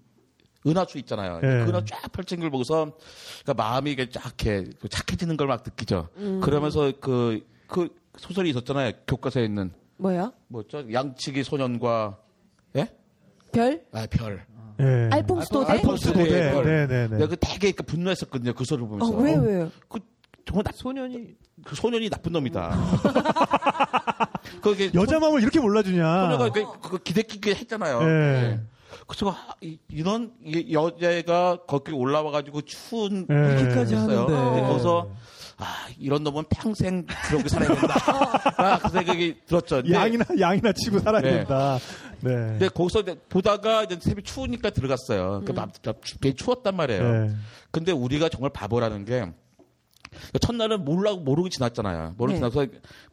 [0.66, 1.40] 은하수 있잖아요.
[1.42, 1.64] 네.
[1.64, 2.92] 그 은하 쫙 펼친 걸 보고서
[3.44, 6.10] 그러니까 마음이 이게 쫙 이렇게 그 착해지는 걸 막 느끼죠.
[6.42, 8.92] 그러면서 그, 그 소설이 있었잖아요.
[9.08, 10.32] 교과서에 있는 뭐야?
[10.48, 10.84] 뭐죠?
[10.92, 12.27] 양치기 소년과 예?
[13.58, 13.82] 별?
[13.92, 14.46] 아, 별.
[14.78, 15.10] 네.
[15.12, 15.72] 알퐁스 도대?
[15.74, 16.24] 알퐁스 도대.
[16.30, 16.66] 네, 별.
[16.66, 17.18] 네, 네, 네.
[17.18, 18.54] 내가 그 되게 그 분노했었거든요.
[18.54, 19.18] 그 소리를 아, 보면서.
[19.18, 19.70] 왜, 왜?
[19.90, 20.00] 그
[20.46, 21.28] 정말 나, 소년이
[21.66, 22.78] 그 소년이 나쁜 놈이다.
[24.62, 26.24] 그게 여자 마음을 이렇게 몰라주냐.
[26.26, 28.00] 소녀가 그, 그 기대끼게 했잖아요.
[28.00, 28.06] 네.
[28.08, 28.60] 네.
[29.08, 33.36] 그래서 아, 이- 이런 이- 여자가 거기 올라와가지고 추운 네.
[33.36, 34.22] 이렇게까지 했어요.
[34.22, 34.34] 하는데.
[34.34, 35.10] 근데 거기서
[35.60, 37.96] 아 이런 놈은 평생 그러고 살아야 된다.
[38.58, 39.78] 아, 그 생각이 들었죠.
[39.78, 41.32] 근데, 양이나 양이나 치고 살아야 네.
[41.32, 41.80] 된다.
[42.22, 42.32] 네.
[42.32, 45.42] 근데 거기서 보다가 이제 새벽 추우니까 들어갔어요.
[45.46, 47.12] 그 맘- 맘- 되게 추웠단 말이에요.
[47.12, 47.36] 네.
[47.72, 49.26] 근데 우리가 정말 바보라는 게
[50.42, 52.16] 첫날은 모르고 모르고 지났잖아요.
[52.18, 52.50] 모르고 네.
[52.50, 52.68] 지나서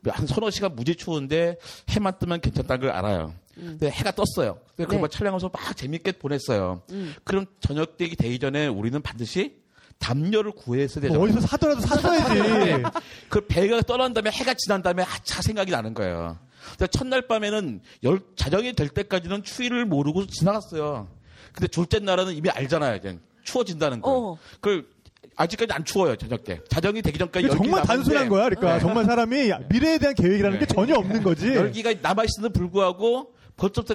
[0.09, 1.57] 한 서너 시간 무지 추운데
[1.90, 3.32] 해만 뜨면 괜찮다는 걸 알아요.
[3.55, 4.59] 근데 해가 떴어요.
[4.76, 5.03] 근데 그걸 네.
[5.03, 6.82] 막 촬영하면서 막 재밌게 보냈어요.
[6.90, 7.14] 음.
[7.24, 9.62] 그럼 저녁 되기 되기 전에 우리는 반드시
[10.05, 11.22] 담요를 구해서 되잖아요.
[11.24, 12.82] 어디서 사더라도 샀어야지.
[13.30, 16.38] 그 배가 떠난 다음에 해가 지난 다음에 하차 생각이 나는 거예요.
[16.70, 21.09] 근데 첫날 밤에는 열, 자정이 될 때까지는 추위를 모르고 지나갔어요.
[21.55, 22.96] 근데 둘째 날은 이미 알잖아요.
[22.96, 24.11] 이제 추워진다는 거.
[24.11, 24.38] 어.
[24.61, 24.86] 그걸
[25.36, 26.16] 아직까지 안 추워요.
[26.16, 26.61] 저녁 때.
[26.68, 28.48] 자정이 되기 전까지 정말 열기가 단순한 거야.
[28.50, 28.80] 그러니까 네.
[28.80, 30.74] 정말 사람이 미래에 대한 계획이라는 게 네.
[30.74, 31.48] 전혀 없는 거지.
[31.48, 33.94] 열기가 남아 있음에도 불구하고 벌써부터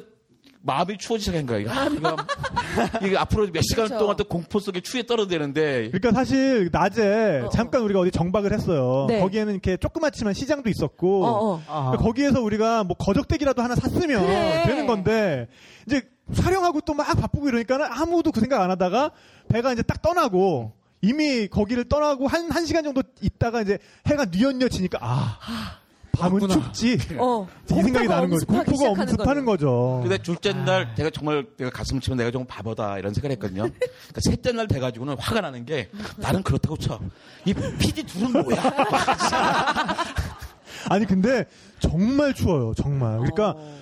[0.61, 1.59] 마음이 추워지기 시작한 거야.
[1.59, 3.97] 이거, 아, 이거, 이게 앞으로 몇 시간 그렇죠.
[3.99, 9.05] 동안 또 공포 속에 추위에 떨어대는데 그러니까 사실 낮에 어, 잠깐 우리가 어디 정박을 했어요.
[9.07, 9.19] 네.
[9.21, 11.63] 거기에는 이렇게 조그맣지만 시장도 있었고 어, 어.
[11.67, 11.81] 아.
[11.91, 14.63] 그러니까 거기에서 우리가 뭐 거적대기라도 하나 샀으면 그래.
[14.67, 15.47] 되는 건데
[15.87, 16.01] 이제
[16.35, 19.11] 촬영하고 또 막 바쁘고 이러니까는 아무도 그 생각 안 하다가
[19.47, 24.69] 배가 이제 딱 떠나고 이미 거기를 떠나고 한, 한 시간 정도 있다가 이제 해가 뉘엿뉘엿
[24.71, 25.78] 지니까 아
[26.11, 26.71] 밤은 맞구나.
[26.71, 27.47] 춥지 어.
[27.71, 32.17] 이 생각이 나는 거지 공포가 엄습하는 거죠 근데 둘째 날 내가 정말 내가 가슴 치면
[32.17, 33.63] 내가 좀 바보다 이런 생각을 했거든요.
[33.63, 36.99] 그러니까 셋째 날 돼가지고는 화가 나는 게 나는 그렇다고 쳐.
[37.45, 38.57] 이 PD 둘은 뭐야?
[40.89, 41.45] 아니 근데
[41.79, 43.79] 정말 추워요 정말 그러니까 어.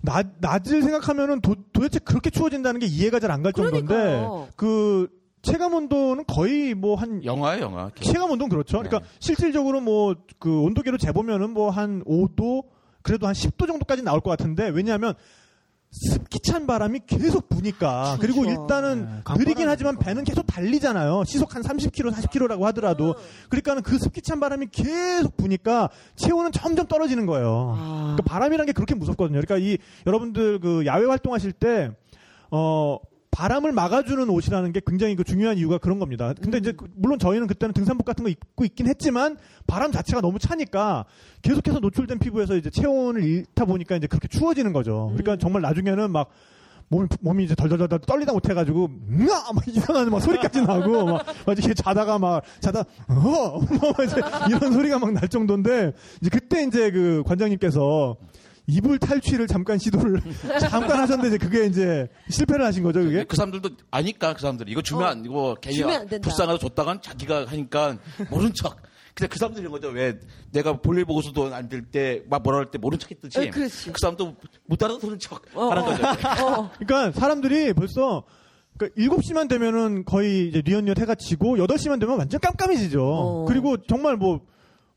[0.00, 4.26] 낮, 낮을 생각하면은 도, 도대체 그렇게 추워진다는 게 이해가 잘 안 갈 정도인데.
[4.56, 5.08] 그
[5.42, 7.90] 체감 온도는 거의 뭐 한 영화야 영화.
[8.00, 8.78] 체감 온도는 그렇죠.
[8.78, 9.04] 그러니까 네.
[9.20, 12.64] 실질적으로 뭐 그 온도계로 재보면은 뭐 한 5도
[13.02, 15.14] 그래도 한 10도 정도까지 나올 것 같은데 왜냐하면
[15.90, 19.68] 습기 찬 바람이 계속 부니까 그리고 일단은 네, 느리긴.
[19.70, 21.24] 하지만 배는 계속 달리잖아요.
[21.24, 23.14] 시속 한 30km, 40km라고 하더라도
[23.48, 27.74] 그러니까는 그 습기 찬 바람이 계속 부니까 체온은 점점 떨어지는 거예요.
[27.78, 28.14] 아.
[28.16, 29.40] 그러니까 바람이라는 게 그렇게 무섭거든요.
[29.40, 31.90] 그러니까 이 여러분들 그 야외 활동하실 때
[32.50, 32.98] 어.
[33.38, 36.34] 바람을 막아주는 옷이라는 게 굉장히 그 중요한 이유가 그런 겁니다.
[36.42, 39.36] 근데 이제 그- 물론 저희는 그때는 등산복 같은 거 입고 있긴 했지만
[39.68, 41.04] 바람 자체가 너무 차니까
[41.42, 45.12] 계속해서 노출된 피부에서 이제 체온을 잃다 보니까 이제 그렇게 추워지는 거죠.
[45.16, 46.30] 그러니까 정말 나중에는 막
[46.88, 48.88] 몸이, 몸이 이제 덜덜덜 떨리다 못해가지고,
[49.20, 49.52] 으아!
[49.54, 53.60] 막 이상한 막 소리까지 나고, 막, 막 이렇게 자다가 막, 자다, 어!
[53.60, 54.16] 막 이제
[54.48, 58.16] 이런 소리가 막 날 정도인데, 이제 그때 이제 그 관장님께서
[58.68, 60.20] 이불 탈취를 잠깐 시도를
[60.60, 63.24] 잠깐 하셨는데, 이제 그게 이제 실패를 하신 거죠, 그게?
[63.24, 65.06] 그 사람들도 아니까 그 사람들이 이거 주면 어.
[65.08, 66.28] 안 이거 괜히 주면 안 된다.
[66.28, 67.96] 불쌍해서 줬다간 자기가 하니까
[68.30, 68.76] 모른 척.
[69.14, 69.88] 근데 그 사람들이 이런 거죠.
[69.88, 70.20] 왜
[70.52, 73.50] 내가 볼일 보고서도 안될 때 막 뭐라 할 때 모른 척 했듯이 어.
[73.50, 75.86] 그 사람도 못 알아듣는 척 어, 하는 어.
[75.86, 76.04] 거죠.
[76.46, 76.70] 어.
[76.78, 78.22] 그러니까 사람들이 벌써,
[78.76, 83.02] 그러니까 7시만 되면은 거의 이제 뉘엿뉘엿 해가 지고, 8시만 되면 완전 깜깜해지죠.
[83.02, 83.44] 어.
[83.48, 84.42] 그리고 정말 뭐,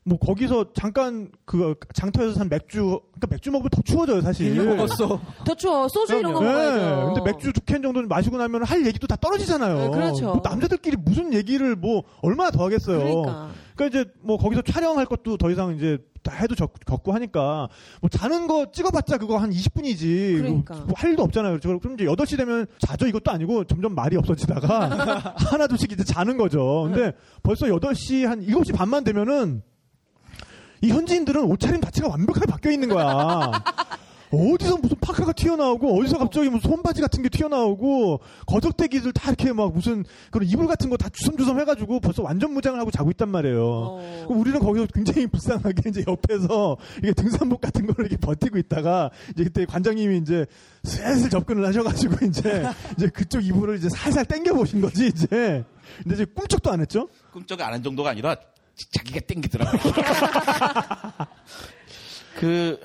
[0.04, 4.52] 뭐 거기서 잠깐 그 장터에서 산 맥주, 그러니까 맥주 먹으면 더 추워져요, 사실.
[4.64, 5.20] 먹었어.
[5.44, 5.86] 더 추워.
[5.88, 7.12] 소주 이런 거 네, 먹어야죠.
[7.14, 9.78] 근데 맥주 두 캔 정도는 마시고 나면 할 얘기도 다 떨어지잖아요.
[9.78, 10.24] 네, 그렇죠.
[10.26, 12.98] 뭐 남자들끼리 무슨 얘기를 뭐 얼마나 더 하겠어요.
[12.98, 13.50] 그러니까.
[13.76, 16.72] 그러니까 이제 뭐 거기서 촬영할 것도 더 이상 이제 다 해도 적,
[17.02, 17.68] 고 하니까
[18.00, 20.38] 뭐 자는 거 찍어봤자 그거 한 20분이지.
[20.38, 20.74] 그러니까.
[20.74, 21.52] 뭐, 할 일도 없잖아요.
[21.58, 21.78] 그렇죠?
[21.78, 26.88] 그럼 이제 8시 되면 자죠 이것도 아니고 점점 말이 없어지다가 하나 둘씩 이제 자는 거죠.
[26.92, 27.12] 근데
[27.44, 29.62] 벌써 8시 한 7시 반만 되면은
[30.82, 33.50] 이 현지인들은 옷차림 자체가 완벽하게 바뀌어 있는 거야.
[34.34, 39.74] 어디서 무슨 파카가 튀어나오고 어디서 갑자기 무슨 손바지 같은 게 튀어나오고 거적대기들 다 이렇게 막
[39.74, 43.62] 무슨 그런 이불 같은 거 다 주섬주섬 해가지고 벌써 완전 무장을 하고 자고 있단 말이에요.
[43.62, 44.26] 어.
[44.30, 49.66] 우리는 거기서 굉장히 불쌍하게 이제 옆에서 이게 등산복 같은 거를 이렇게 버티고 있다가 이제 그때
[49.66, 50.46] 관장님이 이제
[50.82, 52.66] 슬슬 접근을 하셔가지고 이제
[52.96, 55.62] 이제 그쪽 이불을 이제 살살 당겨 보신 거지 이제.
[56.02, 57.06] 근데 이제 꿈쩍도 안 했죠.
[57.32, 58.34] 꿈쩍 안한 정도가 아니라
[58.90, 59.92] 자기가 땡기더라고요.
[62.38, 62.80] 그,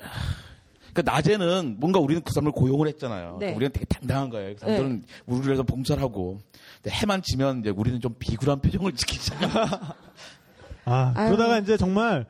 [0.92, 3.38] 그 낮에는 뭔가 우리는 그 사람을 고용을 했잖아요.
[3.40, 3.52] 네.
[3.54, 4.54] 우리는 되게 당당한 거예요.
[4.54, 6.40] 그 사람들은 우리를 위해서 봉사를 하고.
[6.82, 9.96] 근데 해만 지면 이제 우리는 좀 비굴한 표정을 시작합니다.
[10.84, 11.30] 아 아유.
[11.30, 12.26] 그러다가 이제 정말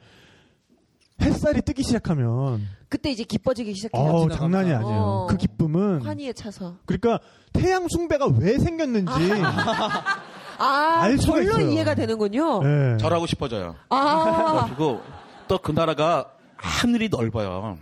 [1.21, 4.03] 햇살이 뜨기 시작하면 그때 이제 기뻐지기 시작해요.
[4.03, 4.29] 어.
[4.29, 4.99] 장난이 아니에요.
[4.99, 5.27] 어.
[5.29, 6.77] 그 기쁨은 환희에 차서.
[6.87, 7.21] 그러니까
[7.53, 9.13] 태양 숭배가 왜 생겼는지
[9.43, 10.23] 아,
[10.59, 11.71] 알 수가 절로 있어요.
[11.71, 12.61] 이해가 되는군요.
[12.65, 12.97] 예.
[12.99, 13.77] 절하고 싶어져요.
[13.89, 15.01] 아, 그리고
[15.47, 17.79] 또 그 나라가 하늘이 넓어요.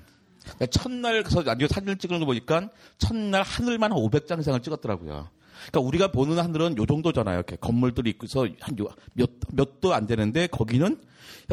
[0.71, 2.69] 첫날 그래서 나중에 사진을 찍은 거 보니까
[2.99, 5.29] 첫날 하늘만 한 500장 이상을 찍었더라고요.
[5.71, 7.37] 그러니까 우리가 보는 하늘은 요 정도잖아요.
[7.37, 11.01] 이렇게 건물들이 있고서 한몇 도안 되는데 거기는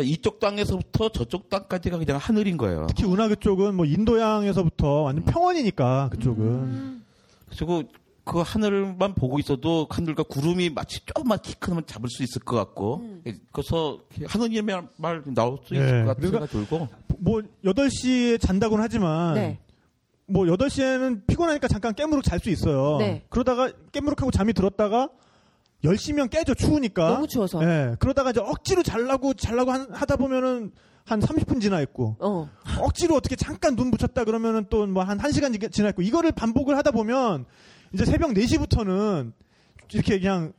[0.02, 2.86] 이쪽 땅에서부터 저쪽 땅까지가 그냥 하늘인 거예요.
[2.90, 7.06] 특히 운하그 쪽은 뭐 인도양에서부터 완전 평원이니까 그쪽은 음.
[7.50, 7.84] 그리고
[8.26, 12.98] 그 하늘만 보고 있어도 하늘과 구름이 마치 조금만 키 크면 잡을 수 있을 것 같고
[12.98, 13.22] 음.
[13.52, 16.88] 그래서 하느님의 말 나올 수 있을 예, 것 같은 그러니까 생각이 들고
[17.20, 19.60] 뭐 8시에 잔다고는 하지만 네.
[20.26, 22.98] 뭐 8시에는 피곤하니까 잠깐 깨무룩 잘 수 있어요.
[23.00, 23.24] 네.
[23.30, 25.10] 그러다가 깨무룩하고 잠이 들었다가
[25.84, 27.10] 열시면 깨져 추우니까.
[27.10, 27.62] 너무 추워서.
[27.62, 27.96] 예.
[28.00, 30.72] 그러다가 이제 억지로 잘라고 잘라고 한- 하다 보면은
[31.06, 32.50] 한 30분 지나 있고 어.
[32.80, 36.92] 억지로 어떻게 잠깐 눈 붙였다 그러면은 또 뭐 한 1시간 지나 있고 이거를 반복을 하다
[36.92, 37.46] 보면
[37.94, 39.32] 이제 새벽 4시부터는
[39.92, 40.54] 이렇게 그냥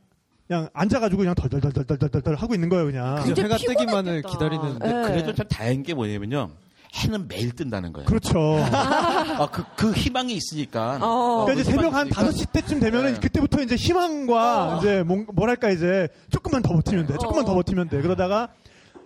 [0.47, 3.23] 그냥 앉아가지고 그냥 덜덜덜덜덜덜덜 하고 있는 거예요 그냥.
[3.23, 3.41] 그죠.
[3.41, 4.29] 해가 뜨기만을 피곤했겠다.
[4.29, 4.75] 기다리는.
[4.85, 5.07] 예.
[5.07, 6.51] 그래도 참 다행인 게 뭐냐면요.
[6.95, 8.07] 해는 매일 뜬다는 거예요.
[8.07, 8.39] 그렇죠.
[8.71, 10.99] 아, 그, 그 희망이 있으니까.
[11.01, 11.43] 어.
[11.45, 12.31] 그러니까 이제 그 새벽 한 있으니까.
[12.31, 13.19] 5시 때쯤 되면은 네.
[13.19, 14.79] 그때부터 이제 희망과 어.
[14.79, 17.13] 이제 뭐, 뭐랄까 이제 조금만 더 버티면 돼.
[17.19, 17.47] 조금만 어.
[17.47, 18.01] 더 버티면 돼.
[18.01, 18.49] 그러다가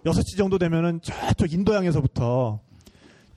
[0.06, 2.60] 6시 정도 되면은 저쪽 인도양에서부터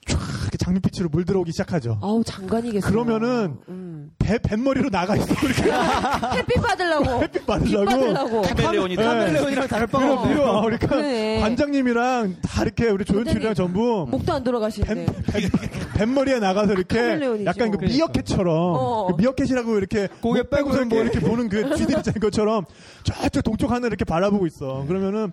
[0.07, 1.98] 쫙 이렇게 장밋빛으로 물 들어오기 시작하죠.
[2.03, 2.88] 아우 장관이겠어.
[2.88, 4.11] 그러면은 음.
[4.18, 5.32] 배, 뱃머리로 나가 있어.
[5.32, 5.62] 이렇게
[6.38, 7.22] 햇빛 받으려고.
[7.22, 7.84] 햇빛 받으려고.
[7.86, 8.42] 받으려고.
[8.42, 9.03] 카멜레온이 네.
[9.05, 10.34] 카멜레온이랑 다를 없네.
[10.34, 11.40] 그리고 우리가 그래.
[11.40, 15.07] 관장님이랑 다 이렇게 우리 조연출이랑 전부 목도 안 돌아가시는데.
[15.32, 15.50] 뱃,
[15.94, 17.86] 뱃머리에 나가서 이렇게 카멜레온이지 약간 그 뭐.
[17.88, 19.07] 미어캣처럼 어.
[19.07, 21.20] 그 미어캣이라고 이렇게 고개 목 빼고서 빼고 뭐 이렇게.
[21.20, 22.64] 보는 그 쥐들이 있는 것처럼
[23.05, 24.84] 저쪽 동쪽 하늘 이렇게 바라보고 있어.
[24.88, 25.30] 그러면은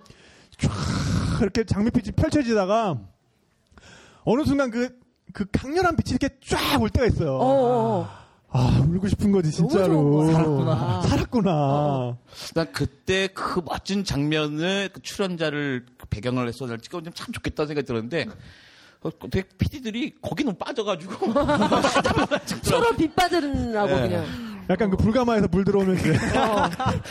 [0.59, 0.71] 쫙
[1.41, 2.99] 이렇게 장밋빛이 펼쳐지다가
[4.31, 4.89] 어느 순간 그,
[5.33, 7.33] 그 강렬한 빛이 이렇게 쫙 올 때가 있어요.
[7.33, 8.09] 어, 어, 어.
[8.51, 10.31] 아, 울고 싶은 거지, 진짜로.
[10.31, 11.01] 살았구나.
[11.01, 12.17] 살았구나.
[12.53, 17.87] 난 그때 그 멋진 장면을 그 출연자를 그 배경을 해서 날 찍어주면 참 좋겠다는 생각이
[17.87, 18.27] 들었는데
[19.01, 21.33] 어, 되게 PD들이 거기 너무 빠져가지고
[22.63, 24.01] 서로 빛 받으라고 네.
[24.01, 24.48] 그냥.
[24.69, 26.13] 약간 그 불가마에서 물 들어오면 이제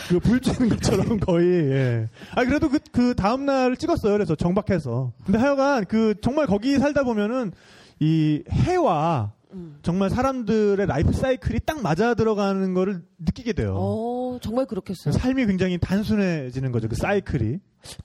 [0.07, 2.09] 그불 쬐는 것처럼 거의 예.
[2.35, 4.13] 아 그래도 그 그 다음 날 찍었어요.
[4.13, 5.13] 그래서 정박해서.
[5.25, 7.51] 근데 하여간 그 정말 거기 살다 보면은
[7.99, 9.79] 이 해와 음.
[9.81, 13.75] 정말 사람들의 라이프 사이클이 딱 맞아 들어가는 거를 느끼게 돼요.
[13.77, 15.11] 어, 정말 그렇겠어요.
[15.11, 16.87] 삶이 굉장히 단순해지는 거죠.
[16.87, 17.59] 그 사이클이.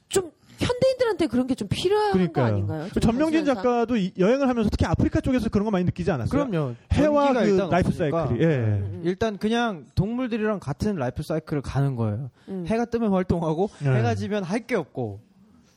[0.08, 2.46] 좀 현대인들한테 그런 게 좀 필요한 거 그러니까요.
[2.46, 2.88] 아닌가요?
[2.90, 3.44] 좀 전명진?
[3.44, 6.48] 작가도 이- 여행을 하면서 특히 아프리카 쪽에서 그런 거 많이 느끼지 않았어요?
[6.48, 6.74] 그럼요.
[6.92, 7.38] 해와 그
[7.70, 8.26] life 없으니까.
[8.28, 8.44] cycle이.
[8.44, 8.56] 예.
[8.56, 9.02] 음.
[9.04, 12.30] 일단 그냥 동물들이랑 같은 life cycle을 가는 거예요.
[12.48, 12.64] 음.
[12.68, 13.90] 해가 뜨면 활동하고 네.
[13.96, 15.20] 해가 지면 할 게 없고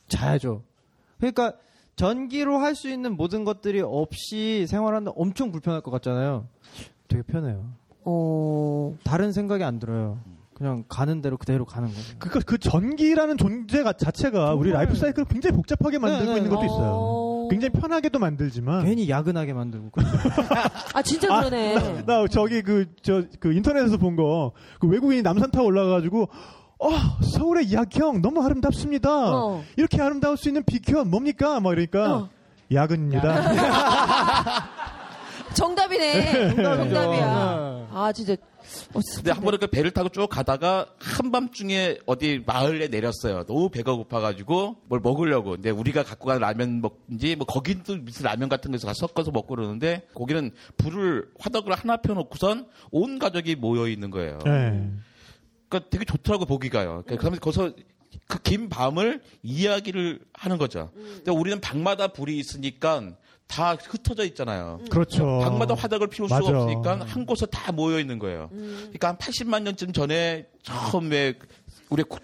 [0.08, 0.62] 자야죠.
[1.18, 1.52] 그러니까
[1.96, 6.46] 전기로 할 수 있는 모든 것들이 없이 생활하는 엄청 불편할 것 같잖아요.
[7.08, 7.64] 되게 편해요.
[8.04, 10.18] 어, 다른 생각이 안 들어요.
[10.58, 12.02] 그냥 가는 대로 그대로 가는 거예요.
[12.18, 16.36] 그, 그 전기라는 존재가 자체가 우리 라이프 사이클을 굉장히 복잡하게 만들고 네, 네.
[16.38, 16.90] 있는 것도 있어요.
[16.92, 17.48] 어.
[17.48, 18.84] 굉장히 편하게도 만들지만.
[18.84, 19.92] 괜히 야근하게 만들고.
[20.94, 22.02] 아, 진짜 아, 그러네.
[22.06, 24.50] 나 저기 그, 저, 그 인터넷에서 본 거,
[24.80, 26.28] 그 외국인이 남산 타고 올라가가지고,
[26.80, 26.90] 어,
[27.22, 29.10] 서울의 야경 너무 아름답습니다.
[29.10, 29.62] 어.
[29.76, 31.60] 이렇게 아름다울 수 있는 비결 뭡니까?
[31.60, 32.28] 막 이러니까, 어.
[32.72, 33.42] 야근입니다.
[35.54, 36.54] 정답이네.
[36.56, 36.96] 정답이야.
[36.96, 37.86] 네.
[37.92, 38.34] 아, 진짜.
[38.94, 43.44] 어, 근데 한 번에 그 배를 타고 쭉 가다가 한밤중에 어디 마을에 내렸어요.
[43.44, 45.52] 너무 배가 고파가지고 뭘 먹으려고.
[45.52, 50.06] 근데 우리가 갖고 간 라면 먹는지 뭐 거기도 무슨 라면 같은 거에서 섞어서 먹고 그러는데
[50.14, 54.38] 거기는 불을 화덕을 하나 펴놓고선 온 가족이 모여 있는 거예요.
[54.44, 54.90] 네.
[55.68, 57.04] 그러니까 되게 좋더라고 보기가요.
[57.06, 57.72] 그러면 거기서
[58.26, 60.90] 그 긴 밤을 이야기를 하는 거죠.
[60.94, 63.14] 근데 우리는 방마다 불이 있으니까
[63.48, 64.78] 다 흩어져 있잖아요.
[64.90, 65.40] 그렇죠.
[65.42, 66.46] 방마다 화덕을 피울 맞아.
[66.46, 68.50] 수가 없으니까 한 곳에 다 모여 있는 거예요.
[68.52, 71.34] 그러니까 한 80만 년쯤 전에 처음에
[71.88, 72.20] 우리 국-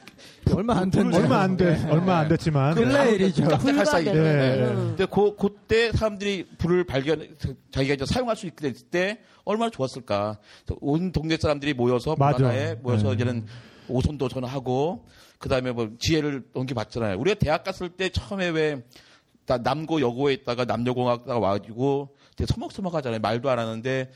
[0.54, 1.12] 얼마 안 된.
[1.12, 2.74] 얼마 안 돼, 얼마 안 됐지만.
[2.74, 3.44] 근래 일이죠.
[3.48, 4.04] 깜짝할 사이.
[4.04, 4.66] 네.
[4.74, 7.26] 근데 그 그때 사람들이 불을 발견
[7.72, 10.38] 자기가 이제 사용할 수 있게 됐을 때 얼마나 좋았을까.
[10.80, 12.14] 온 동네 사람들이 모여서.
[12.18, 13.14] 문화에 모여서 네.
[13.14, 13.46] 이제는
[13.88, 15.06] 오손도손하고
[15.38, 17.18] 그다음에 뭐 지혜를 넘겨봤잖아요.
[17.18, 18.82] 우리가 대학 갔을 때 처음에 왜 나-
[19.46, 23.20] 남고 여고에 있다가 남녀공학 다가 와가지고 되게 서먹서먹 하잖아요.
[23.20, 24.10] 말도 안 하는데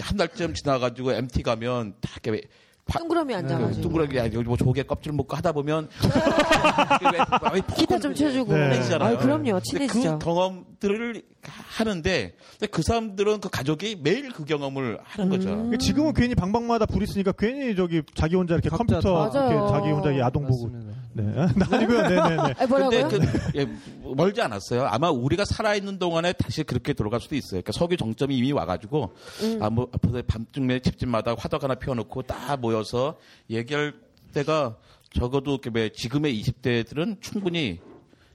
[0.00, 2.46] 한, 달쯤 지나가지고 MT 가면 다 이렇게
[2.86, 3.82] 파- 둥그러미 앉아가지고.
[3.82, 5.88] 둥그러니 야, 여기 뭐 조개 껍질 먹고 하다 보면
[7.52, 8.52] 왜- 기타 좀 쳐주고.
[8.52, 8.68] 네.
[9.00, 9.44] 아, 그럼요.
[9.44, 10.18] 근데 친해지죠.
[10.18, 15.50] 그 경험들을 하는데 근데 그 사람들은 그 가족이 매일 그 경험을 하는 거죠.
[15.50, 15.78] 음.
[15.78, 19.48] 지금은 괜히 방방마다 불 있으니까 괜히 저기 자기 혼자 이렇게 각자 컴퓨터 다.
[19.50, 19.72] 이렇게.
[19.72, 20.70] 자기 혼자 야동 보고.
[21.12, 21.22] 네.
[21.24, 22.02] 나 아니고요.
[22.02, 22.18] 네네네.
[22.18, 23.08] 아, 근데 뭐라고요?
[23.08, 23.20] 그,
[23.56, 23.66] 예,
[24.14, 24.84] 멀지 않았어요.
[24.84, 27.62] 아마 우리가 살아있는 동안에 다시 그렇게 돌아갈 수도 있어요.
[27.62, 29.62] 그러니까 석유 정점이 이미 와가지고, 음.
[29.62, 33.16] 아, 뭐, 앞으로 밤중에 집집마다 화덕 하나 피워놓고 다 모여서
[33.50, 33.94] 얘기할
[34.32, 34.76] 때가
[35.12, 37.80] 적어도 그왜 지금의 20대들은 충분히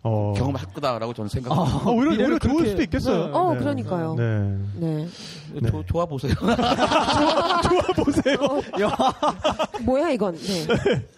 [0.07, 0.33] 어.
[0.37, 1.77] 경험할 거다라고 저는 생각합니다.
[1.89, 3.23] 어, 오히려, 오히려 좋을 그렇게- 수도 있겠어요.
[3.33, 3.59] 어, 네.
[3.59, 4.13] 그러니까요.
[4.15, 4.57] 네.
[4.75, 5.07] 네.
[5.61, 5.69] 네.
[5.71, 6.33] 조- 좋아 보세요.
[7.65, 8.37] 좋아 보세요.
[9.83, 10.35] 뭐야, 이건.
[10.37, 10.67] 네.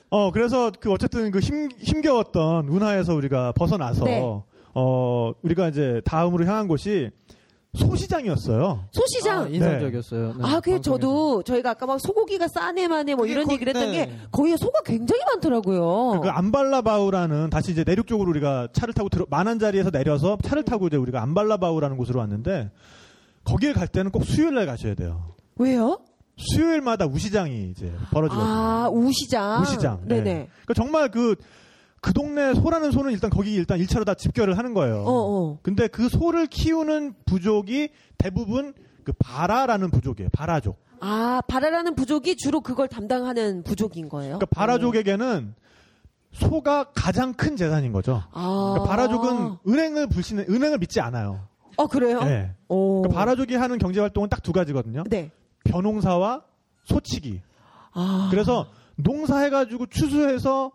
[0.09, 4.21] 어, 그래서 그 어쨌든 그 힘, 힘겨웠던 운하에서 우리가 벗어나서, 네.
[4.73, 7.09] 어, 우리가 이제 다음으로 향한 곳이
[7.77, 8.85] 소시장이었어요.
[8.91, 9.43] 소시장.
[9.43, 10.33] 아, 인상적이었어요.
[10.37, 10.81] 네, 아, 그.
[10.81, 14.05] 저도 저희가 아까 막 소고기가 싸네 마네 뭐 이런 거- 얘기를 했던 네.
[14.07, 16.19] 게 거기에 소가 굉장히 많더라고요.
[16.21, 20.87] 그 암발라바우라는 다시 이제 내륙 쪽으로 우리가 차를 타고 들어, 만한 자리에서 내려서 차를 타고
[20.87, 22.71] 이제 우리가 암발라바우라는 곳으로 왔는데
[23.43, 25.35] 거기에 갈 때는 꼭 수요일 날 가셔야 돼요.
[25.55, 25.99] 왜요?
[26.37, 28.47] 수요일마다 우시장이 이제 벌어지거든요.
[28.47, 29.61] 아, 우시장.
[29.63, 30.01] 우시장.
[30.05, 30.21] 네네.
[30.23, 30.47] 네.
[30.65, 31.35] 그러니까 정말 그,
[32.01, 35.03] 그 동네 소라는 소는 일단 거기 일단 일차로 다 집결을 하는 거예요.
[35.03, 35.59] 어, 어.
[35.63, 40.29] 근데 그 소를 키우는 부족이 대부분 그 바라라는 부족이에요.
[40.33, 40.77] 바라족.
[40.99, 44.37] 아, 바라라는 부족이 주로 그걸 담당하는 부족인 거예요?
[44.37, 45.53] 그러니까 바라족에게는
[46.33, 48.23] 소가 가장 큰 재산인 거죠.
[48.31, 48.71] 아.
[48.73, 51.47] 그러니까 바라족은 은행을 불신해, 은행을 믿지 않아요.
[51.77, 52.21] 어, 그래요?
[52.23, 52.51] 네.
[52.67, 53.01] 오.
[53.01, 55.03] 그러니까 바라족이 하는 경제 활동은 딱 두 가지거든요.
[55.09, 55.31] 네.
[55.65, 56.41] 벼농사와
[56.85, 57.41] 소치기.
[57.93, 58.27] 아.
[58.31, 60.71] 그래서 농사해가지고 추수해서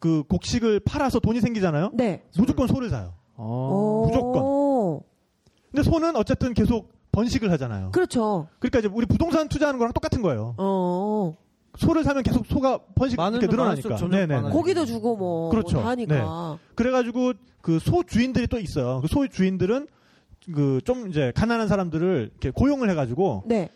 [0.00, 1.90] 그 곡식을 팔아서 돈이 생기잖아요.
[1.94, 2.22] 네.
[2.36, 3.14] 무조건 소를 사요.
[3.36, 4.04] 어.
[4.06, 5.00] 무조건.
[5.70, 7.90] 근데 소는 어쨌든 계속 번식을 하잖아요.
[7.92, 8.48] 그렇죠.
[8.58, 10.54] 그러니까 이제 우리 부동산 투자하는 거랑 똑같은 거예요.
[10.58, 11.36] 어.
[11.78, 13.96] 소를 사면 계속 소가 번식 이렇게 늘어나니까.
[14.36, 14.52] 많아요.
[14.52, 15.76] 고기도 주고 뭐, 그렇죠.
[15.76, 16.58] 뭐다 하니까.
[16.74, 19.00] 그래가지고 그 소 주인들이 또 있어요.
[19.02, 19.86] 그 소 주인들은
[20.52, 23.68] 그 좀 이제 가난한 사람들을 이렇게 고용을 해가지고 네.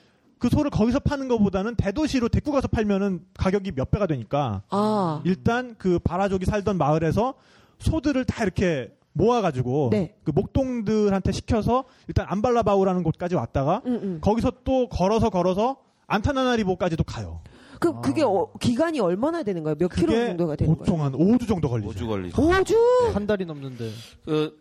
[0.45, 5.23] 그 소를 거기서 파는 것보다는 대도시로 데리고 가서 팔면은 가격이 몇 배가 되니까 아.
[5.25, 7.33] 일단 그 바라족이 살던 마을에서
[7.79, 10.15] 소들을 다 이렇게 모아가지고 네.
[10.23, 14.19] 그 목동들한테 시켜서 일단 안발라바우라는 곳까지 왔다가 응, 응.
[14.21, 17.41] 거기서 또 걸어서 걸어서 안타나나리보까지도 가요.
[17.81, 19.77] 그, 그게 어, 기간이 얼마나 되는 거예요?
[19.79, 20.85] 몇 킬로 정도가 되는 거예요?
[20.85, 22.05] 보통 한 5주 정도 걸리죠.
[22.05, 22.37] 5주 걸리죠.
[22.37, 23.12] 5주?
[23.15, 23.91] 한 달이 넘는데.
[24.27, 24.61] 그,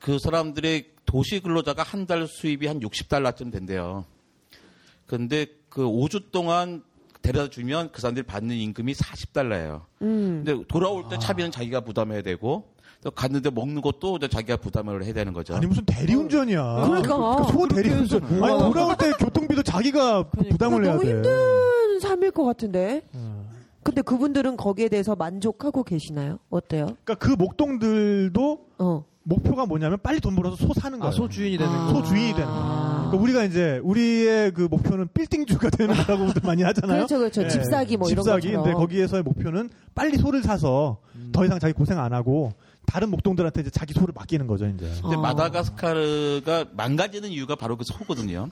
[0.00, 4.04] 그 사람들의 도시 근로자가 한 달 수입이 한 60달러쯤 된대요.
[5.06, 6.82] 근데 그 5주 동안
[7.22, 9.82] 데려다 주면 그 사람들이 받는 임금이 40달러예요.
[10.02, 10.42] 음.
[10.44, 12.68] 근데 돌아올 때 차비는 자기가 부담해야 되고
[13.02, 15.54] 또 갔는데 먹는 것도 자기가 부담을 해야 되는 거죠.
[15.54, 16.86] 아니 무슨 대리운전이야.
[16.86, 17.36] 그러니까.
[17.36, 18.22] 그소 대리운전.
[18.24, 21.10] 아니 그렇게 돌아올 때 교통비도 자기가 부담을 해야 너무 돼.
[21.10, 23.02] 힘든 삶일 것 같은데.
[23.12, 23.46] 어.
[23.82, 26.38] 근데 그분들은 거기에 대해서 만족하고 계시나요?
[26.50, 26.96] 어때요?
[27.04, 29.04] 그러니까 그 목동들도 어.
[29.22, 31.08] 목표가 뭐냐면 빨리 돈 벌어서 소 사는 거예요.
[31.08, 31.86] 아, 소 주인이 되는 아.
[31.86, 31.94] 거.
[31.94, 32.95] 소 주인이 되는 거예요.
[33.06, 37.06] 그러니까 우리가 이제 우리의 그 목표는 빌딩주가 되는 거라고 많이 하잖아요.
[37.06, 37.42] 그렇죠, 그렇죠.
[37.42, 37.48] 네.
[37.48, 38.48] 집사기 뭐 이런 집사기.
[38.48, 38.64] 것처럼.
[38.64, 40.98] 근데 거기에서의 목표는 빨리 소를 사서
[41.32, 42.52] 더 이상 자기 고생 안 하고
[42.86, 44.90] 다른 목동들한테 이제 자기 소를 맡기는 거죠, 이제.
[45.02, 45.20] 근데 어.
[45.20, 48.50] 마다가스카르가 망가지는 이유가 바로 그 소거든요.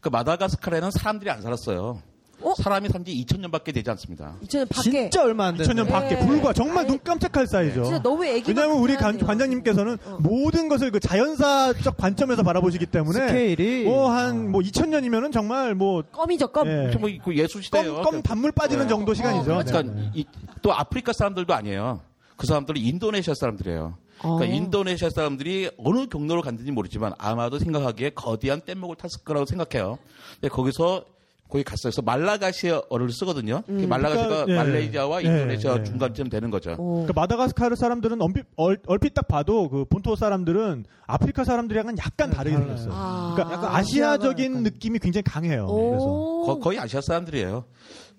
[0.00, 2.00] 그 마다가스카르에는 사람들이 안 살았어요.
[2.42, 2.54] 어?
[2.54, 4.34] 사람이 산 지 2000년밖에 되지 않습니다.
[4.42, 5.68] 이제는 밖에 진짜 얼마 안 되는.
[5.84, 6.26] 2000년 밖에 네.
[6.26, 7.84] 불과 정말 아이, 눈 깜짝할 사이죠.
[7.84, 10.18] 진짜 너무 애기 왜냐하면 우리 관, 같긴 관장님께서는 어.
[10.20, 16.66] 모든 것을 그 자연사적 관점에서 바라보시기 때문에 스케일이 뭐한뭐 2000년이면은 정말 뭐 껌이죠, 껌.
[16.68, 16.96] 예.
[16.98, 17.94] 뭐 이거 예술 시대예요.
[17.96, 18.88] 껌, 껌 단물 빠지는 네.
[18.88, 19.54] 정도 시간이죠.
[19.54, 19.70] 어, 네.
[19.70, 20.24] 그러니까 이-
[20.62, 22.00] 또 아프리카 사람들도 아니에요.
[22.36, 23.96] 그 사람들은 인도네시아 사람들이에요.
[24.20, 24.46] 그러니까 어.
[24.48, 29.98] 인도네시아 사람들이 어느 경로로 갔는지 모르지만 아마도 생각하기에 거대한 뗏목을 탔을 거라고 생각해요.
[30.40, 31.04] 근데 거기서
[31.48, 31.90] 거기 갔어요.
[31.90, 33.62] 그래서 말라가시아어를 쓰거든요.
[33.66, 34.56] 그 말라가시아가 그러니까, 예.
[34.56, 35.84] 말레이시아와 예, 인도네시아 예.
[35.84, 36.76] 중간쯤 되는 거죠.
[36.78, 37.04] 어.
[37.06, 42.56] 그 마다가스카르 사람들은 얼핏, 얼, 얼핏 딱 봐도 그 본토 사람들은 아프리카 사람들이랑은 약간 다르게
[42.56, 42.76] 달라요.
[42.76, 42.92] 생겼어요.
[42.94, 43.32] 아.
[43.36, 45.66] 그러니까 약간 아시아적인 약간- 느낌이 굉장히 강해요.
[45.66, 46.42] 그래서 오.
[46.46, 47.64] 거, 거의 아시아 사람들이에요.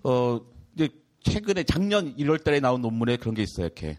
[0.03, 0.39] 어,
[0.75, 0.89] 이제
[1.23, 3.65] 최근에 작년 1월 달에 나온 논문에 그런 게 있어요.
[3.65, 3.97] 이렇게.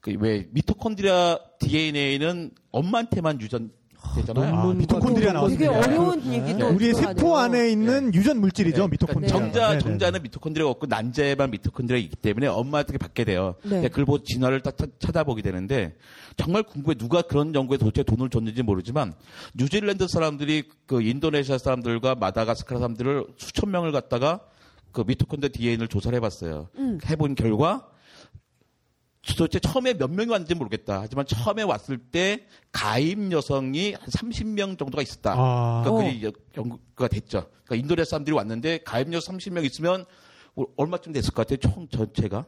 [0.00, 3.70] 그 왜 미토콘드리아 DNA는 엄마한테만 유전
[4.14, 4.54] 되잖아요.
[4.54, 5.78] 아, 미토콘드리아 되게 나왔습니다.
[5.78, 6.34] 어려운 네.
[6.42, 7.18] 얘기도 우리의 들어가네요.
[7.18, 8.88] 세포 안에 있는 유전 물질이죠, 네.
[8.92, 9.28] 미토콘드리아.
[9.38, 9.80] 정자 네, 네.
[9.80, 13.54] 정자는 미토콘드리아가 없고 난자에만 미토콘드리아가 있기 때문에 엄마한테 받게 돼요.
[13.64, 13.88] 네.
[13.88, 15.96] 그걸 보고 진화를 딱 차- 찾아보게 되는데
[16.36, 19.14] 정말 궁금해 누가 그런 연구에 도대체 돈을 줬는지 모르지만
[19.54, 24.40] 뉴질랜드 사람들이 그 인도네시아 사람들과 마다가스카르 사람들을 수천 명을 갖다가
[24.92, 26.68] 그 미토콘드리아 DNA를 조사를 해봤어요.
[26.76, 26.98] 음.
[27.06, 27.86] 해본 결과
[29.26, 31.00] 도대체 처음에 몇 명이 왔는지 모르겠다.
[31.02, 35.34] 하지만 처음에 왔을 때 가임 여성이 한 30명 정도가 있었다.
[35.36, 35.82] 아.
[35.84, 35.96] 그러니까 어.
[35.96, 37.46] 그게 이제 연구가 됐죠.
[37.64, 40.04] 그러니까 인도네시아 사람들이 왔는데 가입 여성 30명 있으면
[40.54, 41.58] 뭐 얼마쯤 됐을 것 같아요?
[41.58, 42.44] 총 전체가?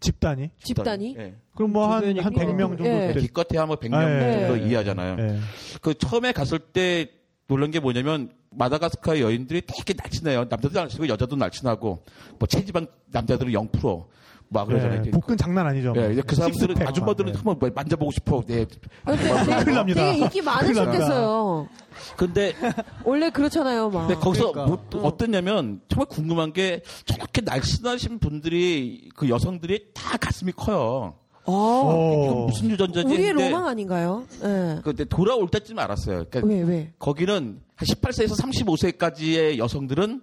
[0.00, 0.50] 집단이.
[0.60, 1.14] 집단이?
[1.16, 1.36] 예.
[1.54, 2.30] 그럼 뭐 한한 주변이니까.
[2.30, 3.12] 100명 정도 예.
[3.14, 4.40] 됐- 기껏해야 뭐 100명 아, 예.
[4.48, 4.66] 정도 예.
[4.68, 5.16] 이해하잖아요.
[5.20, 5.38] 예.
[5.80, 7.08] 그 처음에 갔을 때
[7.46, 10.46] 놀란 게 뭐냐면 마다가스카르 여인들이 되게 날씬해요.
[10.50, 12.04] 남자도 날씬하고 여자도 날씬하고
[12.40, 14.06] 뭐 체지방 남자들은 0%
[14.52, 15.02] 막 그러잖아요.
[15.06, 15.94] 예, 복근 장난 아니죠.
[15.96, 17.36] 예, 이제 그 사람들은 아줌마들은 막, 예.
[17.36, 18.42] 한번 뭐 만져보고 싶어.
[18.46, 18.66] 네.
[19.04, 20.04] 아, 큰일 납니다.
[20.04, 21.68] 되게 인기 많으셨겠어요.
[22.16, 22.52] 근데
[23.04, 24.06] 원래 그렇잖아요, 막.
[24.06, 24.96] 근데 거기서 그러니까.
[24.96, 31.14] 뭐, 어땠냐면 정말 궁금한 게 저렇게 날씬하신 분들이 그 여성들이 다 가슴이 커요.
[31.44, 32.46] 어, 어.
[32.46, 33.12] 무슨 유전자지?
[33.12, 34.24] 우리의 로망 아닌가요?
[34.44, 34.80] 예.
[34.84, 36.26] 근데 돌아올 때쯤 알았어요.
[36.30, 36.92] 그러니까 왜, 왜?
[36.98, 40.22] 거기는 한 18세에서 35세까지의 여성들은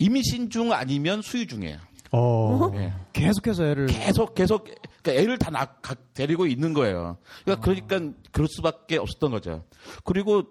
[0.00, 1.78] 임신 중 아니면 수유 중이에요.
[2.12, 2.70] 어.
[2.74, 2.92] 예.
[3.12, 4.64] 계속해서 애를 계속 계속
[5.02, 7.16] 그러니까 애를 다 낳, 가- 데리고 있는 거예요.
[7.44, 9.64] 그러니까 그러니까 그럴 수밖에 없었던 거죠.
[10.04, 10.42] 그리고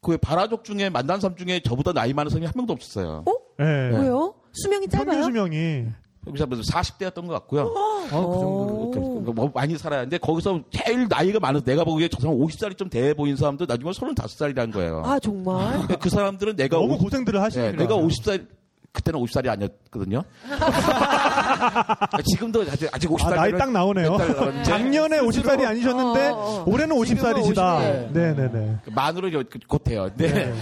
[0.00, 3.24] 그 바라족 중에 만난 사람 중에 저보다 나이 많은 사람이 한 명도 없었어요.
[3.26, 3.32] 어?
[3.60, 3.64] 예.
[3.64, 4.34] 왜요?
[4.52, 5.24] 수명이 평균 짧아요?
[5.24, 5.84] 수명이
[6.26, 7.62] 여기서 40대였던 것 같고요.
[7.64, 8.90] 어, 그 정도로.
[8.92, 12.78] 그, 그, 뭐 많이 살아야 하는데 거기서 제일 나이가 많아서 내가 보기에 저 사람 50살이
[12.78, 15.02] 좀 돼 보이는 사람도 나중에 35살이라는 거예요.
[15.04, 15.68] 아 정말?
[15.72, 17.72] 그러니까 그 사람들은 내가 너무 50 고생들을 예, 하시니까.
[17.76, 18.46] 내가 50살
[18.94, 20.22] 그때는 50살이 아니었거든요.
[22.30, 24.16] 지금도 아직 아직 50살 아, 나이 딱 나오네요.
[24.64, 26.64] 작년에 50살이 아니셨는데 어, 어.
[26.66, 27.42] 올해는 50살이시다.
[27.42, 28.12] 지금은 50살.
[28.12, 28.78] 네, 네, 네.
[28.92, 30.10] 만으로 저- 그- 곧해요.
[30.16, 30.52] 네.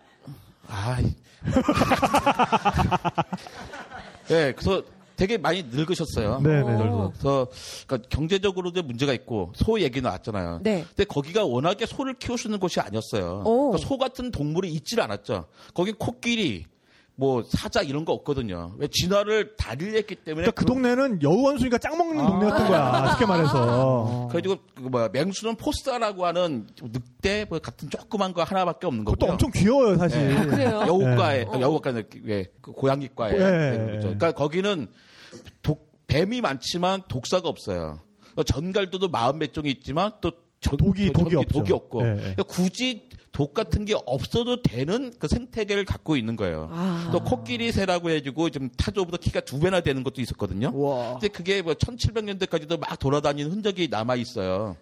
[0.66, 0.96] 아.
[4.28, 4.82] 네, 그래서
[5.16, 6.40] 되게 많이 늙으셨어요.
[6.42, 6.64] 네, 네.
[6.64, 7.48] 그래서
[7.86, 10.60] 그러니까 경제적으로도 문제가 있고 소 얘기 나왔잖아요.
[10.62, 10.84] 네.
[10.88, 13.42] 근데 거기가 워낙에 소를 키울 수 있는 곳이 아니었어요.
[13.44, 13.70] 오.
[13.72, 15.46] 그러니까 소 같은 동물이 있질 않았죠.
[15.74, 16.66] 거긴 코끼리,
[17.20, 18.74] 뭐 사자 이런 거 없거든요.
[18.78, 23.10] 왜 진화를 다리를 했기 때문에 그러니까 그 동네는 여우 원숭이가 짱 먹는 동네였던 거야.
[23.10, 24.28] 쉽게 말해서.
[24.30, 29.32] 그래가지고 그 뭐야 맹수는 포스타라고 하는 늑대 뭐 같은 조그만 거 하나밖에 없는 그것도 거고요.
[29.32, 30.30] 엄청 귀여워요, 사실.
[30.36, 30.82] 아, 그래요?
[30.86, 31.60] 여우과에 네.
[31.60, 33.70] 여우과는 왜그 고양이과에 네.
[33.70, 34.00] 네, 그렇죠.
[34.02, 34.86] 그러니까 거기는
[35.62, 37.98] 독 뱀이 많지만 독사가 없어요.
[38.46, 40.30] 전갈도도 마흔 몇 종이 있지만 또
[40.60, 41.58] 저- 독이- 저- 독이 없죠.
[41.58, 42.14] 독이 없고 네.
[42.14, 43.07] 그러니까 굳이
[43.38, 46.68] 독 같은 게 없어도 되는 그 생태계를 갖고 있는 거예요.
[46.72, 47.08] 아.
[47.12, 50.72] 또 코끼리 새라고 해가지고 좀 타조보다 키가 두 배나 되는 것도 있었거든요.
[50.74, 51.12] 와.
[51.12, 54.76] 근데 그게 뭐 1700년대까지도 막 돌아다니는 흔적이 남아 있어요.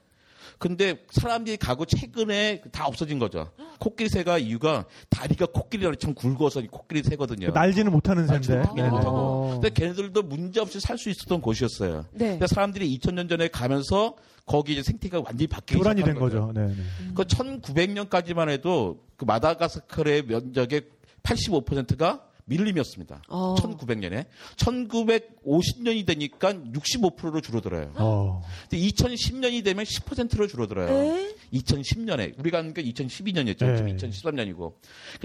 [0.58, 3.50] 근데 사람들이 가고 최근에 다 없어진 거죠.
[3.78, 7.50] 코끼리 새가 이유가 다리가 코끼리랑 참 굵어서 이 코끼리 새거든요.
[7.50, 8.62] 날지는 못하는 샌데.
[8.62, 8.88] 타기는 네, 네.
[8.88, 9.16] 못하고.
[9.16, 9.50] 어.
[9.60, 12.06] 근데 걔네들도 문제 없이 살 수 있었던 곳이었어요.
[12.12, 12.30] 네.
[12.30, 14.16] 근데 사람들이 2000년 전에 가면서
[14.46, 16.52] 거기 이제 생태가 완전히 바뀌기 교란이 된 시작한 거죠.
[16.54, 16.74] 네, 네.
[17.14, 20.82] 그 1900년까지만 해도 그 마다가스카르의 면적의
[21.22, 23.22] 85%가 밀림이었습니다.
[23.28, 23.54] 어.
[23.58, 27.92] 1900년에 1950년이 되니까 65%로 줄어들어요.
[27.96, 28.42] 어.
[28.70, 30.88] 근데 2010년이 되면 10%로 줄어들어요.
[30.88, 31.34] 에?
[31.52, 33.66] 2010년에 우리가 하는 게 2012년이었죠.
[33.66, 33.76] 네.
[33.76, 34.74] 지금 2013년이고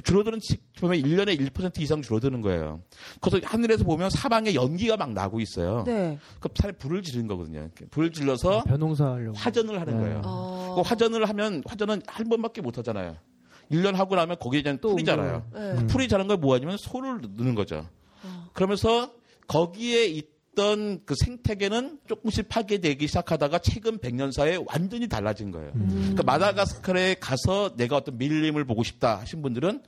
[0.03, 2.81] 줄어드는 시- 보면 1년에 1% 이상 줄어드는 거예요.
[3.22, 5.84] 그래서 하늘에서 보면 사방에 연기가 막 나고 있어요.
[5.85, 6.18] 네.
[6.39, 7.69] 그 사람이 불을 지른 거거든요.
[7.91, 9.38] 불을 질러서 변홍사 하려고.
[9.38, 9.99] 화전을 하는 네.
[10.03, 10.22] 거예요.
[10.26, 10.73] 어.
[10.76, 13.15] 그 화전을 하면 화전은 한 번밖에 못 하잖아요.
[13.72, 15.45] 1년 하고 나면 거기에 대한 또 풀이잖아요.
[15.53, 15.76] 네.
[15.76, 17.88] 그 풀이 자란 걸 뭐하냐면 소를 넣는 거죠.
[18.53, 19.11] 그러면서
[19.48, 25.72] 거기에 있던 그 생태계는 조금씩 파괴되기 시작하다가 최근 100년 사이에 완전히 달라진 거예요.
[25.73, 29.81] 그러니까 마다가스카르에 가서 내가 어떤 밀림을 보고 싶다 하신 분들은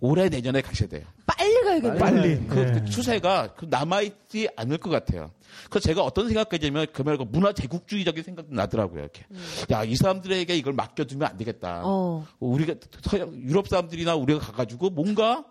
[0.00, 1.04] 올해 내년에 가셔야 돼요.
[1.26, 1.98] 빨리 가야겠네요.
[1.98, 2.46] 빨리.
[2.46, 2.72] 그, 네.
[2.72, 5.32] 그 추세가 그 남아있지 않을 것 같아요.
[5.68, 9.00] 그래서 제가 어떤 생각까지냐면 그 말고 문화 제국주의적인 생각도 나더라고요.
[9.00, 9.24] 이렇게.
[9.70, 11.82] 야, 이 사람들에게 이걸 맡겨두면 안 되겠다.
[11.84, 12.26] 어.
[12.38, 15.44] 우리가 서양, 유럽 사람들이나 우리가 가가지고 뭔가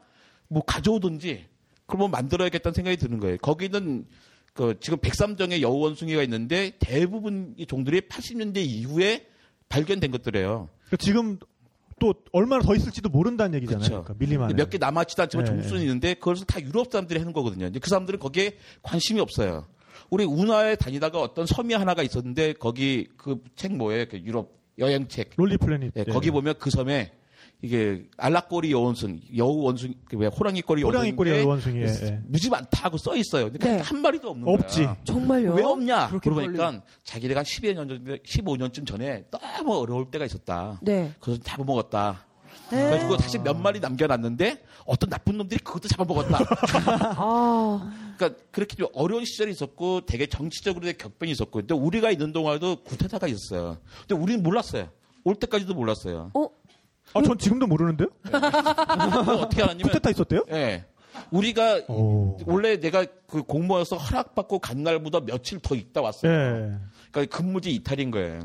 [0.47, 1.45] 뭐 가져오든지
[1.85, 3.37] 그걸 뭐 만들어야겠다는 생각이 드는 거예요.
[3.37, 4.05] 거기는
[4.53, 9.27] 그 지금 백삼정의 여우 원숭이가 있는데 대부분 이 종들이 80년대 이후에
[9.69, 10.69] 발견된 것들이에요.
[10.99, 11.37] 지금
[11.99, 13.81] 또 얼마나 더 있을지도 모른다는 얘기잖아요.
[13.81, 14.03] 그쵸.
[14.03, 14.53] 그러니까 안에.
[14.53, 15.51] 몇개 남아있지도 않지만 네.
[15.51, 17.65] 종수는 있는데 그것을 다 유럽 사람들이 하는 거거든요.
[17.65, 19.65] 근데 그 사람들은 거기에 관심이 없어요.
[20.09, 24.05] 우리 운하에 다니다가 어떤 섬이 하나가 있었는데 거기 그 책 뭐예요?
[24.09, 25.31] 그 유럽 여행책.
[25.37, 25.93] 롤리 플래닛.
[25.97, 26.11] 예, 예.
[26.11, 27.11] 거기 보면 그 섬에
[27.61, 31.81] 이게 알락꼬리 여원숭이, 여우 원숭이, 그왜 호랑이꼬리 호랑이 꼬리 원숭이.
[31.81, 32.21] 예, 예.
[32.27, 33.51] 무지 많다고 써 있어요.
[33.51, 33.79] 근데 네.
[33.79, 34.83] 한 마리도 없는 없지.
[34.83, 34.97] 거야.
[35.03, 35.53] 정말요?
[35.55, 36.19] 왜 없냐?
[36.21, 40.79] 그러니까 자기네가 12년 전, 15년쯤 전에 너무 어려울 때가 있었다.
[40.83, 41.11] 네.
[41.19, 42.25] 그래서 잡아먹었다.
[42.69, 42.77] 네.
[42.83, 46.37] 그래가지고 사실 몇 마리 남겨놨는데 어떤 나쁜 놈들이 그것도 잡아먹었다.
[47.17, 52.83] 아, 그러니까 그렇게 좀 어려운 시절이 있었고 되게 정치적으로 격변이 있었고 근데 우리가 있는 동안에도
[52.83, 53.77] 구태타가 있었어요.
[54.07, 54.89] 근데 우리는 몰랐어요.
[55.23, 56.31] 올 때까지도 몰랐어요.
[56.33, 56.47] 어?
[57.17, 58.07] 아, 전 지금도 모르는데요?
[58.23, 60.43] 그걸 어떻게 알았냐면 쿠데타 있었대요?
[60.51, 60.85] 예.
[61.31, 62.37] 우리가 오.
[62.45, 66.31] 원래 내가 그 공모해서 허락받고 간 날보다 며칠 더 있다 왔어요.
[66.31, 66.73] 예.
[67.11, 68.41] 그러니까 근무지 이탈인 거예요.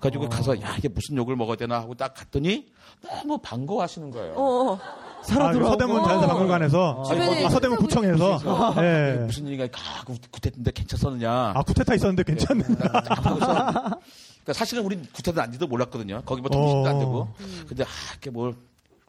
[0.00, 2.66] 가지고 가서 야 이게 무슨 욕을 먹어야 되나 하고 딱 갔더니
[3.06, 4.32] 너무 반가워하시는 거예요.
[4.34, 4.42] 어,
[4.72, 4.74] 어.
[4.74, 5.68] 아, 살아들어.
[5.70, 7.02] 서대문 자연사 박물관에서.
[7.04, 8.40] 주변에 아, 서대문 구청에서.
[8.78, 9.18] 예.
[9.24, 11.52] 무슨 일인가 아, 그 구태인데 괜찮았느냐.
[11.54, 12.64] 아, 쿠데타 있었는데 괜찮네.
[13.04, 14.00] 딱 보고서
[14.48, 16.22] 그러니까 사실은 우린 구태도 안지도 몰랐거든요.
[16.24, 16.98] 거기 뭐 통신도 안 어.
[16.98, 17.28] 되고.
[17.68, 18.54] 근데 아 이렇게 뭘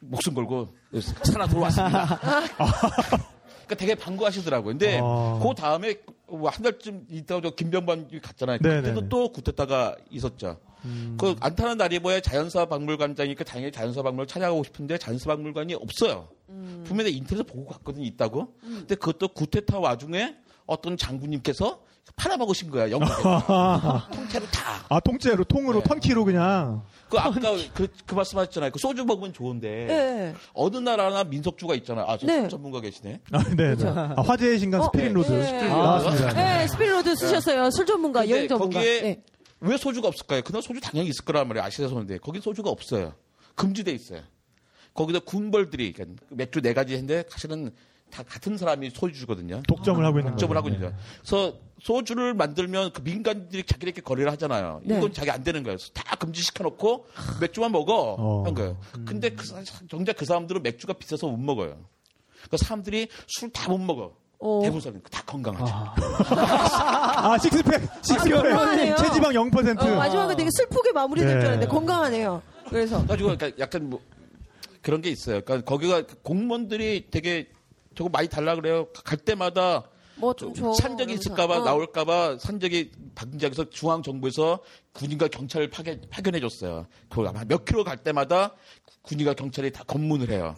[0.02, 0.68] 목숨 걸고
[1.24, 2.20] 살아 들어왔습니다.
[2.58, 4.74] 그러니까 되게 반가워하시더라고요.
[4.74, 5.40] 근데 어.
[5.42, 5.96] 그 다음에
[6.28, 8.58] 한 달쯤 있다가 저 김병반 갔잖아요.
[8.62, 8.82] 네네네.
[8.82, 10.58] 그때도 또 구태타가 있었죠.
[11.18, 16.28] 그 안타는 나리보에 자연사 박물관장이니까 당연히 자연사 박물관 찾아가고 싶은데 자연사 박물관이 없어요.
[16.84, 18.06] 분명히 인터넷에 보고 갔거든요.
[18.06, 18.56] 있다고.
[18.62, 20.36] 근데 그것도 구태타 와중에
[20.66, 21.82] 어떤 장군님께서
[22.16, 22.90] 팔아먹으신 거야.
[22.92, 23.14] 영국에.
[24.14, 24.86] 통째로 다.
[24.90, 25.84] 아, 통째로, 통으로, 네.
[25.88, 26.84] 턴키로 그냥.
[27.10, 27.40] 그 아까
[27.74, 28.72] 그, 그 말씀하셨잖아요.
[28.72, 30.36] 그 소주 먹으면 좋은데 네.
[30.54, 32.06] 어느 나라나 민속주가 있잖아요.
[32.08, 32.48] 아, 저 네.
[32.48, 33.22] 전문가 계시네.
[33.32, 33.88] 아, 네, 네.
[33.88, 35.32] 아, 화제의 신간 스피릿 로드.
[35.32, 35.68] 네.
[35.68, 36.34] 나왔습니다.
[36.34, 37.72] 네, 스피릿로드 쓰셨어요.
[37.72, 38.80] 술 전문가, 여행 전문가.
[38.80, 39.24] 거기에 네.
[39.62, 40.42] 왜 소주가 없을까요?
[40.44, 41.66] 그날 소주 당연히 있을 거란 말이에요.
[41.66, 43.14] 아시아에서 오는데 거기 소주가 없어요.
[43.56, 44.22] 금지돼 있어요.
[44.94, 47.72] 거기다 군벌들이 그러니까 맥주 네 가지 했는데 사실은
[48.10, 49.62] 다 같은 사람이 소유주거든요.
[49.68, 50.58] 독점을 하고 있는 독점을 거죠.
[50.58, 50.96] 하고 있는 거예요.
[51.20, 54.82] 그래서 소주를 만들면 그 민간들이 자기들끼리 거래를 하잖아요.
[54.84, 54.98] 네.
[54.98, 55.78] 이건 자기 안 되는 거예요.
[55.94, 57.08] 다 금지시켜 놓고
[57.40, 58.44] 맥주만 먹어 어.
[58.46, 58.78] 한 거예요.
[59.06, 61.78] 근데 그, 사- 정작 그 사람들은 맥주가 비싸서 못 먹어요.
[62.50, 64.14] 그 사람들이 술 다 못 먹어.
[64.42, 64.60] 어.
[64.62, 65.66] 대부분 사람 다 건강하죠.
[66.36, 68.96] 아, 식스팩, 건강하네요.
[68.96, 69.82] 식스팩, 체지방 0%.
[69.82, 71.40] 어, 마지막에 되게 슬프게 마무리될 네.
[71.40, 72.42] 줄 알았는데 건강하네요.
[72.70, 74.00] 그래서 가지고 그러니까 약간 뭐
[74.82, 75.42] 그런 게 있어요.
[75.42, 77.50] 그러니까 거기가 공무원들이 되게
[77.96, 78.88] 저거 많이 달라 그래요.
[79.04, 79.84] 갈 때마다
[80.20, 80.74] 뭐.
[80.74, 81.64] 산적이 있을까봐 어.
[81.64, 84.60] 나올까봐 산적이 방지장에서 중앙 정부에서
[84.94, 86.88] 군인과 경찰을 파견, 파견해 줬어요.
[87.10, 88.56] 그 아마 몇 킬로 갈 때마다
[89.04, 90.56] 군인과 경찰이 다 검문을 해요.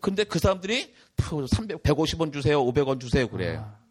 [0.00, 3.52] 근데 그 사람들이 다 300, 150원 주세요, 500원 주세요 그래.
[3.56, 3.81] 부정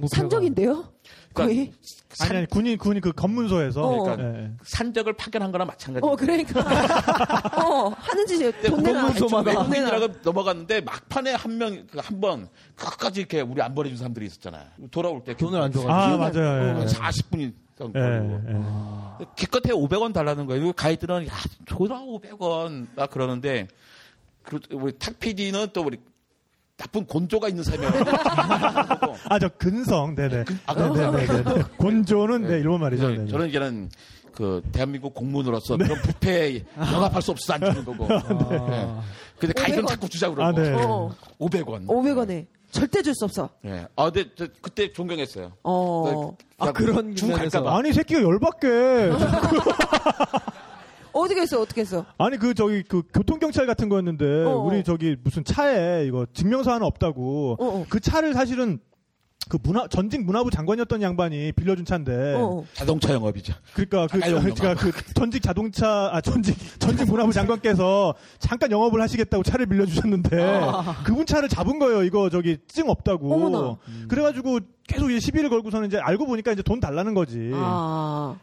[0.00, 0.08] 부패가.
[0.16, 0.84] 산적인데요?
[1.32, 1.72] 거의.
[2.20, 3.82] 아니, 아니, 군인, 군인 그 검문소에서.
[3.82, 4.02] 어.
[4.02, 4.50] 그러니까, 예, 예.
[4.64, 6.12] 산적을 파견한 거나 마찬가지예요.
[6.12, 6.60] 어, 그러니까.
[7.64, 9.02] 어, 하는 짓이 돈 내놔.
[9.02, 9.50] 검문소마다.
[9.50, 14.64] 외국인이라고 넘어갔는데 막판에 한 명, 그한 번, 끝까지 이렇게 우리 안 보내준 사람들이 있었잖아요.
[14.90, 15.36] 돌아올 때.
[15.36, 15.92] 돈을 안 줘가지고.
[15.92, 16.78] 아, 맞아요.
[16.78, 16.86] 예, 예.
[16.86, 17.52] 40분이
[17.96, 19.24] 예, 예.
[19.36, 20.72] 기껏해 500원 달라는 거예요.
[20.72, 21.32] 가이드는 야,
[21.66, 22.88] 줘라 500원.
[22.96, 23.68] 딱 그러는데
[24.42, 25.98] 그 우리 탁 PD는 또 우리
[26.80, 27.92] 나쁜 곤조가 있는 사람이에요.
[29.28, 30.44] 아, 저 근성, 네네.
[30.66, 31.62] 아, 네네네.
[31.76, 33.02] 곤조는, 네, 일본 말이죠.
[33.02, 33.30] 저는, 네.
[33.30, 33.90] 저는 이제는
[34.32, 38.08] 그 대한민국 공무원으로서 그런 부패에 영합할 수 없어서 안 주는 거고.
[38.08, 38.94] 네.
[39.38, 39.88] 근데 가이드는 500원.
[39.88, 40.42] 자꾸 주자 그러고.
[40.42, 40.72] 아, 네.
[40.72, 41.86] 어, 500원.
[41.86, 42.46] 500원에.
[42.70, 43.50] 절대 줄 수 없어.
[43.66, 43.86] 예.
[43.96, 45.52] 아, 근데 저 그때 존경했어요.
[45.64, 46.36] 어.
[46.58, 47.32] 아, 그런 중.
[47.32, 47.76] 갈까봐.
[47.76, 49.10] 아니, 새끼가 열받게.
[51.12, 52.04] 어떻게 했어, 어떻게 했어?
[52.18, 54.64] 아니 그 저기 그 교통 경찰 같은 거였는데 어, 어.
[54.64, 57.86] 우리 저기 무슨 차에 이거 증명서 하나 없다고 어, 어.
[57.88, 58.78] 그 차를 사실은
[59.48, 62.64] 그 문화 전직 문화부 장관이었던 양반이 빌려준 차인데 어.
[62.72, 63.52] 자동차 영업이죠.
[63.74, 64.40] 그러니까 그, 아.
[64.40, 70.36] 그러니까 그 전직 자동차 아 전직 전직 문화부 장관께서 잠깐 영업을 하시겠다고 차를 빌려주셨는데
[71.04, 72.04] 그분 차를 잡은 거예요.
[72.04, 73.34] 이거 저기 증 없다고.
[73.34, 73.76] 어머나.
[74.08, 77.50] 그래가지고 계속 이제 시비를 걸고서는 이제 알고 보니까 이제 돈 달라는 거지.
[77.54, 78.36] 아.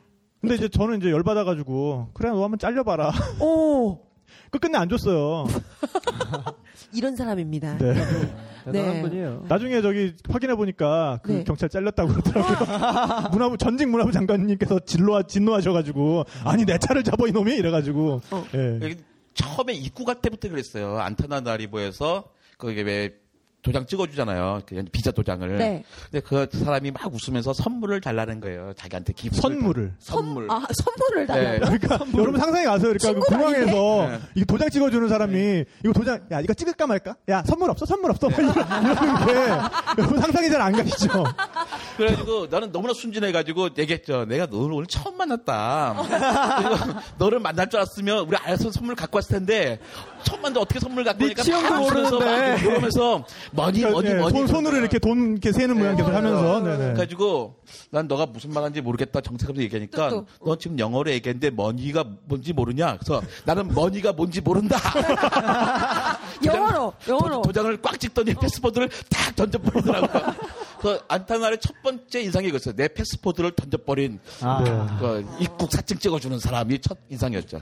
[0.48, 3.12] 근데 이제 저는 이제 열받아가지고 그래 너 한번 잘려봐라.
[3.42, 4.00] 오.
[4.50, 5.46] 끝끝내 안 줬어요.
[6.94, 7.78] 이런 사람입니다.
[7.78, 7.94] 네.
[8.64, 9.02] 대단한 네.
[9.02, 9.46] 분이에요.
[9.50, 11.44] 나중에 저기 확인해 보니까 그 네.
[11.44, 13.30] 경찰 잘렸다고 그러더라고요.
[13.32, 18.46] 문화부 전직 문화부 장관님께서 진노하 진노하셔가지고 아니 내 차를 잡아 이놈이 이래가지고 어.
[18.56, 18.96] 예.
[19.34, 20.98] 처음에 입구 갈 때부터 그랬어요.
[20.98, 23.16] 안타나나리보에서 거기 왜
[23.68, 24.62] 도장 찍어주잖아요.
[24.66, 25.58] 그 비자 도장을.
[25.58, 25.84] 네.
[26.10, 28.72] 근데 그 사람이 막 웃으면서 선물을 달라는 거예요.
[28.78, 29.36] 자기한테 기부.
[29.36, 29.94] 선물을.
[30.00, 30.48] 선물.
[30.50, 31.60] 아, 선물을 네.
[31.60, 31.78] 달라고?
[31.78, 32.94] 그러니까 여러분 상상해 가세요.
[32.98, 34.20] 그러니까 그 공항에서 네.
[34.36, 37.16] 이거 도장 찍어주는 사람이 이거 도장 야 이거 찍을까 말까?
[37.30, 39.34] 야 선물 없어 선물 없어 막 이러- 이러는 게
[40.00, 41.24] 여러분 상상이 잘 안 가시죠?
[41.98, 44.26] 그래가지고 나는 너무나 순진해가지고 얘기했죠.
[44.26, 45.96] 내가 너를 오늘 처음 만났다.
[46.58, 49.80] 그리고 너를 만날 줄 알았으면 우리 알아서 선물 갖고 왔을 텐데
[50.24, 52.52] 처음 만났는데 어떻게 선물 갖고 네 오니까 웃으면서 모르는데.
[52.52, 56.14] 막 그러면서 money 그러니까, money 예, money 손, 손으로 이렇게 돈 이렇게 세는 모양 계속
[56.14, 56.78] 하면서 네네.
[56.78, 57.56] 그래가지고
[57.92, 62.98] 난 너가 무슨 말하는지 모르겠다 정색하면서 얘기하니까 또, 너 지금 영어로 얘기했는데 money가 뭔지 모르냐
[62.98, 64.78] 그래서 나는 money가 뭔지 모른다
[66.44, 67.42] 영어로, 영어로.
[67.42, 70.36] 도장을 꽉 찍더니 패스포트를 탁 던져버리더라고요
[70.80, 74.64] 그 안타나의 첫 번째 인상이 그랬어요 내 패스포드를 던져버린 아.
[74.64, 74.72] 네.
[75.00, 77.62] 그 입국 사진 찍어주는 사람이 첫 인상이었죠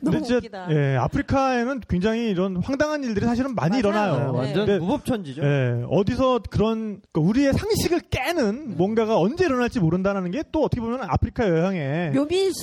[0.00, 0.66] 너무 진짜 웃기다.
[0.70, 3.94] 예, 아프리카에는 굉장히 이런 황당한 일들이 사실은 많이 맞아요.
[4.14, 4.32] 일어나요.
[4.32, 4.38] 네.
[4.38, 5.42] 완전 근데 무법천지죠.
[5.42, 11.00] 예, 어디서 그런 그 우리의 상식을 깨는 뭔가가 언제 일어날지 모른다는 게 또 어떻게 보면
[11.02, 12.12] 아프리카 여행의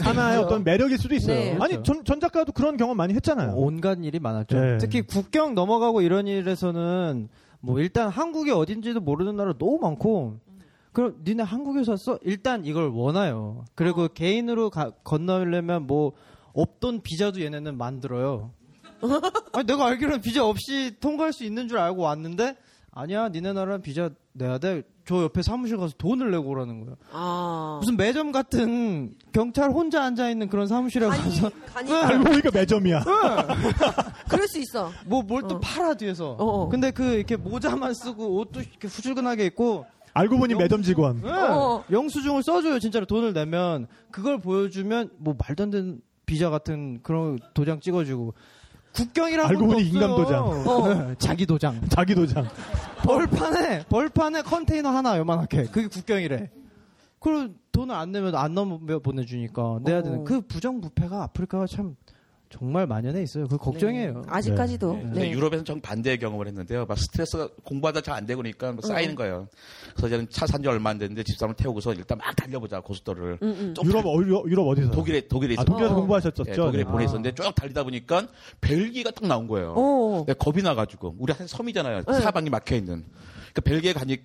[0.01, 0.37] 하나의.
[0.39, 1.35] 어떤 매력일 수도 있어요.
[1.35, 1.51] 네.
[1.59, 1.83] 아니 그렇죠.
[1.83, 3.53] 전, 전 작가도 그런 경험 많이 했잖아요.
[3.55, 4.59] 온갖 일이 많았죠.
[4.59, 4.77] 네.
[4.79, 7.29] 특히 국경 넘어가고 이런 일에서는
[7.61, 10.37] 뭐 일단 한국이 어딘지도 모르는 나라 너무 많고
[10.91, 12.19] 그럼 니네 한국에서 왔어?
[12.23, 13.63] 일단 이걸 원해요.
[13.75, 16.13] 그리고 개인으로 가- 건너려면 뭐
[16.53, 18.51] 없던 비자도 얘네는 만들어요.
[19.53, 22.57] 아니 내가 알기로는 비자 없이 통과할 수 있는 줄 알고 왔는데
[22.91, 24.83] 아니야 니네 나라는 비자 내야 돼.
[25.05, 26.95] 저 옆에 사무실 가서 돈을 내고 오라는 거예요.
[27.11, 27.77] 아.
[27.81, 33.03] 무슨 매점 같은 경찰 혼자 앉아 있는 그런 사무실에 가서 간이, 알고 보니까 매점이야.
[34.29, 34.91] 그럴 수 있어.
[35.05, 35.59] 뭐 뭘또 어.
[35.59, 36.31] 팔아 뒤에서.
[36.33, 36.69] 어, 어.
[36.69, 41.21] 근데 그 이렇게 모자만 쓰고 옷도 이렇게 후줄근하게 입고 알고 보니 매점 직원.
[41.25, 41.29] 예.
[41.29, 41.83] 어.
[41.89, 42.77] 영수증을 써줘요.
[42.79, 48.35] 진짜로 돈을 내면 그걸 보여주면 뭐 말도 안 되는 비자 같은 그런 도장 찍어주고
[48.93, 50.15] 국경이란 알고 보니 인감.
[50.15, 51.09] 도장.
[51.09, 51.81] 예, 자기 도장.
[51.89, 52.47] 자기 도장.
[53.03, 56.51] 벌판에 벌판에 컨테이너 하나 요만하게 그게 국경이래.
[57.19, 60.23] 그럼 돈을 안 내면 안 넘어 보내주니까 내야 되는 어.
[60.23, 61.95] 그 부정부패가 아프리카가 참
[62.49, 63.47] 정말 만연해 있어요.
[63.47, 64.13] 그 걱정이에요.
[64.13, 64.21] 네.
[64.27, 64.93] 아직까지도.
[64.93, 65.01] 네.
[65.03, 65.31] 근데 네.
[65.31, 66.85] 유럽에서는 정 반대의 경험을 했는데요.
[66.87, 69.47] 막 스트레스가 공부하다 잘 안 되고 그러니까 막 쌓이는 거예요.
[69.95, 73.37] 그래서 저는 차 산 지 얼마 안 됐는데 집사람을 태우고서 일단 막 달려보자 고속도로를.
[73.43, 73.73] 음, 음.
[73.75, 74.89] 좀 유럽, 어, 유럽, 유럽 어디서?
[74.91, 75.65] 독일에 독일에 아, 있어.
[75.65, 75.97] 독일에서 어.
[75.97, 76.43] 공부하셨었죠?
[76.47, 76.89] 예, 독일에 네.
[76.89, 77.05] 보내 아.
[77.05, 78.27] 있었는데 쭉 달리다 보니까
[78.61, 79.73] 벨기에가 딱 나온 거예요.
[79.77, 80.23] 어.
[80.25, 82.01] 내가 겁이 나가지고 우리 한 섬이잖아요.
[82.03, 82.19] 네.
[82.21, 83.05] 사방이 막혀 있는.
[83.53, 84.17] 그러니까 벨기에 가니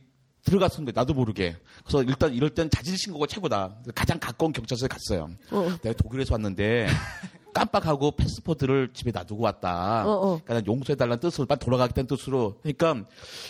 [0.87, 0.93] 거예요.
[0.95, 1.57] 나도 모르게.
[1.85, 3.77] 그래서 일단 이럴 땐 자진 신고가 최고다.
[3.95, 5.29] 가장 가까운 경찰서에 갔어요.
[5.51, 5.69] 어.
[5.83, 6.87] 내가 독일에서 왔는데
[7.55, 10.05] 깜빡하고 패스포트를 집에 놔두고 왔다.
[10.07, 10.41] 어, 어.
[10.45, 12.57] 그러니까 용서해달라는 뜻으로 빨리 돌아가겠다는 뜻으로.
[12.63, 12.95] 그러니까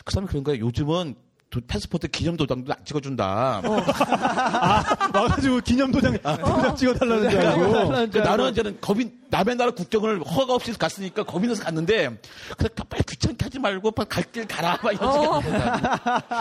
[0.04, 0.64] 그 사람이 그런 거예요.
[0.66, 1.16] 요즘은
[1.50, 3.62] 도- 패스포트 기념 도장도 안 찍어준다.
[5.14, 7.72] 와가지고 기념 도장, 도장 찍어달라는 줄 알고.
[7.88, 12.18] 그러니까 나는 이제는 겁이 남의 나라 국경을 허가 없이 갔으니까 겁이 나서 갔는데
[12.58, 15.40] 그래서 빨리 귀찮게 하지 말고 갈 길 가라 막 이런 어.
[15.40, 15.58] 식으로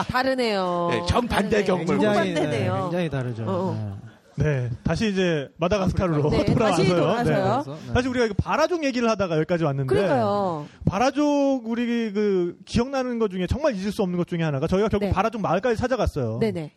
[0.10, 0.88] 다르네요.
[0.92, 1.64] 네, 다르네.
[1.64, 2.74] 경험을 굉장히, 정반대네요.
[2.76, 3.44] 네, 굉장히 다르죠.
[3.44, 4.00] 어, 어.
[4.36, 4.70] 네.
[4.84, 6.88] 다시 이제 마다가스카르로 네, 다시 돌아와서요.
[6.90, 7.78] 돌아와서요.
[7.88, 7.94] 네.
[7.94, 9.94] 사실 우리가 이거 바라족 얘기를 하다가 여기까지 왔는데.
[9.94, 10.68] 그러니까요.
[10.86, 15.08] 바라족 우리 그 기억나는 것 중에 정말 잊을 수 없는 것 중에 하나가 저희가 결국
[15.08, 15.12] 네.
[15.12, 16.40] 바라족 마을까지 찾아갔어요.
[16.40, 16.72] 네네.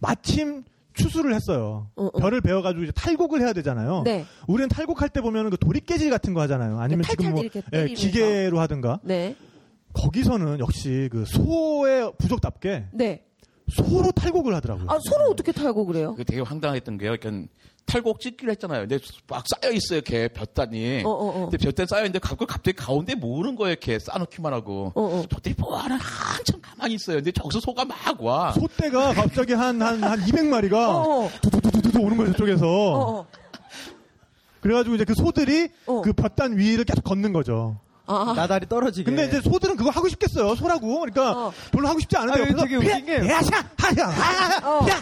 [0.00, 1.88] 마침 추수를 했어요.
[1.96, 2.18] 어, 어.
[2.18, 4.02] 별을 베어가지고 이제 탈곡을 해야 되잖아요.
[4.04, 4.24] 네.
[4.46, 6.78] 우리는 탈곡할 때 보면 그 도리깨질 같은 거 하잖아요.
[6.78, 7.42] 아니면 네, 지금 뭐
[7.72, 7.86] 예.
[7.86, 9.00] 기계로 하든가.
[9.02, 9.36] 네.
[9.94, 13.24] 거기서는 역시 그 소의 부족답게 네.
[13.74, 14.86] 소로 탈곡을 하더라고요.
[14.88, 15.52] 아, 서로 어떻게
[15.84, 16.12] 그래요?
[16.12, 17.16] 그게 되게 황당했던 게요.
[17.18, 17.48] 그러니까
[17.86, 18.86] 탈곡 찍기로 했잖아요.
[18.86, 19.98] 근데 막 쌓여 있어요.
[19.98, 21.02] 이렇게 볕단이.
[21.04, 21.48] 어, 어, 어.
[21.50, 23.72] 근데 볕단 쌓여 있는데 그걸 갑자기 가운데 모으는 거예요.
[23.72, 24.92] 이렇게 쌓아놓기만 하고.
[24.94, 25.24] 어, 어.
[25.30, 27.16] 저들이 뭐하는 한참 가만히 있어요.
[27.16, 28.52] 근데 저기서 소가 막 와.
[28.52, 31.30] 소떼가 갑자기 한, 한, 한 200마리가 어, 어.
[31.42, 32.66] 두두두두두 오는 거예요, 저쪽에서.
[32.66, 33.26] 어, 어.
[34.60, 36.02] 그래가지고 이제 그 소들이 어.
[36.02, 37.80] 그 볕단 위를 계속 걷는 거죠.
[38.06, 39.04] 아, 나다리 떨어지게.
[39.04, 41.00] 근데 이제 소들은 그거 하고 싶겠어요, 소라고.
[41.00, 41.52] 그러니까 어.
[41.70, 44.86] 별로 하고 싶지 않은데 아, 이거 되게 웃긴 게- 야샤, 하야, 하야, 어.
[44.88, 44.96] 야,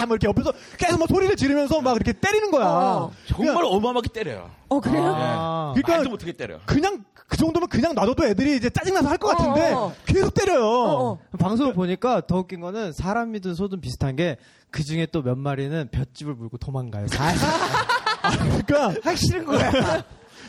[0.00, 2.66] 야, 뭐 이렇게 옆에서 계속 막 소리를 지르면서 막 이렇게 때리는 거야.
[2.66, 3.12] 어.
[3.28, 4.50] 정말 그냥, 어마어마하게 때려요.
[4.68, 5.14] 어, 그래요?
[5.16, 5.72] 아.
[5.74, 6.58] 그러니까 말도 못하게 때려.
[6.66, 9.94] 그냥 그 정도면 그냥 놔둬도 애들이 이제 짜증나서 할것 어, 같은데 어.
[10.04, 10.64] 계속 때려요.
[10.66, 11.18] 어, 어.
[11.38, 14.36] 방송을 보니까 더 웃긴 거는 사람이든 소든 비슷한 게
[14.70, 17.06] 그 중에 또 몇 마리는 볏집을 물고 도망가요.
[17.06, 17.40] 사실
[18.66, 19.70] 그러니까 하기 싫은 거야.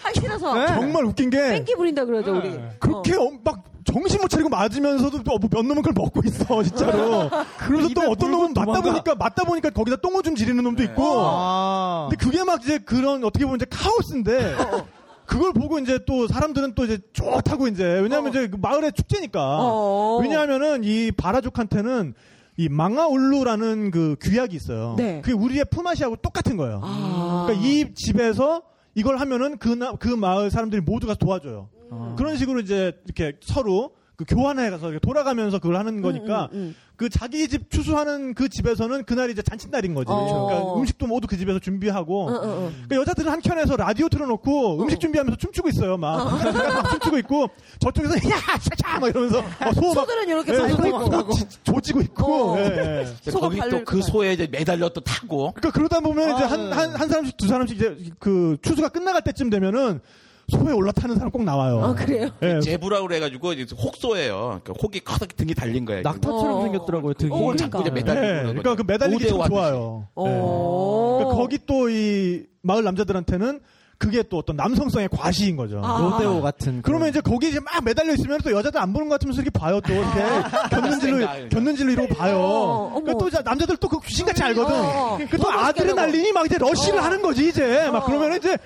[0.05, 0.53] 하기 싫어서.
[0.55, 0.67] 네.
[0.67, 2.57] 정말 웃긴 게 뺑기 부린다 그러죠, 우리.
[2.79, 7.29] 그렇게 엄- 막 정신 못 차리고 맞으면서도 또뭐몇 놈은 그걸 먹고 있어 진짜로.
[7.59, 8.89] 그래서 또 어떤 놈은 맞다 도망가.
[8.91, 11.03] 보니까 맞다 보니까 거기다 똥오줌 지르는 놈도 있고.
[11.23, 12.07] 아.
[12.09, 14.55] 근데 그게 막 이제 그런 어떻게 보면 이제 카오스인데
[15.27, 18.29] 그걸 보고 이제 또 사람들은 또 이제 좋다고 이제 왜냐하면 어.
[18.29, 19.39] 이제 그 마을의 축제니까.
[19.59, 20.19] 어.
[20.21, 22.13] 왜냐하면은 이 바라족한테는
[22.57, 24.95] 이 망아올루라는 그 귀약이 있어요.
[24.97, 25.21] 네.
[25.21, 26.79] 그게 우리의 품앗이하고 똑같은 거예요.
[26.83, 27.43] 아.
[27.47, 28.61] 그러니까 이 집에서
[28.95, 31.69] 이걸 하면은 그, 나, 그 마을 사람들이 모두가 도와줘요.
[31.91, 32.15] 음.
[32.17, 37.09] 그런 식으로 이제 이렇게 서로 그 교환해 가서 돌아가면서 그걸 하는 거니까 음, 음, 그
[37.09, 40.09] 자기 집 추수하는 그 집에서는 그날이 이제 잔칫날인 거지.
[40.09, 40.45] 어.
[40.47, 42.27] 그러니까 음식도 모두 그 집에서 준비하고.
[42.29, 42.33] 음.
[42.33, 42.71] 어, 어, 어.
[42.87, 45.97] 그러니까 여자들은 한 켠에서 라디오 틀어놓고 음식 준비하면서 춤추고 있어요.
[45.97, 47.47] 막, 막 춤추고 있고
[47.79, 51.09] 저쪽에서 야 차차 막 이러면서 막 소, 막 소들은 이렇게 예, 밟고 소 있고.
[51.09, 52.51] 조- 지- 조지고 있고.
[52.53, 52.57] 어.
[52.59, 53.31] 예, 예.
[53.31, 55.51] 소가 거기 또 그 소에 이제 매달려 또 타고.
[55.53, 56.75] 그러니까 그러다 보면 이제 아, 한, 네.
[56.75, 59.99] 한, 한 사람씩 두 사람씩 이제 그 추수가 끝나갈 때쯤 되면은
[60.47, 61.79] 소에 올라타는 사람 꼭 나와요.
[61.83, 62.29] 아, 그래요?
[62.43, 62.59] 예.
[62.59, 64.59] 제부라고 그래가지고 혹소예요.
[64.63, 66.01] 그러니까 혹이 커서 등이 달린 거예요.
[66.03, 66.61] 낙타처럼 어.
[66.63, 67.31] 생겼더라고요, 등이.
[67.33, 67.91] 어, 이제 그러니까.
[67.91, 70.07] 매달리고 예, 그러는 그러니까 그 매달리기 참 좋아요.
[70.07, 70.11] 예.
[70.15, 71.17] 어.
[71.19, 73.59] 그러니까 거기 또 이 마을 남자들한테는
[73.97, 75.81] 그게 또 어떤 남성성의 과시인 거죠.
[75.83, 75.99] 아.
[75.99, 76.81] 로데오 같은.
[76.81, 79.79] 그러면 이제 거기 이제 막 매달려 있으면 또 여자들 안 보는 것 같으면서 이렇게 봐요
[79.81, 80.21] 또 이렇게
[80.69, 81.49] 곁눈질로 생각.
[81.49, 82.37] 곁눈질로 이러고 봐요.
[82.39, 83.17] 어, 그러니까 어머.
[83.19, 84.75] 또 이제 남자들 또 그 귀신같이 알거든.
[84.75, 84.79] 어,
[85.13, 85.17] 어.
[85.17, 87.01] 그또더 멋있게 아드레날린이 막 이제 러쉬를 어.
[87.03, 88.05] 하는 거지 이제 막 어.
[88.05, 88.57] 그러면 이제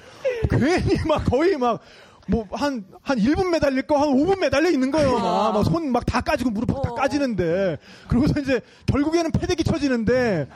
[0.50, 5.12] 괜히 막 거의 막뭐한한 1분 매달릴 거 한 5분 매달려 있는 거예요.
[5.16, 5.52] 어.
[5.54, 6.96] 막손 막 다 까지고 무릎 다 어.
[6.96, 7.78] 까지는데
[8.08, 10.48] 그러고서 이제 결국에는 패대기 쳐지는데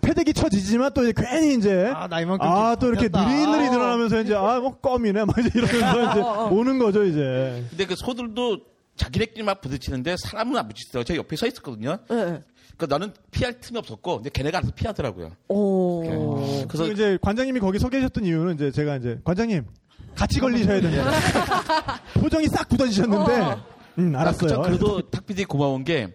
[0.00, 3.08] 패대기 쳐지지만 또 이제 괜히 이제 아, 나 이만큼 아, 또 이렇게.
[3.08, 3.74] 느릿느릿 어.
[3.74, 6.20] 일어나면서 이제 아, 뭐 껌이네 막 이제 이러면서 이제
[6.54, 7.64] 오는 거죠, 이제.
[7.70, 8.58] 근데 그 소들도
[8.96, 11.04] 자기네끼리 막 부딪히는데 사람은 안 부딪히더라고요.
[11.04, 11.98] 제가 옆에 서 있었거든요.
[12.10, 12.40] 예.
[12.76, 15.32] 그러니까 나는 피할 틈이 없었고, 근데 걔네가 알아서 피하더라고요.
[15.48, 16.66] 오.
[16.66, 19.66] 그래서 이제 관장님이 거기 서 계셨던 이유는 이제 제가 이제 관장님
[20.14, 21.10] 같이 걸리셔야 된다.
[22.14, 23.62] 표정이 싹 굳어지셨는데, 어.
[23.98, 24.60] 음, 알았어요.
[24.60, 26.08] 아, 그래도 탁피디 고마운 게,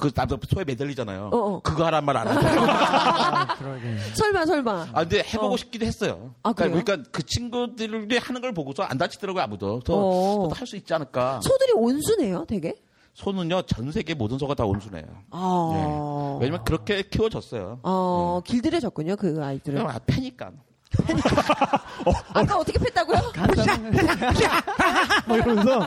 [0.00, 1.30] 그, 나도 소에 매달리잖아요.
[1.32, 1.60] 어, 어.
[1.60, 2.40] 그거 하란 말 안 하고.
[2.70, 3.96] 아, 그러게.
[4.14, 4.86] 설마, 설마.
[4.92, 5.56] 아, 근데 해보고 어.
[5.56, 6.34] 싶기도 했어요.
[6.42, 6.70] 아, 그래요?
[6.70, 9.80] 그러니까, 그러니까 그 친구들이 하는 걸 보고서 안 다치더라고요, 아무도.
[9.80, 10.48] 그래서 어.
[10.54, 11.40] 할수 있지 않을까.
[11.42, 12.74] 소들이 온순해요, 되게?
[13.14, 15.04] 소는요, 전 세계 모든 소가 다 온순해요.
[15.30, 15.70] 아.
[15.74, 16.44] 네.
[16.46, 17.80] 왜냐면 그렇게 키워졌어요.
[17.82, 19.86] 어, 길들여졌군요, 그 아이들은.
[19.86, 20.50] 아, 패니까.
[22.34, 23.18] 아까 어 떻게 팼다고요?
[25.28, 25.86] 뭐 이러면서.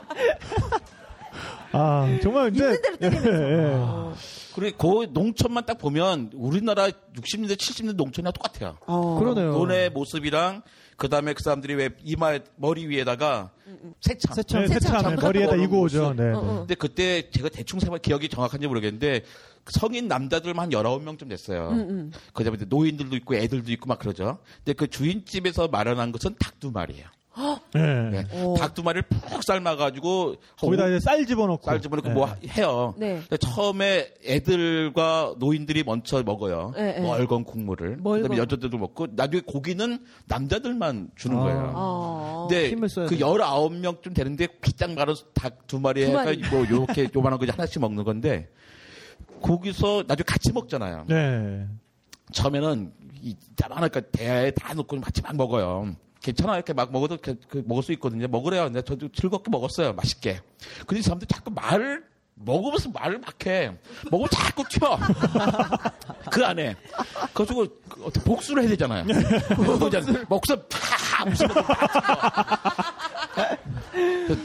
[1.74, 2.64] 아, 정말 이제.
[2.64, 3.30] 있는 대로 때리면서.
[3.30, 3.74] 예, 예.
[3.76, 4.14] 어.
[4.56, 8.78] 그리고 그 농촌만 딱 보면 우리나라 60년대 70년대 농촌이랑 똑같아요.
[8.86, 9.20] 어.
[9.20, 9.52] 그러네요.
[9.54, 10.62] 논의 모습이랑
[10.96, 13.50] 그 다음에 그 사람들이 왜 이마 머리 위에다가.
[13.66, 16.14] 네, 세참 세참 머리에다 이고 오죠.
[16.14, 16.32] 네.
[16.32, 16.34] 네.
[16.34, 19.24] 근데 그때 제가 대충 생각 기억이 정확한지 모르겠는데
[19.72, 21.70] 성인 남자들만 한 19명쯤 됐어요.
[21.70, 24.38] 음, 그다음에 노인들도 있고 애들도 있고 막 그러죠.
[24.58, 27.06] 근데 그 주인집에서 마련한 것은 닭 두 마리예요.
[27.74, 28.10] 네.
[28.10, 28.44] 네.
[28.44, 28.56] 오.
[28.56, 31.66] 닭두 마리를 푹 삶아가지고 거기다 이제 쌀 집어넣고.
[31.66, 32.14] 쌀 집어넣고 네.
[32.14, 32.28] 뭐
[32.58, 32.94] 해요.
[32.98, 33.22] 네.
[33.40, 36.74] 처음에 애들과 노인들이 먼저 먹어요.
[36.76, 37.02] 네, 네.
[37.02, 37.98] 멀건 국물을.
[37.98, 38.22] 멀건.
[38.24, 41.40] 그다음에 여자들도 먹고 나중에 고기는 남자들만 주는 아.
[41.42, 41.72] 거예요.
[41.76, 42.48] 어.
[42.50, 43.24] 근데 힘을 써야 그 돼.
[43.24, 46.50] 19명쯤 되는데 피장 말아 닭두 마리 두 해가.
[46.52, 48.50] 뭐 요렇게 요만한 거 하나씩 먹는 건데
[49.42, 51.06] 거기서 나중에 같이 먹잖아요.
[51.10, 51.68] 네.
[52.32, 55.96] 처음에는 이 자만하니까 대야에 다 넣고 같이 막 먹어요.
[56.24, 58.28] 괜찮아 이렇게 막 먹어도 그, 그 먹을 수 있거든요.
[58.28, 58.64] 먹으래요.
[58.64, 59.94] 근데 저도 즐겁게 먹었어요.
[59.94, 60.40] 맛있게.
[60.88, 62.04] 근데 이 사람들 자꾸 말을
[62.36, 63.78] 먹으면서 말을 막 해.
[64.10, 64.98] 먹으면 자꾸 튀어.
[66.32, 66.76] 그 안에.
[67.34, 69.04] 그래가지고 그 어떻게 복수를 해야 되잖아요.
[70.30, 71.48] 먹고서 팍 튀어.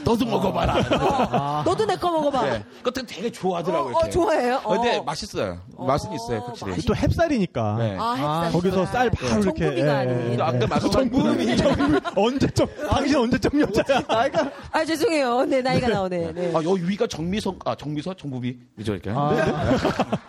[0.03, 1.63] 너도 먹어봐라.
[1.65, 2.43] 너도 내 거 먹어봐.
[2.49, 2.63] 네.
[2.83, 3.93] 그것도 되게 좋아하더라고요.
[3.95, 3.99] 어.
[4.05, 4.61] 어, 좋아해요?
[4.65, 5.03] 근데 어.
[5.03, 5.59] 맛있어요.
[5.77, 6.39] 맛은 있어요.
[6.45, 6.71] 확실히.
[6.71, 7.77] 맛있- 또 햅쌀이니까.
[7.77, 7.97] 네.
[7.99, 8.13] 아,
[8.45, 8.51] 햇살.
[8.53, 9.77] 거기서 쌀 바로 이렇게.
[9.79, 10.15] 예, 아닌.
[10.37, 11.99] 근데 아까 말씀하신 정부비, 정부비.
[12.15, 14.01] 언제적, 당신 언제적 여자야?
[14.07, 15.45] 나이가 아, 죄송해요.
[15.45, 16.31] 네, 나이가 나오네.
[16.33, 16.51] 네.
[16.55, 18.57] 아, 여기 위가 정미선, 아, 정미선, 정부비.
[18.77, 19.11] 그죠, 이렇게.
[19.13, 19.31] 아.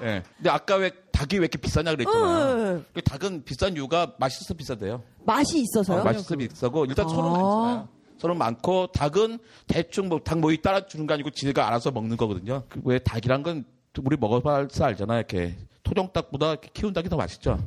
[0.03, 0.23] 예.
[0.37, 2.79] 근데 아까 왜 닭이 왜 이렇게 비싸냐 그랬잖아요.
[2.79, 5.03] 어, 그 닭은 비싼 이유가 맛있어 비싸대요.
[5.27, 6.01] 맛이 있어서요?
[6.01, 7.31] 어, 맛있어 비싸고 일단 서로 아.
[7.31, 7.89] 많잖아요.
[8.21, 12.65] 서로 많고 닭은 대충 뭐 닭 모이 따라 주는 거 아니고 지네가 알아서 먹는 거거든요.
[12.69, 13.65] 그왜 닭이란 건
[14.05, 15.19] 우리 먹어봐서 알잖아요.
[15.19, 17.59] 이렇게 토종 닭보다 키운 닭이 더 맛있죠.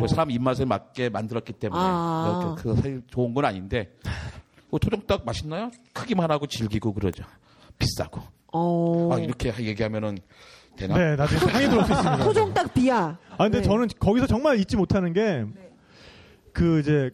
[0.00, 2.56] 그 사람 입맛에 맞게 만들었기 때문에 아.
[2.58, 3.92] 그 사실 좋은 건 아닌데
[4.70, 5.70] 그 토종 닭 맛있나요?
[5.92, 7.24] 크기만 하고 질기고 그러죠.
[7.78, 8.22] 비싸고.
[8.52, 9.10] 어.
[9.12, 10.18] 아, 이렇게 얘기하면은
[10.76, 10.96] 되나?
[10.96, 12.16] 네, 나중에 상의 들을 수 있습니다.
[12.24, 13.18] 토종 닭 비야.
[13.32, 13.64] 아, 근데 네.
[13.64, 15.44] 저는 거기서 정말 잊지 못하는 게,
[16.52, 17.10] 그 이제,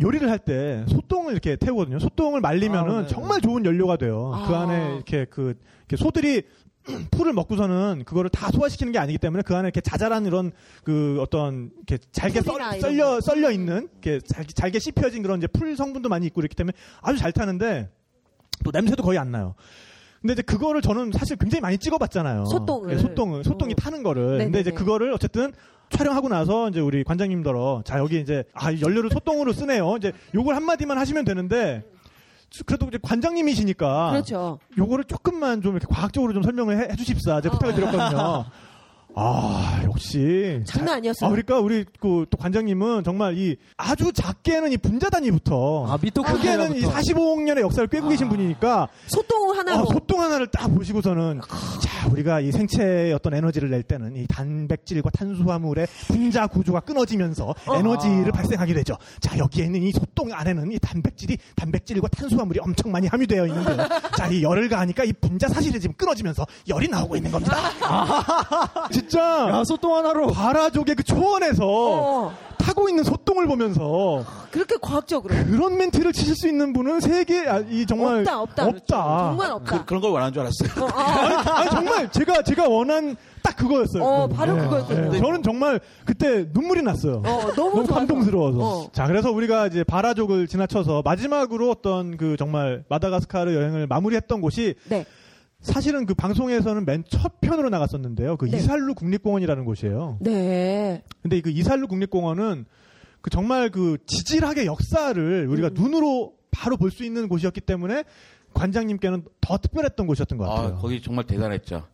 [0.00, 1.98] 요리를 할 때 소똥을 이렇게 태우거든요.
[1.98, 3.06] 소똥을 말리면은 아, 네.
[3.08, 4.32] 정말 좋은 연료가 돼요.
[4.46, 4.62] 그 아.
[4.62, 5.54] 안에 이렇게 그,
[5.88, 6.42] 이렇게 소들이
[7.12, 10.50] 풀을 먹고서는 그거를 다 소화시키는 게 아니기 때문에 그 안에 이렇게 자잘한 이런
[10.82, 13.20] 그 어떤 이렇게 잘게 썰, 썰려 거.
[13.20, 16.72] 썰려 있는 이렇게 잘, 잘게 씹혀진 그런 이제 풀 성분도 많이 있고 이렇기 때문에
[17.02, 17.90] 아주 잘 타는데
[18.64, 19.54] 또 냄새도 거의 안 나요.
[20.22, 22.46] 근데 이제 그거를 저는 사실 굉장히 많이 찍어봤잖아요.
[22.46, 22.92] 소똥을.
[22.94, 23.76] 예, 소똥을 소똥이 어.
[23.76, 24.22] 타는 거를.
[24.24, 24.44] 네네네.
[24.44, 25.52] 근데 이제 그거를 어쨌든
[25.90, 29.96] 촬영하고 나서 이제 우리 관장님더러 자 여기 이제 아 연료를 소똥으로 쓰네요.
[29.98, 31.82] 이제 요걸 한 마디만 하시면 되는데
[32.66, 34.58] 그래도 이제 관장님이시니까 그렇죠.
[34.78, 37.40] 요거를 조금만 좀 이렇게 과학적으로 좀 설명을 해, 해 주십사.
[37.40, 38.44] 제가 부탁을 드렸거든요.
[39.16, 41.28] 아 역시 장난 아니었어요.
[41.28, 46.02] 아, 그러니까 우리 그 또 관장님은 정말 이 아주 작게는 이 분자 단위부터 아, 크게는
[46.02, 46.90] 이 미토콘드리아부터.
[47.00, 49.82] 45억 년의 역사를 꿰고 계신 분이니까 소똥 하나로.
[49.82, 51.40] 어, 소똥 하나를 딱 보시고서는
[51.80, 58.32] 자 우리가 이 생체의 어떤 에너지를 낼 때는 이 단백질과 탄수화물의 분자 구조가 끊어지면서 에너지를
[58.32, 58.96] 발생하게 되죠.
[59.20, 63.76] 자 여기에 있는 이 소똥 안에는 이 단백질이 단백질과 탄수화물이 엄청 많이 함유되어 있는데
[64.16, 67.56] 자이 열을 가하니까 이 분자 사실이 지금 끊어지면서 열이 나오고 있는 겁니다.
[69.10, 70.28] 진짜 야, 소똥 하나로.
[70.28, 72.32] 바라족의 그 초원에서 어.
[72.58, 75.34] 타고 있는 소똥을 보면서 그렇게 과학적으로.
[75.46, 78.66] 그런 멘트를 치실 수 있는 분은 세계 아, 이 정말 없다, 없다.
[78.66, 79.18] 없다.
[79.30, 79.84] 정말 없다.
[79.84, 80.84] 그, 런걸 원하는 줄 알았어요.
[80.84, 84.02] 어, 아, 아니, 아니, 정말 제가 제가 원한 딱 그거였어요.
[84.04, 85.18] 어, 바로 그거였거든요.
[85.18, 87.22] 저는 정말 그때 눈물이 났어요.
[87.26, 87.86] 어, 너무 너무.
[87.86, 88.58] 감동스러워서.
[88.60, 88.88] 어.
[88.92, 95.06] 자, 그래서 우리가 이제 바라족을 지나쳐서 마지막으로 어떤 그 정말 마다가스카르 여행을 마무리했던 곳이 네.
[95.60, 98.36] 사실은 그 방송에서는 맨 첫 편으로 나갔었는데요.
[98.36, 98.56] 그 네.
[98.58, 100.18] 이살루 국립공원이라는 곳이에요.
[100.20, 101.02] 네.
[101.22, 102.64] 근데 그 이살루 국립공원은
[103.20, 105.74] 그 정말 그 지질학의 역사를 우리가 음.
[105.74, 108.04] 눈으로 바로 볼 수 있는 곳이었기 때문에
[108.54, 110.68] 관장님께는 더 특별했던 곳이었던 것 같아요.
[110.68, 111.86] 아, 거기 정말 대단했죠.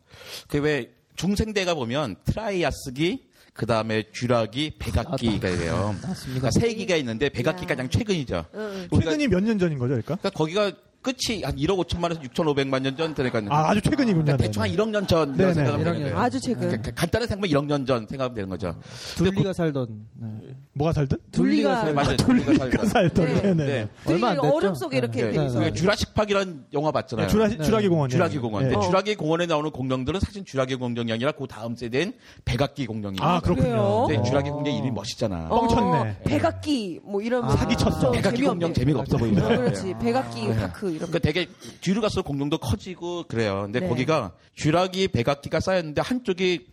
[0.47, 5.95] 그 왜 중생대가 보면 트라이아스기, 그 다음에 쥐라기, 백악기가 돼요.
[6.01, 6.49] 맞습니다.
[6.49, 7.67] 그러니까 세 기가 있는데 백악기 야.
[7.67, 8.45] 가장 최근이죠.
[8.53, 8.87] 응.
[8.93, 10.15] 최근이 몇 년 전인 거죠, 그러니까?
[10.15, 10.71] 그러니까 거기가
[11.07, 14.23] 끝이 한 1억 5천만에서 6,500만 년 전 되니까 아, 아주 최근이군요.
[14.25, 14.83] 그러니까 대충 한 네네.
[14.83, 16.09] 1억 년 전 네네, 생각하면 1억 되는 년.
[16.11, 16.19] 거예요.
[16.19, 16.61] 아주 최근.
[16.67, 18.75] 그러니까 간단하게 생각하면 1억 년 전 생각하면 되는 거죠.
[19.15, 19.87] 둘리가 살던.
[20.15, 20.27] 네.
[20.73, 21.17] 뭐가 살든?
[21.31, 22.17] 둘리가 네, 맞아요.
[22.17, 22.85] 돌리가 살던.
[22.87, 23.25] 살던.
[23.25, 23.41] 네.
[23.41, 23.65] 네네.
[23.65, 23.87] 네.
[24.05, 24.55] 얼마 안 됐죠?
[24.55, 25.31] 얼음 속에 이렇게 네.
[25.31, 25.45] 돼 네.
[25.45, 25.59] 있어.
[25.59, 27.27] 그 주라식 파크라는 영화 봤잖아요.
[27.29, 27.57] 주라, 네.
[27.63, 28.09] 주라기 공원.
[28.09, 28.67] 주라기 공원.
[28.67, 28.75] 네.
[28.75, 28.81] 어.
[28.81, 32.13] 주라기 공원에 나오는 공룡들은 사실 주라기 공룡이 아니라 그 다음 세대인
[32.45, 33.21] 백악기 공룡이에요.
[33.21, 33.75] 아, 그렇군요.
[33.79, 34.23] 어.
[34.23, 35.47] 주라기 공룡 이름이 멋있잖아.
[35.49, 36.19] 어, 뻥쳤네.
[36.25, 37.99] 백악기 뭐 이런 아, 사기쳤어.
[37.99, 38.43] 좀 백악기.
[38.43, 39.47] 공룡 재미가 없어 어, 보인다.
[39.47, 39.93] 그렇지.
[40.01, 40.55] 백악기 네.
[40.57, 41.47] 파크 이런 그러니까 되게
[41.81, 43.61] 뒤로 갈수록 공룡도 커지고 그래요.
[43.63, 43.87] 근데 네.
[43.87, 46.67] 거기가 쥐라기, 백악기가 쌓였는데 한쪽이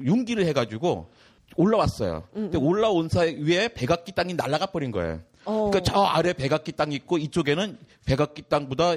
[0.00, 1.10] 융기를 해가지고
[1.56, 2.24] 올라왔어요.
[2.36, 5.20] 음, 근데 올라온 사이 위에 백악기 땅이 날아가 버린 거예요.
[5.44, 5.70] 어.
[5.70, 8.96] 그러니까 저 아래 백악기 땅이 있고 이쪽에는 백악기 땅보다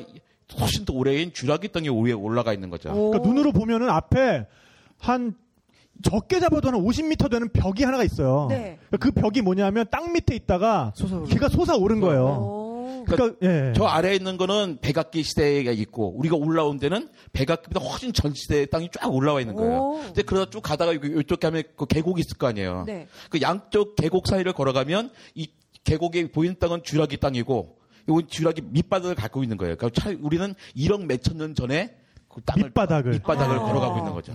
[0.60, 2.90] 훨씬 더 오래인 쥐라기 땅이 위에 올라가 있는 거죠.
[2.92, 3.12] 오.
[3.12, 4.46] 그러니까 눈으로 보면은 앞에
[5.00, 5.36] 한
[6.04, 8.48] 적게 잡아도 한 50m 되는 벽이 하나가 있어요.
[8.50, 8.80] 네.
[9.00, 12.26] 그 벽이 뭐냐면 땅 밑에 있다가 솟아오르는 걔가 솟아오른 거예요.
[12.26, 12.71] 오.
[13.06, 13.74] 그러니까 예.
[13.76, 18.90] 저 아래에 있는 거는 백악기 시대가 있고 우리가 올라온 데는 백악기보다 훨씬 전 시대의 땅이
[18.92, 19.80] 쫙 올라와 있는 거예요.
[19.80, 20.00] 오.
[20.02, 22.84] 근데 그러다 쭉 가다가 이쪽 하면 그 계곡이 있을 거 아니에요.
[22.88, 23.08] 네.
[23.30, 25.50] 그 양쪽 계곡 사이를 걸어가면 이
[25.84, 27.78] 계곡에 보이는 땅은 쥐라기 땅이고
[28.08, 29.76] 이건 쥐라기 밑바닥을 갖고 있는 거예요.
[29.76, 31.96] 그러니까 차- 우리는 1억 몇천 년 전에
[32.28, 33.12] 그 땅을 밑바닥을.
[33.12, 33.60] 밑바닥을 아.
[33.64, 34.32] 걸어가고 있는 거죠.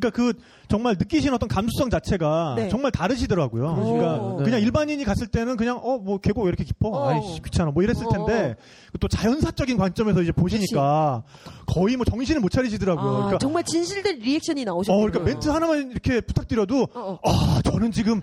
[0.00, 0.32] 그러니까 그
[0.68, 2.68] 정말 느끼시는 어떤 감수성 자체가 네.
[2.68, 3.74] 정말 다르시더라고요.
[3.74, 4.44] 그러니까 네.
[4.44, 6.88] 그냥 일반인이 갔을 때는 그냥 어 뭐 계곡 왜 이렇게 깊어?
[6.90, 7.08] 어.
[7.08, 7.72] 아이씨 귀찮아.
[7.72, 8.10] 뭐 이랬을 어.
[8.10, 8.54] 텐데
[9.00, 11.24] 또 자연사적인 관점에서 이제 보시니까
[11.66, 13.08] 거의 뭐 정신을 못 차리시더라고요.
[13.08, 15.10] 아, 그러니까 정말 진실된 리액션이 어 나오셨군요.
[15.10, 17.30] 그러니까 멘트 하나만 이렇게 부탁드려도 어, 어.
[17.30, 18.20] 아 저는 지금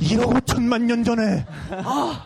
[0.00, 1.44] 1억 5천만 년 전에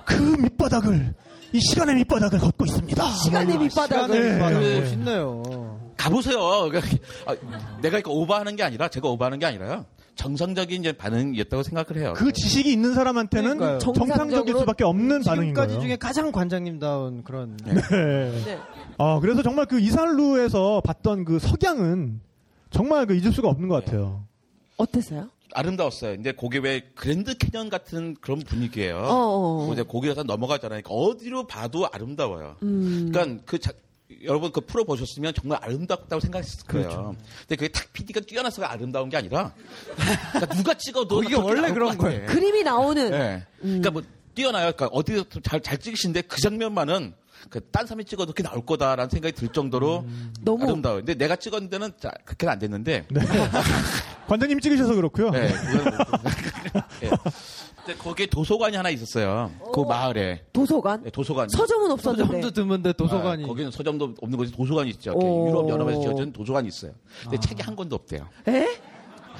[0.04, 1.14] 그 밑바닥을
[1.52, 3.10] 이 시간의 밑바닥을 걷고 있습니다.
[3.12, 4.20] 시간의 밑바닥을.
[4.20, 4.34] 네.
[4.34, 4.80] 시간을 네.
[4.80, 5.75] 멋있네요.
[5.96, 6.68] 가보세요.
[6.70, 6.80] 그러니까
[7.26, 7.36] 아,
[7.80, 9.84] 내가 이거 오버하는 게 아니라 제가 오버하는 게 아니라요.
[10.14, 12.14] 정상적인 이제 반응이었다고 생각을 해요.
[12.16, 13.78] 그 지식이 있는 사람한테는 그러니까요.
[13.78, 15.80] 정상적일 수밖에 없는 반응인 지금까지 거예요.
[15.82, 17.74] 중에 가장 관장님다운 그런 네.
[17.74, 18.58] 네.
[18.98, 22.20] 아, 그래서 정말 그 이산루에서 봤던 그 석양은
[22.70, 24.24] 정말 그 잊을 수가 없는 것 같아요.
[24.78, 25.28] 어땠어요?
[25.52, 26.16] 아름다웠어요.
[26.16, 28.96] 근데 거기 왜 그랜드 캐년 같은 그런 분위기예요.
[28.96, 29.72] 어, 어.
[29.72, 30.82] 이제 거기에서 넘어가잖아요.
[30.82, 32.56] 그러니까 어디로 봐도 아름다워요.
[32.62, 33.10] 음.
[33.12, 33.72] 그러니까 그 자-
[34.22, 36.88] 여러분 그 프로 보셨으면 정말 아름답다고 생각했을 거예요.
[36.88, 37.16] 그렇죠.
[37.40, 39.52] 근데 그게 탁 PD가 뛰어나서가 아름다운 게 아니라
[40.32, 41.98] 그러니까 누가 찍어도 그렇게 원래 그런.
[41.98, 42.26] 거예요.
[42.26, 43.10] 그림이 나오는.
[43.10, 43.44] 네.
[43.60, 44.02] 그러니까 뭐
[44.34, 44.70] 뛰어나요.
[44.72, 47.14] 그러니까 어디서 잘, 잘 찍으시는데 그 장면만은
[47.50, 50.04] 그딴 사람이 찍어도 그렇게 나올 거다라는 생각이 들 정도로
[50.42, 51.00] 너무- 아름다워요.
[51.00, 53.06] 근데 내가 찍었는 데는 자, 그렇게는 안 됐는데.
[53.10, 53.20] 네.
[54.28, 55.30] 관장님 찍으셔서 그렇고요.
[55.30, 55.48] 네.
[55.52, 57.10] 그건 뭐- 네.
[57.86, 59.52] 근데 거기에 도서관이 하나 있었어요.
[59.72, 60.42] 그 마을에.
[60.52, 61.04] 도서관?
[61.04, 61.48] 네, 도서관.
[61.48, 62.26] 서점은 없었는데.
[62.26, 65.12] 서점도 드문데 도서관이 아, 거기는 서점도 없는 곳이 도서관이 있죠.
[65.14, 65.48] 오.
[65.48, 66.90] 유럽 연합에서 지어진 도서관이 있어요.
[67.22, 68.26] 근데 책이 한 권도 없대요.
[68.48, 68.52] 에?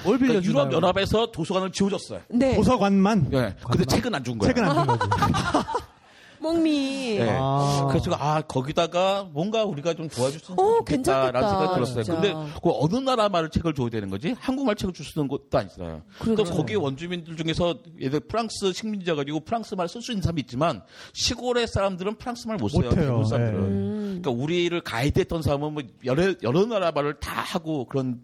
[0.05, 0.61] 뭘 그러니까 빌려주나요?
[0.67, 2.21] 유럽 연합에서 도서관을 지어줬어요.
[2.29, 2.55] 네.
[2.55, 3.53] 도서관만 네.
[3.69, 4.53] 근데 책은 안 준 거예요.
[4.53, 5.09] 책은 안 준 거지.
[6.39, 7.17] 몽미.
[7.19, 7.37] 네.
[7.39, 7.87] 아.
[7.89, 12.03] 그래서 아 거기다가 뭔가 우리가 좀 도와줄 수 있으면 어, 좋겠다라는 괜찮겠다, 생각이 들었어요.
[12.03, 12.21] 진짜.
[12.21, 14.35] 근데 그 어느 나라 말을 책을 줘야 되는 거지?
[14.39, 16.01] 한국말 책을 줄수 있는 것도 아니잖아요.
[16.19, 16.55] 또 그러네요.
[16.55, 20.81] 거기 원주민들 중에서 예를 프랑스 식민지자 가지고 프랑스 말을 쓸수 있는 사람이 있지만
[21.13, 22.83] 시골의 사람들은 프랑스 말 못 써요.
[22.85, 23.01] 못해요.
[23.01, 23.61] 대부분 사람들은.
[23.61, 23.67] 네.
[23.67, 24.21] 음.
[24.21, 28.21] 그러니까 우리를 가이드했던 사람은 뭐 여러 여러 나라 말을 다 하고 그런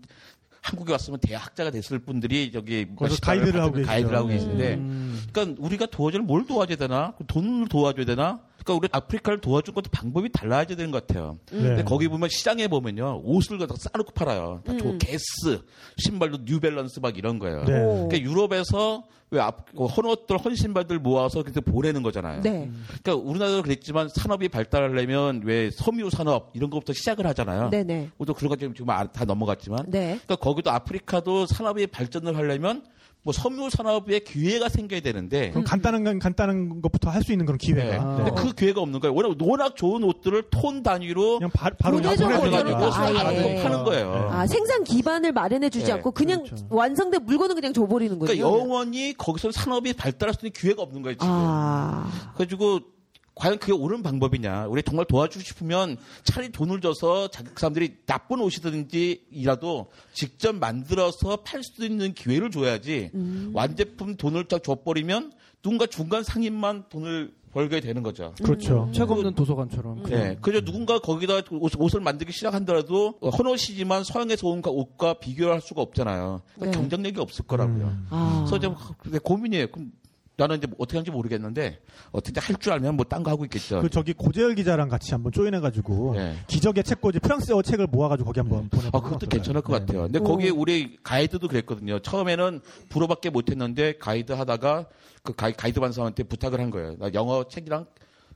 [0.64, 4.27] 한국에 왔으면 대학자가 됐을 분들이 저기 거기서 시간을 가이드를 하고 가이드를 하고.
[4.30, 5.22] 계신데 음.
[5.31, 7.14] 그러니까 우리가 도와줄 뭘 도와줘야 되나?
[7.27, 8.40] 돈을 도와줘야 되나?
[8.64, 11.38] 그러니까 우리 아프리카를 도와줄 것도 방법이 달라야 되는 것 같아요.
[11.49, 11.84] 근데 네.
[11.84, 14.61] 거기 보면 시장에 보면요 옷을 갖다 싸놓고 팔아요.
[14.65, 14.98] 다 조- 음.
[14.99, 15.61] 게스,
[15.98, 17.64] 신발도 뉴밸런스 막 이런 거예요.
[17.65, 17.84] 네.
[17.84, 18.07] 오.
[18.07, 22.41] 그러니까 유럽에서 왜 앞, 그 헌옷들, 헌 신발들 모아서 그렇게 보내는 거잖아요.
[22.41, 22.69] 네.
[23.02, 27.69] 그러니까 우리나라도 그랬지만 산업이 발달하려면 왜 섬유 산업 이런 것부터 시작을 하잖아요.
[27.72, 28.11] 네네.
[28.19, 29.85] 우리도 그런 거 지금 지금 아- 다 넘어갔지만.
[29.88, 30.19] 네.
[30.23, 32.84] 그러니까 거기도 아프리카도 산업이 발전을 하려면
[33.24, 37.58] 뭐 섬유 산업에 기회가 생겨야 되는데 그럼 간단한 건 간단한 것부터 할 수 있는 그런
[37.58, 37.68] 네.
[37.68, 38.16] 기회가.
[38.18, 39.16] 근데 그 기회가 없는 거예요.
[39.16, 43.56] 워낙, 워낙 좋은 옷들을 톤 단위로 그냥 바, 바로 보내가지고 아예.
[43.56, 44.28] 고 파는 거예요.
[44.30, 46.68] 아, 생산 기반을 마련해 주지 네, 않고 그냥 그렇죠.
[46.70, 48.34] 완성된 물건은 그냥 줘버리는 거죠.
[48.34, 51.28] 그러니까 영원히 거기서 산업이 발달할 수 있는 기회가 없는 거예요, 지금.
[51.32, 52.12] 아.
[52.36, 52.82] 그래가지고
[53.35, 54.68] 과연 그게 옳은 방법이냐.
[54.68, 61.85] 우리 정말 도와주고 싶으면 차라리 돈을 줘서 자기 사람들이 나쁜 옷이든지라도 직접 만들어서 팔 수
[61.85, 63.51] 있는 기회를 줘야지 음.
[63.53, 65.31] 완제품 돈을 쫙 줘버리면
[65.61, 68.34] 누군가 중간 상인만 돈을 벌게 되는 거죠.
[68.43, 68.89] 그렇죠.
[68.93, 70.03] 책 없는 도서관처럼.
[70.03, 70.38] 네.
[70.41, 76.41] 그래서 누군가 거기다 옷, 을 만들기 시작한다라도 헌옷이지만 서양에서 온 옷과 비교할 수가 없잖아요.
[76.55, 76.81] 그러니까 네.
[76.81, 77.85] 경쟁력이 없을 거라고요.
[77.85, 78.07] 음.
[78.10, 78.45] 아.
[78.47, 79.68] 그래서 좀 근데 고민이에요.
[79.68, 79.91] 그럼
[80.35, 81.80] 나는 이제 뭐 어떻게 하는지 모르겠는데
[82.11, 83.81] 어떻게 할 줄 알면 뭐 딴 거 하고 있겠죠.
[83.81, 86.35] 그 저기 고재열 기자랑 같이 한번 조인해가지고 네.
[86.47, 88.88] 기적의 책꽂이 프랑스어 책을 모아가지고 거기 한번 보내.
[88.93, 90.03] 아, 그것도 괜찮을 것 같아요.
[90.03, 90.23] 근데 오.
[90.23, 91.99] 거기 우리 가이드도 그랬거든요.
[91.99, 94.88] 처음에는 불어밖에 못했는데 가이드 하다가
[95.22, 96.95] 그 가이, 가이드 반사한테 부탁을 한 거예요.
[96.97, 97.85] 나 영어 책이랑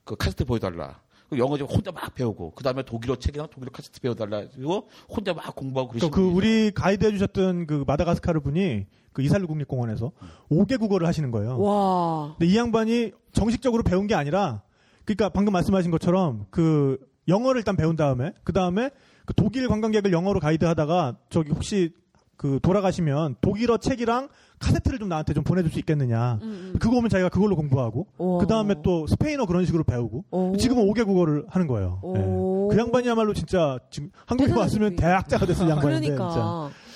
[0.04, 1.00] 그 카세트 보여달라.
[1.30, 4.44] 그 영어 좀 혼자 막 배우고 그 다음에 독일어 책이랑 독일어 카세트 배워달라.
[4.56, 8.86] 그리고 혼자 막 공부하고 그러시는 그, 그 우리 가이드 해주셨던 그 마다가스카르 분이
[9.18, 10.12] 그 이살루 국립공원에서
[10.52, 11.60] 5개 국어를 하시는 거예요.
[11.60, 12.36] 와.
[12.38, 14.62] 근데 이 양반이 정식적으로 배운 게 아니라
[15.06, 18.92] 그러니까 방금 말씀하신 것처럼 그 영어를 일단 배운 다음에 그 다음에
[19.26, 21.94] 그 독일 관광객을 영어로 가이드하다가 저기 혹시
[22.36, 24.30] 그 돌아가시면 독일어 책이랑
[24.60, 26.38] 카세트를 좀 나한테 좀 보내줄 수 있겠느냐.
[26.44, 28.38] 음, 그거 오면 자기가 그걸로 공부하고 오.
[28.38, 30.56] 그 다음에 또 스페인어 그런 식으로 배우고 오.
[30.58, 32.00] 지금은 5개 국어를 하는 거예요.
[32.04, 32.16] 오.
[32.16, 32.76] 예.
[32.76, 34.96] 그 양반이야말로 진짜 지금 한국에 왔으면.
[34.96, 36.16] 대학자가 됐을 양반인데 진짜.
[36.16, 36.28] 그러니까.
[36.28, 36.87] 네, 진짜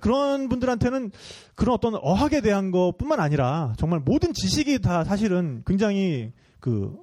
[0.00, 1.10] 그런 분들한테는
[1.54, 6.96] 그런 어떤 어학에 대한 것뿐만 아니라 정말 모든 지식이 다 사실은 굉장히 그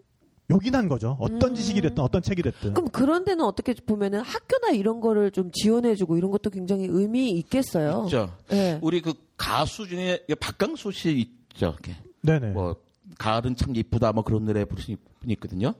[0.49, 1.17] 요긴한 거죠.
[1.19, 1.55] 어떤 음.
[1.55, 2.73] 지식이 됐든 어떤 책이 됐든.
[2.73, 8.03] 그럼 그런 데는 어떻게 보면은 학교나 이런 거를 좀 지원해주고 이런 것도 굉장히 의미 있겠어요.
[8.05, 8.33] 있죠.
[8.49, 8.79] 네.
[8.81, 11.11] 우리 그 가수 중에 박강수 씨
[11.51, 11.73] 있죠.
[11.73, 12.51] 이렇게 네네.
[12.51, 12.77] 뭐
[13.17, 15.73] 가을은 참 예쁘다 뭐 그런 노래 부르신 분이 있거든요.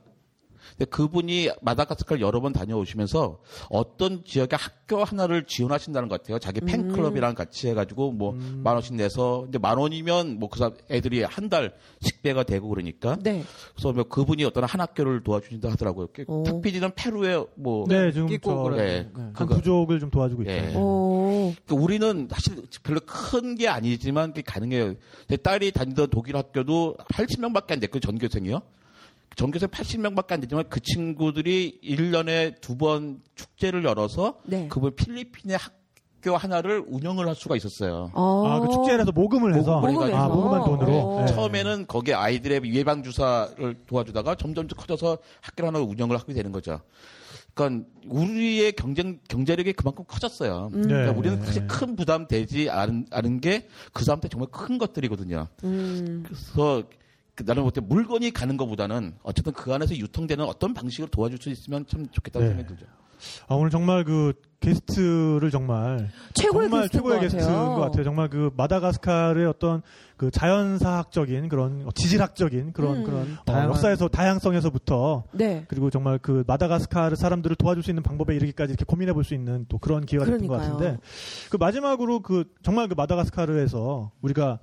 [0.72, 3.40] 근데 그분이 마다가스카를 여러 번 다녀오시면서
[3.70, 6.40] 어떤 지역의 학교 하나를 지원하신다는 것 같아요.
[6.40, 8.34] 자기 팬클럽이랑 같이 해가지고 뭐
[8.64, 13.16] 만 원씩 내서 근데 만 원이면 뭐 그 사람 애들이 한 달 식배가 되고 그러니까
[13.24, 13.42] 네.
[13.74, 16.08] 그래서 뭐 그분이 어떤 한 학교를 도와주신다 하더라고요.
[16.28, 16.44] 오.
[16.44, 18.78] 탁피디는 페루에 뭐 네, 지금 끼고 저 그래요.
[18.78, 19.10] 네.
[19.16, 19.32] 네.
[19.34, 20.52] 한 부족을 좀 도와주고 있죠.
[20.52, 20.74] 예.
[20.76, 21.54] 오.
[21.66, 24.96] 그 우리는 사실 별로 큰 게 아니지만 그게 가능해요.
[25.30, 28.62] 제 딸이 다니던 독일 학교도 80명밖에 안 됐고 전교생이요.
[29.38, 34.68] 전교생 80명밖에 안 되지만 그 친구들이 1년에 두 번 축제를 열어서 네.
[34.68, 38.12] 그분 필리핀의 학교 하나를 운영을 할 수가 있었어요.
[38.14, 39.80] 아, 그 축제라서 모금을 해서.
[39.80, 40.16] 모금해서.
[40.16, 40.98] 아, 모금한 돈으로.
[40.98, 41.22] 어.
[41.22, 41.28] 네.
[41.34, 46.82] 처음에는 거기에 아이들의 예방 주사를 도와주다가 점점 커져서 학교 하나 운영을 하게 되는 거죠.
[47.54, 50.70] 그러니까 우리의 경쟁 경제력이 그만큼 커졌어요.
[50.74, 50.82] 음.
[50.84, 51.18] 그러니까 네.
[51.18, 55.48] 우리는 사실 큰 부담 되지 않은, 않은 게 그 사람한테 정말 큰 것들이거든요.
[55.64, 56.24] 음.
[56.26, 57.07] 그래서 그
[57.46, 62.08] 나는 볼때 물건이 가는 것보다는 어쨌든 그 안에서 유통되는 어떤 방식으로 도와줄 수 있으면 참
[62.12, 62.54] 좋겠다는 네.
[62.56, 62.92] 생각이 들죠.
[63.48, 67.70] 아, 오늘 정말 그 게스트를 정말 최고의 정말 게스트인 최고의 것 게스트인 같아요.
[67.76, 68.04] 것 같아요.
[68.04, 69.82] 정말 그 마다가스카르의 어떤
[70.18, 73.04] 그 자연사학적인 그런 지질학적인 그런 음.
[73.04, 75.66] 그런 어, 다양한- 역사에서 다양성에서부터 네.
[75.68, 79.66] 그리고 정말 그 마다가스카르 사람들을 도와줄 수 있는 방법에 이르기까지 이렇게 고민해 볼 수 있는
[79.68, 80.78] 또 그런 기회가 됐던 것 그러니까요.
[80.78, 81.02] 같은데
[81.50, 84.60] 그 마지막으로 그 정말 그 마다가스카르에서 우리가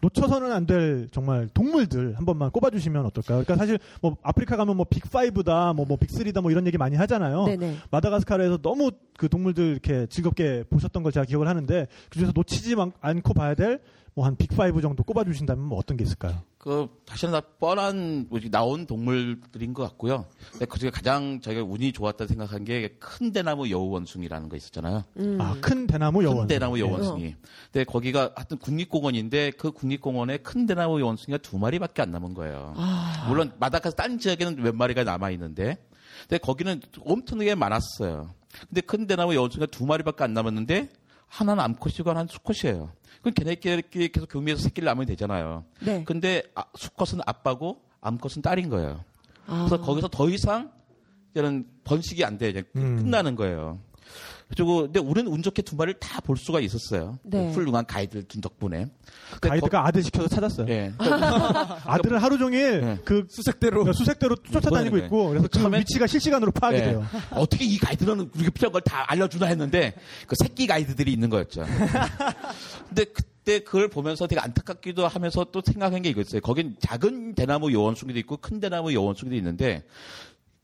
[0.00, 3.42] 놓쳐서는 안 될 정말 동물들 한 번만 꼽아주시면 어떨까요?
[3.44, 7.44] 그러니까 사실 뭐 아프리카 가면 뭐 빅5다, 뭐, 뭐 빅3다 뭐 이런 얘기 많이 하잖아요.
[7.44, 7.76] 네네.
[7.90, 13.32] 마다가스카르에서 너무 그 동물들 이렇게 즐겁게 보셨던 걸 제가 기억을 하는데 그중에서 놓치지 만- 않고
[13.34, 13.80] 봐야 될
[14.16, 16.42] 뭐 한 빅5 정도 꼽아주신다면 뭐 어떤 게 있을까요?
[16.56, 20.24] 그 사실은 다 뻔한 뭐지, 나온 동물들인 것 같고요.
[20.52, 25.04] 근데 그 중에 가장 저희가 운이 좋았다 생각한 게 큰 대나무 여우원숭이라는 거 있었잖아요.
[25.18, 25.38] 음.
[25.38, 26.38] 아, 큰 대나무 여원.
[26.38, 27.36] 큰 대나무 여원숭이.
[27.70, 32.72] 근데 거기가 하여튼 국립공원인데 그 국립공원에 큰 대나무 여원숭이가 두 마리밖에 안 남은 거예요.
[32.76, 33.26] 아.
[33.28, 35.76] 물론 마다가스 딴 지역에는 몇 마리가 남아 있는데,
[36.22, 38.30] 근데 거기는 엄청나게 많았어요.
[38.66, 40.88] 근데 큰 대나무 여원숭이가 두 마리밖에 안 남았는데
[41.28, 42.92] 하나는 암컷이고 하나는 수컷이에요.
[43.26, 45.64] 그럼 걔네끼리 계속 교미해서 새끼를 낳으면 되잖아요.
[45.80, 46.04] 네.
[46.04, 49.02] 근데 아, 수컷은 아빠고 암컷은 딸인 거예요.
[49.46, 49.66] 아.
[49.68, 50.70] 그래서 거기서 더 이상
[51.32, 52.50] 이제는 번식이 안 돼.
[52.50, 52.96] 이제 음.
[52.96, 53.80] 끝나는 거예요.
[54.48, 57.18] 그리고 근데 우리는 운 좋게 두 마리를 다 볼 수가 있었어요.
[57.24, 57.50] 네.
[57.52, 58.86] 훌륭한 가이드를 둔 덕분에.
[59.32, 60.66] 근데 가이드가 아들 시켜서 찾았어요.
[60.66, 60.92] 거- 예.
[60.98, 62.98] 그러니까 아들은 하루 종일 네.
[63.04, 65.04] 그 수색대로 수색대로 쫓아다니고 네.
[65.04, 66.82] 있고 그래서 그 처음엔- 위치가 실시간으로 파악이 예.
[66.84, 67.04] 돼요.
[67.32, 69.94] 어떻게 이 가이드는 우리가 필요한 걸 다 알려주나 했는데
[70.28, 71.64] 그 새끼 가이드들이 있는 거였죠.
[72.88, 76.40] 근데 그때 그걸 보면서 되게 안타깝기도 하면서 또 생각한 게 이거였어요.
[76.40, 79.84] 거긴 작은 대나무 요원숭이도 있고 큰 대나무 요원숭이도 있는데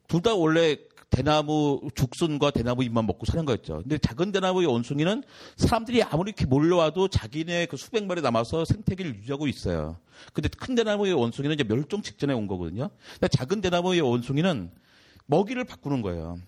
[0.08, 0.76] 둘 다 원래
[1.12, 3.82] 대나무 죽순과 대나무 잎만 먹고 사는 거였죠.
[3.82, 5.22] 근데 작은 대나무 원숭이는
[5.56, 9.98] 사람들이 아무리 이렇게 몰려와도 자기네 그 수백 마리 남아서 생태계를 유지하고 있어요.
[10.32, 12.88] 근데 큰 대나무의 원숭이는 이제 멸종 직전에 온 거거든요.
[13.12, 14.70] 근데 작은 대나무의 원숭이는
[15.26, 16.38] 먹이를 바꾸는 거예요.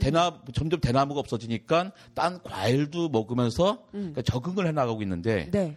[0.00, 5.76] 대나무 점점 대나무가 없어지니까 딴 과일도 먹으면서 그러니까 적응을 해 나가고 있는데 네.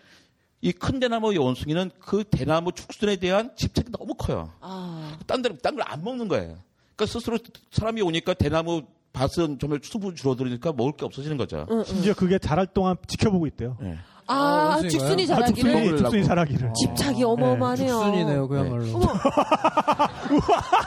[0.62, 4.52] 이큰 대나무의 원숭이는 그 대나무 축순에 대한 집착이 너무 커요.
[4.62, 5.20] 아.
[5.28, 6.58] 딴 데는 딴걸 안 먹는 거예요.
[6.98, 7.38] 그러니까 스스로
[7.72, 8.82] 사람이 오니까 대나무
[9.14, 11.66] 밭은 정말 수분 줄어들으니까 먹을 게 없어지는 거죠.
[11.70, 11.84] 응, 응.
[11.86, 13.78] 심지어 그게 자랄 동안 지켜보고 있대요.
[13.84, 13.98] 예.
[14.26, 14.82] 아, 아?
[14.82, 15.98] 죽순이 아, 자라기를 죽순이, 먹으려고.
[15.98, 16.74] 죽순이 자라기를.
[16.74, 17.88] 집착이 어마어마하네요.
[17.88, 18.96] 죽순이네요, 그야말로.
[18.96, 19.06] 어머.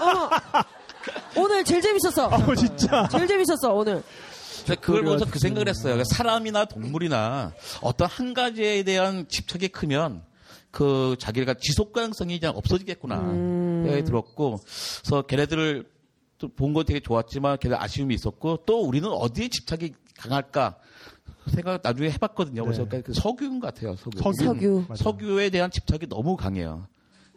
[0.00, 0.30] 어머.
[1.36, 2.26] 오늘 제일 재밌었어.
[2.26, 3.08] 어, 진짜.
[3.08, 4.02] 제일 재밌었어 오늘.
[4.80, 5.94] 그걸 보면서 그 생각을 했어요.
[5.94, 10.22] 그러니까 사람이나 동물이나 어떤 한 가지에 대한 집착이 크면
[10.70, 13.82] 그 자기가 지속 가능성이 그냥 없어지겠구나 음.
[13.84, 14.58] 생각이 들었고
[15.02, 15.99] 그래서 걔네들을 또
[16.48, 20.76] 본건 되게 좋았지만 걔네 아쉬움이 있었고 또 우리는 어디에 집착이 강할까
[21.48, 22.64] 생각 나중에 해봤거든요.
[22.64, 23.02] 그래서 네.
[23.02, 23.96] 그 석유인 것 같아요.
[23.96, 24.18] 석유.
[24.18, 24.44] 석유.
[24.44, 24.84] 석유.
[24.96, 26.86] 석유 에 대한 집착이 너무 강해요.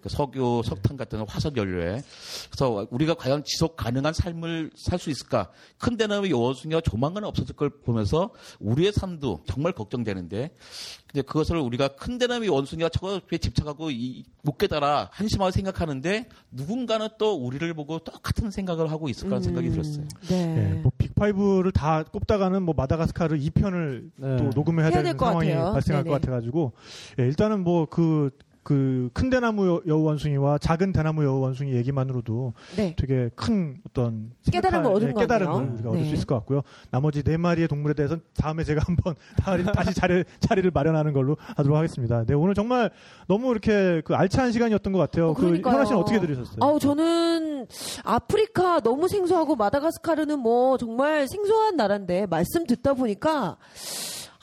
[0.03, 2.03] 그 석유, 석탄 같은 화석 연료에.
[2.49, 5.49] 그래서 우리가 과연 지속 가능한 삶을 살 수 있을까?
[5.77, 10.51] 큰 데는 요원숭이가 조만간 없어질 걸 보면서 우리의 삶도 정말 걱정되는데,
[11.07, 17.35] 근데 그것을 우리가 큰 데나미 원숭이가 저거에 집착하고 이, 못 깨달아 한심하게 생각하는데 누군가는 또
[17.35, 20.05] 우리를 보고 똑같은 생각을 하고 있을 거라는 생각이 들었어요.
[20.29, 20.57] 네.
[20.57, 24.37] 예, 뭐 빅5를 다 꼽다가는 뭐 마다가스카르 2편을 네.
[24.37, 25.71] 또 녹음해야 해야 되는 상황이 같아요.
[25.73, 26.13] 발생할 네네.
[26.13, 26.73] 것 같아가지고
[27.19, 28.31] 예, 일단은 뭐 그
[28.63, 32.95] 그 큰 대나무 여- 여우 원숭이와 작은 대나무 여우 원숭이 얘기만으로도 네.
[32.97, 35.71] 되게 큰 어떤 깨달음을 얻은 네, 것 깨달음을.
[35.73, 36.07] 우리가 얻을 네.
[36.09, 36.61] 수 있을 것 같고요.
[36.89, 39.15] 나머지 네 마리의 동물에 대해서는 다음에 제가 한번
[39.73, 42.23] 다시, 자리, 자리를 마련하는 걸로 하도록 하겠습니다.
[42.25, 42.89] 네, 오늘 정말
[43.27, 45.29] 너무 이렇게 그 알찬 시간이었던 것 같아요.
[45.29, 45.59] 어, 그.
[45.63, 46.57] 현아 씨는 어떻게 들으셨어요?
[46.61, 47.67] 아우 저는
[48.03, 53.57] 아프리카 너무 생소하고 마다가스카르는 뭐 정말 생소한 나라인데 말씀 듣다 보니까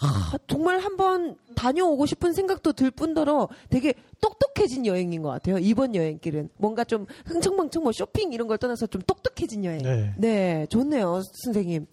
[0.00, 5.58] 아, 정말 한번 다녀오고 싶은 생각도 들 뿐더러 되게 똑똑해진 여행인 것 같아요.
[5.58, 9.82] 이번 여행길은 뭔가 좀 흥청망청 뭐 쇼핑 이런 걸 떠나서 좀 똑똑해진 여행.
[9.82, 10.12] 네.
[10.16, 11.86] 네, 좋네요, 선생님.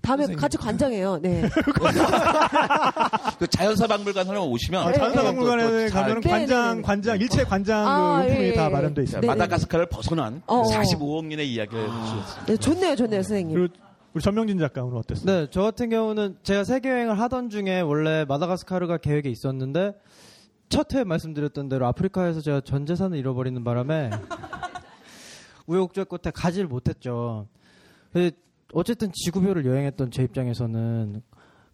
[0.00, 1.18] 다음에 같이 관장해요.
[1.22, 1.42] 네.
[3.38, 6.82] 그 자연사 박물관 하나 오시면 아, 자연사 박물관에 또 잘- 가면 네, 관장, 네, 네.
[6.82, 8.68] 관장, 일체 관장 아, 그 용품이 예, 다 예.
[8.68, 9.20] 마련돼 자, 있습니다.
[9.20, 9.26] 네, 네.
[9.28, 10.62] 마다가스카르를 벗어난 어, 어.
[10.64, 12.44] 45억 년의 이야기를 있습니다.
[12.46, 13.68] 네, 좋네요, 좋네요, 선생님.
[14.14, 15.24] 우리 전명진 작가 오늘 어땠어요?
[15.26, 19.94] 네, 저 같은 경우는 제가 세계 여행을 하던 중에 원래 마다가스카르가 계획에 있었는데
[20.68, 24.10] 첫 회 말씀드렸던 대로 아프리카에서 제가 전 재산을 잃어버리는 바람에
[25.66, 27.46] 우여곡절 끝에 가지를 못했죠.
[28.12, 28.32] 근데
[28.74, 31.22] 어쨌든 지구별을 여행했던 제 입장에서는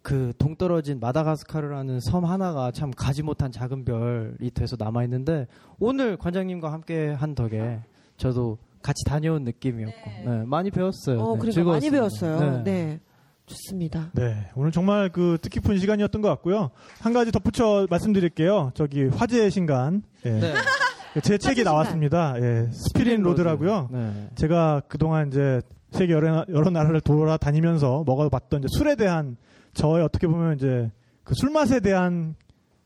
[0.01, 5.47] 그 동떨어진 마다가스카르라는 섬 하나가 참 가지 못한 작은 별이 돼서 남아 있는데
[5.77, 7.81] 오늘 관장님과 함께 한 덕에
[8.15, 11.19] 저도 같이 다녀온 느낌이었고 네, 많이 배웠어요.
[11.19, 11.91] 어, 네, 그러니까 많이 즐거웠습니다.
[11.97, 12.63] 배웠어요.
[12.63, 12.63] 네.
[12.63, 12.99] 네.
[13.45, 14.11] 좋습니다.
[14.13, 16.69] 네, 오늘 정말 그 뜻깊은 시간이었던 것 같고요.
[17.01, 18.71] 한 가지 덧붙여 말씀드릴게요.
[18.75, 20.03] 저기 화제의 신간.
[20.25, 20.29] 예.
[20.31, 20.53] 네.
[21.23, 21.63] 제 책이.
[21.63, 22.35] 나왔습니다.
[22.39, 23.89] 예, 스피린 로드라고요.
[23.91, 24.29] 네.
[24.35, 25.61] 제가 그동안 이제
[25.91, 29.35] 세계 여러, 나- 여러 나라를 돌아다니면서 먹어봤던 이제 술에 대한
[29.73, 30.91] 저의 어떻게 보면 이제
[31.23, 32.35] 그 술맛에 대한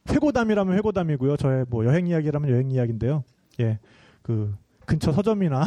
[0.10, 1.36] 회고담이라면 회고담이고요.
[1.36, 3.26] 저의 뭐 여행 이야기라면 여행 이야기인데요.
[3.60, 3.80] 예,
[4.22, 4.56] 그
[4.94, 5.65] 근처 서점이나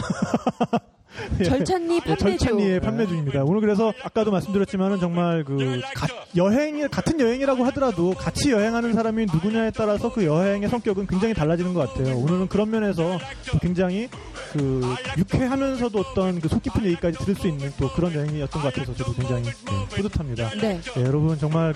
[0.74, 0.78] 예.
[1.44, 2.16] 절찬리 예, 판매주.
[2.38, 3.44] 절찬리에 판매 중입니다.
[3.44, 6.06] 오늘 그래서 아까도 말씀드렸지만은 정말 그 가-
[6.36, 11.88] 여행이 같은 여행이라고 하더라도 같이 여행하는 사람이 누구냐에 따라서 그 여행의 성격은 굉장히 달라지는 것
[11.92, 12.16] 같아요.
[12.16, 13.18] 오늘은 그런 면에서
[13.60, 14.08] 굉장히
[14.52, 18.94] 그 유쾌하면서도 어떤 그 속 깊은 얘기까지 들을 수 있는 또 그런 여행이었던 것 같아서
[18.94, 19.52] 저도 굉장히 네,
[19.96, 20.50] 뿌듯합니다.
[20.60, 20.80] 네.
[20.96, 21.72] 예, 여러분 정말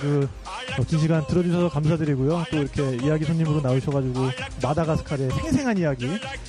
[0.76, 2.44] 그긴 시간 들어주셔서 감사드리고요.
[2.50, 4.28] 또 이렇게 이야기 손님으로 나오셔가지고
[4.62, 6.06] 마다가스카르의 생생한 이야기,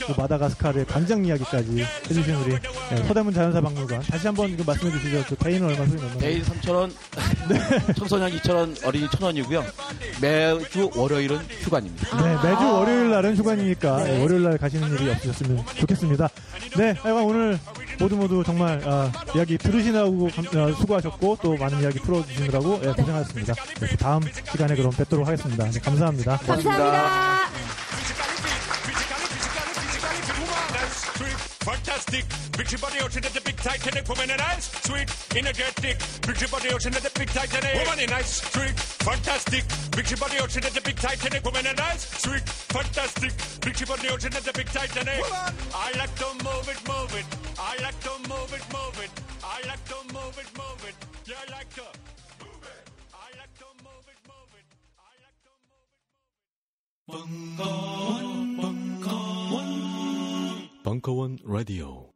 [0.08, 2.56] 또 마다가스카르의 관장 이야기까지 해주신 우리
[2.92, 5.24] 예, 서대문 자연사 박물관 다시 한번 이거 말씀해 주시죠.
[5.30, 6.18] 그 대인은 얼마 소리 넣나요?
[6.20, 6.92] 대인 3,000원,
[7.96, 9.64] 청소년 2,000원, 어린이 1,000원이고요.
[10.22, 12.22] 매주 월요일은 휴관입니다.
[12.22, 12.72] 네, 매주 아.
[12.74, 14.16] 월요일 날은 휴관이니까 네.
[14.18, 16.30] 예, 월요일 날 가시는 일이 없으셨으면 좋겠습니다.
[16.78, 17.60] 네, 하여간 오늘
[18.00, 23.54] 모두 모두 정말 아, 이야기 들으시느라고 감- 아, 수고하셨고 또 많은 이야기 풀어주시느라고 예, 고생하셨습니다.
[23.80, 24.22] 네, 다음
[24.52, 25.70] 시간에 그럼 뵙도록 하겠습니다.
[25.70, 26.38] 네, 감사합니다.
[26.38, 27.81] 감사합니다.
[31.62, 32.26] Fantastic,
[32.58, 34.08] bitchy body ocean at the big Titanic.
[34.10, 35.08] Woman and ice, sweet,
[35.38, 37.86] energetic, bitchy body ocean at the big Titanic.
[37.86, 38.74] Woman and ice, sweet,
[39.06, 39.64] fantastic,
[39.94, 41.46] bitchy body ocean at the big Titanic.
[41.46, 43.32] Woman and ice, sweet, fantastic,
[43.62, 45.22] bitchy body ocean at the big Titanic.
[45.76, 47.26] I like to move it, move it.
[47.60, 49.12] I like to move it, move it.
[49.46, 50.96] I like to move it, I like to move it.
[51.30, 51.86] Yeah, I like to
[52.42, 52.90] move it.
[59.78, 59.91] I
[60.84, 62.11] Bunkawan Radio.